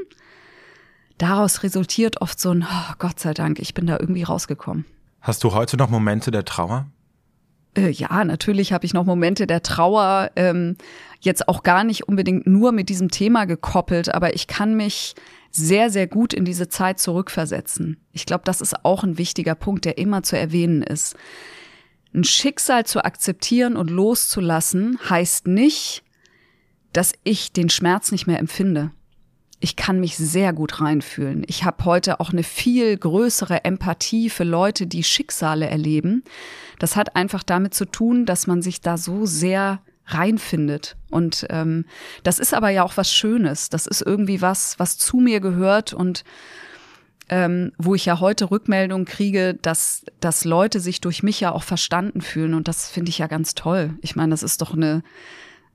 Daraus 1.18 1.64
resultiert 1.64 2.22
oft 2.22 2.40
so 2.40 2.52
ein, 2.52 2.62
oh, 2.62 2.94
Gott 3.00 3.20
sei 3.20 3.34
Dank, 3.34 3.58
ich 3.58 3.74
bin 3.74 3.88
da 3.88 3.98
irgendwie 4.00 4.22
rausgekommen. 4.22 4.86
Hast 5.20 5.44
du 5.44 5.56
heute 5.56 5.78
noch 5.78 5.90
Momente 5.90 6.30
der 6.30 6.46
Trauer? 6.46 6.86
Äh, 7.76 7.90
ja, 7.90 8.24
natürlich 8.24 8.72
habe 8.72 8.86
ich 8.86 8.94
noch 8.94 9.04
Momente 9.04 9.48
der 9.48 9.64
Trauer, 9.64 10.30
ähm, 10.36 10.78
jetzt 11.20 11.48
auch 11.48 11.64
gar 11.64 11.84
nicht 11.84 12.08
unbedingt 12.08 12.46
nur 12.46 12.74
mit 12.74 12.90
diesem 12.90 13.10
Thema 13.10 13.46
gekoppelt, 13.46 14.14
aber 14.14 14.36
ich 14.36 14.46
kann 14.46 14.78
mich 14.78 15.16
sehr, 15.50 15.90
sehr 15.90 16.06
gut 16.06 16.36
in 16.36 16.46
diese 16.46 16.70
Zeit 16.70 17.00
zurückversetzen. 17.00 17.98
Ich 18.12 18.28
glaube, 18.28 18.44
das 18.46 18.62
ist 18.62 18.86
auch 18.86 19.04
ein 19.04 19.18
wichtiger 19.18 19.56
Punkt, 19.56 19.86
der 19.86 19.98
immer 19.98 20.22
zu 20.22 20.38
erwähnen 20.38 20.84
ist. 20.84 21.16
Ein 22.14 22.24
Schicksal 22.24 22.86
zu 22.86 23.04
akzeptieren 23.04 23.76
und 23.76 23.90
loszulassen 23.90 24.98
heißt 25.10 25.48
nicht, 25.48 26.04
dass 26.94 27.14
ich 27.24 27.52
den 27.52 27.70
Schmerz 27.70 28.12
nicht 28.12 28.28
mehr 28.28 28.40
empfinde. 28.40 28.92
Ich 29.60 29.76
kann 29.76 30.00
mich 30.00 30.18
sehr 30.18 30.54
gut 30.54 30.82
reinfühlen. 30.82 31.44
Ich 31.48 31.64
habe 31.64 31.84
heute 31.86 32.20
auch 32.20 32.32
eine 32.32 32.44
viel 32.44 32.96
größere 32.96 33.66
Empathie 33.66 34.30
für 34.30 34.44
Leute, 34.44 34.86
die 34.86 35.04
Schicksale 35.04 35.68
erleben. 35.68 36.24
Das 36.78 36.96
hat 36.96 37.16
einfach 37.16 37.42
damit 37.42 37.74
zu 37.74 37.86
tun, 37.86 38.26
dass 38.26 38.46
man 38.46 38.62
sich 38.62 38.82
da 38.82 38.98
so 38.98 39.26
sehr 39.26 39.82
reinfindet. 40.06 40.96
Und 41.10 41.48
ähm, 41.50 41.86
das 42.24 42.38
ist 42.40 42.54
aber 42.54 42.70
ja 42.70 42.84
auch 42.84 42.98
was 42.98 43.12
Schönes. 43.12 43.70
Das 43.70 43.88
ist 43.88 44.02
irgendwie 44.02 44.42
was, 44.42 44.78
was 44.78 44.98
zu 44.98 45.18
mir 45.18 45.40
gehört 45.40 45.94
und 45.94 46.24
ähm, 47.30 47.72
wo 47.78 47.96
ich 47.96 48.06
ja 48.06 48.20
heute 48.20 48.52
Rückmeldungen 48.52 49.06
kriege, 49.06 49.54
dass, 49.62 50.06
dass 50.20 50.46
Leute 50.46 50.80
sich 50.80 51.02
durch 51.02 51.24
mich 51.24 51.40
ja 51.40 51.52
auch 51.52 51.64
verstanden 51.64 52.22
fühlen. 52.22 52.54
Und 52.54 52.68
das 52.68 52.90
finde 52.90 53.10
ich 53.10 53.18
ja 53.18 53.28
ganz 53.28 53.56
toll. 53.56 53.96
Ich 54.02 54.16
meine, 54.16 54.32
das 54.32 54.44
ist 54.44 54.62
doch 54.62 54.74
eine, 54.74 55.04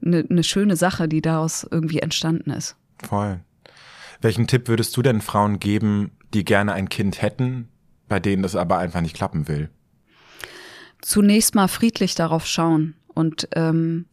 eine, 0.05 0.24
eine 0.28 0.44
schöne 0.44 0.76
Sache, 0.76 1.09
die 1.09 1.20
daraus 1.20 1.66
irgendwie 1.70 2.00
entstanden 2.00 2.50
ist. 2.50 2.76
Voll. 3.03 3.40
Welchen 4.20 4.46
Tipp 4.46 4.68
würdest 4.68 4.96
du 4.96 5.03
denn 5.03 5.20
Frauen 5.20 5.59
geben, 5.59 6.12
die 6.32 6.44
gerne 6.44 6.72
ein 6.72 6.88
Kind 6.88 7.20
hätten, 7.20 7.68
bei 8.09 8.20
denen 8.20 8.42
das 8.42 8.57
aber 8.57 8.78
einfach 8.78 9.00
nicht 9.00 9.16
klappen 9.16 9.48
will? 9.48 9.68
Zunächst 11.00 11.55
mal 11.55 11.68
friedlich 11.68 12.14
darauf 12.14 12.46
schauen 12.46 12.94
und 13.09 13.48
ähm, 13.55 14.07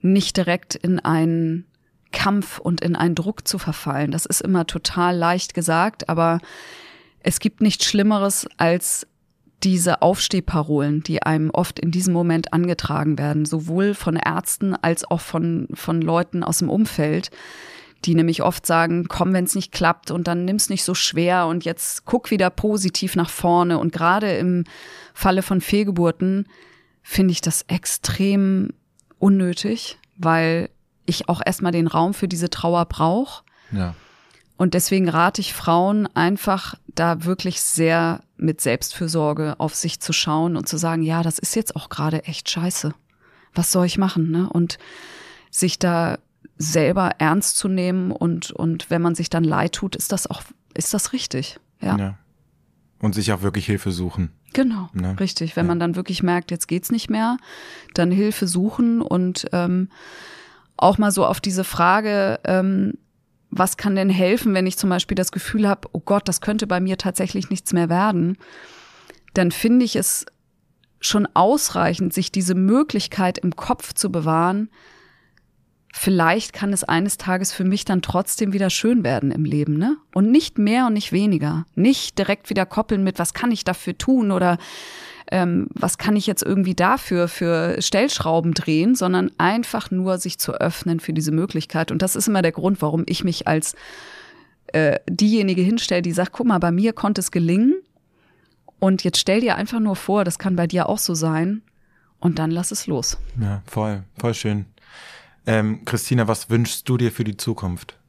nicht 0.00 0.36
direkt 0.36 0.76
in 0.76 1.00
einen 1.00 1.66
Kampf 2.12 2.58
und 2.58 2.80
in 2.80 2.96
einen 2.96 3.14
Druck 3.14 3.46
zu 3.46 3.58
verfallen. 3.58 4.10
Das 4.10 4.26
ist 4.26 4.40
immer 4.40 4.66
total 4.66 5.16
leicht 5.16 5.54
gesagt, 5.54 6.08
aber 6.08 6.40
es 7.22 7.40
gibt 7.40 7.60
nichts 7.60 7.84
Schlimmeres 7.84 8.46
als 8.56 9.06
diese 9.62 10.00
Aufstehparolen, 10.00 11.02
die 11.02 11.22
einem 11.22 11.50
oft 11.50 11.78
in 11.78 11.90
diesem 11.90 12.14
Moment 12.14 12.52
angetragen 12.52 13.18
werden, 13.18 13.44
sowohl 13.44 13.94
von 13.94 14.16
Ärzten 14.16 14.74
als 14.74 15.04
auch 15.04 15.20
von, 15.20 15.68
von 15.74 16.00
Leuten 16.00 16.42
aus 16.42 16.58
dem 16.58 16.70
Umfeld, 16.70 17.30
die 18.06 18.14
nämlich 18.14 18.42
oft 18.42 18.64
sagen, 18.64 19.06
komm, 19.08 19.34
wenn 19.34 19.44
es 19.44 19.54
nicht 19.54 19.72
klappt 19.72 20.10
und 20.10 20.26
dann 20.26 20.46
nimm's 20.46 20.70
nicht 20.70 20.84
so 20.84 20.94
schwer 20.94 21.46
und 21.46 21.66
jetzt 21.66 22.06
guck 22.06 22.30
wieder 22.30 22.48
positiv 22.48 23.14
nach 23.16 23.28
vorne. 23.28 23.78
Und 23.78 23.92
gerade 23.92 24.38
im 24.38 24.64
Falle 25.12 25.42
von 25.42 25.60
Fehlgeburten 25.60 26.48
finde 27.02 27.32
ich 27.32 27.42
das 27.42 27.62
extrem 27.68 28.70
unnötig, 29.18 29.98
weil 30.16 30.70
ich 31.10 31.28
auch 31.28 31.40
erstmal 31.44 31.72
den 31.72 31.86
Raum 31.86 32.14
für 32.14 32.28
diese 32.28 32.50
Trauer 32.50 32.86
brauche. 32.86 33.42
Ja. 33.72 33.94
Und 34.56 34.74
deswegen 34.74 35.08
rate 35.08 35.40
ich 35.40 35.54
Frauen 35.54 36.06
einfach 36.14 36.74
da 36.86 37.24
wirklich 37.24 37.62
sehr 37.62 38.20
mit 38.36 38.60
Selbstfürsorge 38.60 39.54
auf 39.58 39.74
sich 39.74 40.00
zu 40.00 40.12
schauen 40.12 40.56
und 40.56 40.68
zu 40.68 40.76
sagen, 40.76 41.02
ja, 41.02 41.22
das 41.22 41.38
ist 41.38 41.56
jetzt 41.56 41.76
auch 41.76 41.88
gerade 41.88 42.24
echt 42.24 42.50
scheiße. 42.50 42.92
Was 43.54 43.72
soll 43.72 43.86
ich 43.86 43.96
machen? 43.96 44.30
Ne? 44.30 44.48
Und 44.50 44.78
sich 45.50 45.78
da 45.78 46.18
selber 46.58 47.12
ernst 47.18 47.56
zu 47.56 47.68
nehmen 47.68 48.12
und, 48.12 48.50
und 48.50 48.90
wenn 48.90 49.00
man 49.00 49.14
sich 49.14 49.30
dann 49.30 49.44
leid 49.44 49.72
tut, 49.72 49.96
ist 49.96 50.12
das 50.12 50.28
auch, 50.28 50.42
ist 50.74 50.92
das 50.92 51.14
richtig. 51.14 51.58
Ja. 51.80 51.96
ja. 51.96 52.18
Und 52.98 53.14
sich 53.14 53.32
auch 53.32 53.40
wirklich 53.40 53.64
Hilfe 53.64 53.92
suchen. 53.92 54.30
Genau, 54.52 54.90
ne? 54.92 55.18
richtig. 55.18 55.56
Wenn 55.56 55.64
ja. 55.64 55.68
man 55.68 55.80
dann 55.80 55.96
wirklich 55.96 56.22
merkt, 56.22 56.50
jetzt 56.50 56.68
geht's 56.68 56.90
nicht 56.90 57.08
mehr, 57.08 57.38
dann 57.94 58.10
Hilfe 58.10 58.46
suchen 58.46 59.00
und 59.00 59.46
ähm, 59.52 59.88
auch 60.82 60.98
mal 60.98 61.10
so 61.10 61.26
auf 61.26 61.40
diese 61.40 61.64
Frage, 61.64 62.40
ähm, 62.44 62.94
was 63.50 63.76
kann 63.76 63.96
denn 63.96 64.10
helfen, 64.10 64.54
wenn 64.54 64.66
ich 64.66 64.78
zum 64.78 64.90
Beispiel 64.90 65.14
das 65.14 65.32
Gefühl 65.32 65.68
habe, 65.68 65.88
oh 65.92 66.00
Gott, 66.00 66.28
das 66.28 66.40
könnte 66.40 66.66
bei 66.66 66.80
mir 66.80 66.98
tatsächlich 66.98 67.50
nichts 67.50 67.72
mehr 67.72 67.88
werden, 67.88 68.38
dann 69.34 69.50
finde 69.50 69.84
ich 69.84 69.96
es 69.96 70.26
schon 71.00 71.26
ausreichend, 71.34 72.12
sich 72.12 72.30
diese 72.30 72.54
Möglichkeit 72.54 73.38
im 73.38 73.56
Kopf 73.56 73.94
zu 73.94 74.12
bewahren, 74.12 74.70
vielleicht 75.92 76.52
kann 76.52 76.72
es 76.72 76.84
eines 76.84 77.16
Tages 77.18 77.52
für 77.52 77.64
mich 77.64 77.84
dann 77.84 78.02
trotzdem 78.02 78.52
wieder 78.52 78.70
schön 78.70 79.04
werden 79.04 79.30
im 79.30 79.44
Leben, 79.44 79.76
ne? 79.76 79.96
Und 80.14 80.30
nicht 80.30 80.58
mehr 80.58 80.86
und 80.86 80.92
nicht 80.92 81.12
weniger. 81.12 81.66
Nicht 81.74 82.18
direkt 82.18 82.50
wieder 82.50 82.66
koppeln 82.66 83.02
mit, 83.02 83.18
was 83.18 83.34
kann 83.34 83.50
ich 83.50 83.64
dafür 83.64 83.96
tun 83.98 84.30
oder 84.30 84.58
ähm, 85.30 85.68
was 85.74 85.98
kann 85.98 86.16
ich 86.16 86.26
jetzt 86.26 86.42
irgendwie 86.42 86.74
dafür 86.74 87.28
für 87.28 87.80
Stellschrauben 87.80 88.52
drehen, 88.52 88.94
sondern 88.94 89.30
einfach 89.38 89.90
nur 89.90 90.18
sich 90.18 90.38
zu 90.38 90.52
öffnen 90.54 91.00
für 91.00 91.12
diese 91.12 91.32
Möglichkeit. 91.32 91.90
Und 91.90 92.02
das 92.02 92.16
ist 92.16 92.28
immer 92.28 92.42
der 92.42 92.52
Grund, 92.52 92.82
warum 92.82 93.04
ich 93.06 93.22
mich 93.24 93.46
als 93.46 93.74
äh, 94.68 94.98
diejenige 95.08 95.62
hinstelle, 95.62 96.02
die 96.02 96.12
sagt, 96.12 96.32
guck 96.32 96.46
mal, 96.46 96.58
bei 96.58 96.72
mir 96.72 96.92
konnte 96.92 97.20
es 97.20 97.30
gelingen. 97.30 97.74
Und 98.78 99.04
jetzt 99.04 99.18
stell 99.18 99.40
dir 99.40 99.56
einfach 99.56 99.80
nur 99.80 99.96
vor, 99.96 100.24
das 100.24 100.38
kann 100.38 100.56
bei 100.56 100.66
dir 100.66 100.88
auch 100.88 100.98
so 100.98 101.14
sein. 101.14 101.62
Und 102.18 102.38
dann 102.38 102.50
lass 102.50 102.70
es 102.70 102.86
los. 102.86 103.18
Ja, 103.40 103.62
voll, 103.66 104.02
voll 104.18 104.34
schön. 104.34 104.66
Ähm, 105.46 105.84
Christina, 105.84 106.28
was 106.28 106.50
wünschst 106.50 106.88
du 106.88 106.96
dir 106.96 107.12
für 107.12 107.24
die 107.24 107.36
Zukunft? 107.36 108.00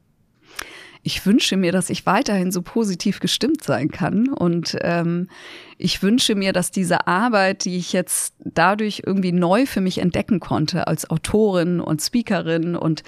ich 1.04 1.26
wünsche 1.26 1.58
mir, 1.58 1.72
dass 1.72 1.90
ich 1.90 2.06
weiterhin 2.06 2.52
so 2.52 2.62
positiv 2.62 3.20
gestimmt 3.20 3.64
sein 3.64 3.90
kann. 3.90 4.28
Und 4.30 4.78
ähm, 4.82 5.30
ich 5.78 6.04
wünsche 6.04 6.36
mir, 6.36 6.54
dass 6.54 6.70
diese 6.70 7.08
Arbeit, 7.08 7.66
die 7.66 7.78
ich 7.78 7.92
jetzt 7.92 8.36
dadurch 8.40 9.04
irgendwie 9.06 9.32
neu 9.32 9.66
für 9.66 9.82
mich 9.82 9.98
entdecken 9.98 10.40
konnte, 10.40 10.88
als 10.88 11.10
Autorin 11.10 11.80
und 11.80 12.02
Speakerin 12.02 12.76
und 12.76 13.04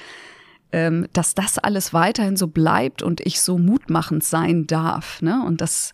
ähm, 0.71 1.07
dass 1.13 1.35
das 1.35 1.59
alles 1.59 1.93
weiterhin 1.93 2.35
so 2.35 2.47
bleibt 2.47 3.03
und 3.03 3.21
ich 3.21 3.41
so 3.41 3.59
mutmachend 3.59 4.23
sein 4.23 4.65
darf. 4.65 5.21
Ne? 5.21 5.43
Und 5.45 5.61
das 5.61 5.93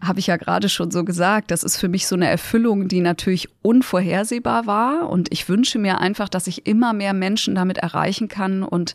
habe 0.00 0.20
ich 0.20 0.26
ja 0.26 0.36
gerade 0.36 0.68
schon 0.68 0.90
so 0.90 1.04
gesagt, 1.04 1.50
das 1.50 1.62
ist 1.62 1.78
für 1.78 1.88
mich 1.88 2.06
so 2.06 2.14
eine 2.14 2.28
Erfüllung, 2.28 2.88
die 2.88 3.00
natürlich 3.00 3.48
unvorhersehbar 3.62 4.66
war. 4.66 5.08
Und 5.08 5.32
ich 5.32 5.48
wünsche 5.48 5.78
mir 5.78 6.00
einfach, 6.00 6.28
dass 6.28 6.46
ich 6.46 6.66
immer 6.66 6.92
mehr 6.92 7.14
Menschen 7.14 7.54
damit 7.54 7.78
erreichen 7.78 8.28
kann 8.28 8.62
und 8.62 8.94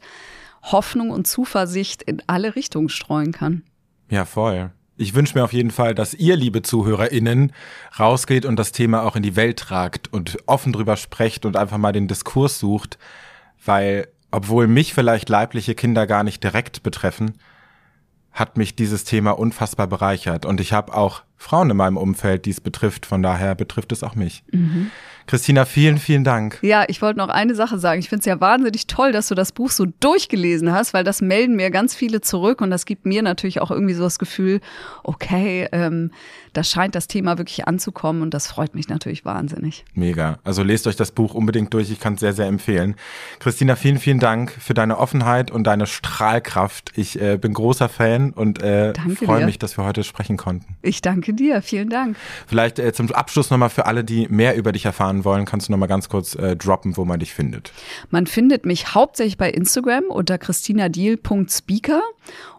Hoffnung 0.63 1.09
und 1.09 1.25
Zuversicht 1.25 2.03
in 2.03 2.21
alle 2.27 2.55
Richtungen 2.55 2.89
streuen 2.89 3.31
kann. 3.31 3.63
Ja, 4.09 4.25
voll. 4.25 4.71
Ich 4.97 5.15
wünsche 5.15 5.35
mir 5.35 5.43
auf 5.43 5.53
jeden 5.53 5.71
Fall, 5.71 5.95
dass 5.95 6.13
ihr, 6.13 6.35
liebe 6.35 6.61
ZuhörerInnen, 6.61 7.53
rausgeht 7.97 8.45
und 8.45 8.57
das 8.57 8.71
Thema 8.71 9.03
auch 9.03 9.15
in 9.15 9.23
die 9.23 9.35
Welt 9.35 9.57
tragt 9.57 10.13
und 10.13 10.37
offen 10.45 10.73
drüber 10.73 10.97
sprecht 10.97 11.45
und 11.45 11.57
einfach 11.57 11.77
mal 11.77 11.91
den 11.91 12.07
Diskurs 12.07 12.59
sucht, 12.59 12.99
weil, 13.65 14.07
obwohl 14.29 14.67
mich 14.67 14.93
vielleicht 14.93 15.29
leibliche 15.29 15.73
Kinder 15.73 16.05
gar 16.05 16.23
nicht 16.23 16.43
direkt 16.43 16.83
betreffen, 16.83 17.33
hat 18.31 18.57
mich 18.57 18.75
dieses 18.75 19.03
Thema 19.03 19.31
unfassbar 19.31 19.87
bereichert 19.87 20.45
und 20.45 20.61
ich 20.61 20.73
habe 20.73 20.95
auch 20.95 21.23
Frauen 21.37 21.69
in 21.69 21.77
meinem 21.77 21.97
Umfeld, 21.97 22.45
die 22.45 22.51
es 22.51 22.61
betrifft. 22.61 23.05
Von 23.05 23.23
daher 23.23 23.55
betrifft 23.55 23.91
es 23.91 24.03
auch 24.03 24.15
mich. 24.15 24.43
Mhm. 24.51 24.91
Christina, 25.31 25.63
vielen, 25.63 25.97
vielen 25.97 26.25
Dank. 26.25 26.59
Ja, 26.61 26.83
ich 26.89 27.01
wollte 27.01 27.17
noch 27.17 27.29
eine 27.29 27.55
Sache 27.55 27.79
sagen. 27.79 28.01
Ich 28.01 28.09
finde 28.09 28.19
es 28.19 28.25
ja 28.25 28.41
wahnsinnig 28.41 28.87
toll, 28.87 29.13
dass 29.13 29.29
du 29.29 29.33
das 29.33 29.53
Buch 29.53 29.71
so 29.71 29.85
durchgelesen 30.01 30.73
hast, 30.73 30.93
weil 30.93 31.05
das 31.05 31.21
melden 31.21 31.55
mir 31.55 31.71
ganz 31.71 31.95
viele 31.95 32.19
zurück 32.19 32.59
und 32.59 32.69
das 32.69 32.85
gibt 32.85 33.05
mir 33.05 33.21
natürlich 33.21 33.61
auch 33.61 33.71
irgendwie 33.71 33.93
so 33.93 34.03
das 34.03 34.19
Gefühl, 34.19 34.59
okay, 35.03 35.69
ähm, 35.71 36.11
da 36.51 36.65
scheint 36.65 36.95
das 36.95 37.07
Thema 37.07 37.37
wirklich 37.37 37.65
anzukommen 37.65 38.21
und 38.21 38.33
das 38.33 38.47
freut 38.47 38.75
mich 38.75 38.89
natürlich 38.89 39.23
wahnsinnig. 39.23 39.85
Mega. 39.93 40.39
Also 40.43 40.63
lest 40.63 40.85
euch 40.85 40.97
das 40.97 41.13
Buch 41.13 41.33
unbedingt 41.33 41.73
durch. 41.73 41.89
Ich 41.89 42.01
kann 42.01 42.15
es 42.15 42.19
sehr, 42.19 42.33
sehr 42.33 42.47
empfehlen. 42.47 42.95
Christina, 43.39 43.77
vielen, 43.77 43.99
vielen 43.99 44.19
Dank 44.19 44.51
für 44.51 44.73
deine 44.73 44.97
Offenheit 44.97 45.49
und 45.49 45.63
deine 45.63 45.87
Strahlkraft. 45.87 46.91
Ich 46.97 47.21
äh, 47.21 47.37
bin 47.37 47.53
großer 47.53 47.87
Fan 47.87 48.31
und 48.31 48.61
äh, 48.61 48.93
freue 49.15 49.45
mich, 49.45 49.59
dass 49.59 49.77
wir 49.77 49.85
heute 49.85 50.03
sprechen 50.03 50.35
konnten. 50.35 50.75
Ich 50.81 51.01
danke 51.01 51.33
dir. 51.33 51.61
Vielen 51.61 51.89
Dank. 51.89 52.17
Vielleicht 52.47 52.79
äh, 52.79 52.91
zum 52.91 53.09
Abschluss 53.13 53.49
nochmal 53.49 53.69
für 53.69 53.85
alle, 53.85 54.03
die 54.03 54.27
mehr 54.27 54.57
über 54.57 54.73
dich 54.73 54.83
erfahren 54.83 55.20
wollen, 55.23 55.45
kannst 55.45 55.67
du 55.67 55.71
nochmal 55.71 55.89
ganz 55.89 56.09
kurz 56.09 56.35
äh, 56.35 56.55
droppen, 56.55 56.97
wo 56.97 57.05
man 57.05 57.19
dich 57.19 57.33
findet. 57.33 57.71
Man 58.09 58.27
findet 58.27 58.65
mich 58.65 58.93
hauptsächlich 58.93 59.37
bei 59.37 59.49
Instagram 59.49 60.05
unter 60.09 60.37
christinadeal.speaker 60.37 62.01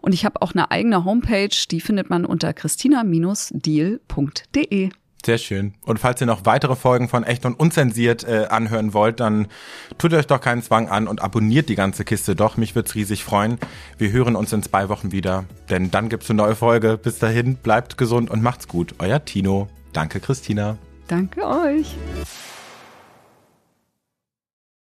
und 0.01 0.13
ich 0.13 0.25
habe 0.25 0.41
auch 0.41 0.53
eine 0.53 0.71
eigene 0.71 1.05
Homepage, 1.05 1.55
die 1.69 1.81
findet 1.81 2.09
man 2.09 2.25
unter 2.25 2.53
christina-deal.de. 2.53 4.89
Sehr 5.25 5.37
schön. 5.37 5.73
Und 5.85 5.99
falls 5.99 6.19
ihr 6.19 6.27
noch 6.27 6.45
weitere 6.45 6.75
Folgen 6.75 7.07
von 7.07 7.23
Echt 7.23 7.45
und 7.45 7.57
Unzensiert 7.57 8.25
äh, 8.25 8.47
anhören 8.49 8.93
wollt, 8.93 9.21
dann 9.21 9.47
tut 9.97 10.13
euch 10.13 10.27
doch 10.27 10.41
keinen 10.41 10.61
Zwang 10.61 10.89
an 10.89 11.07
und 11.07 11.21
abonniert 11.21 11.69
die 11.69 11.75
ganze 11.75 12.03
Kiste 12.03 12.35
doch. 12.35 12.57
Mich 12.57 12.75
würde 12.75 12.89
es 12.89 12.95
riesig 12.95 13.23
freuen. 13.23 13.57
Wir 13.97 14.11
hören 14.11 14.35
uns 14.35 14.51
in 14.51 14.61
zwei 14.63 14.89
Wochen 14.89 15.13
wieder, 15.13 15.45
denn 15.69 15.91
dann 15.91 16.09
gibt's 16.09 16.29
eine 16.29 16.37
neue 16.37 16.55
Folge. 16.55 16.97
Bis 16.97 17.19
dahin, 17.19 17.55
bleibt 17.55 17.97
gesund 17.97 18.29
und 18.29 18.43
macht's 18.43 18.67
gut. 18.67 18.95
Euer 18.99 19.23
Tino. 19.23 19.69
Danke, 19.93 20.19
Christina. 20.19 20.77
Danke 21.07 21.45
euch. 21.45 21.95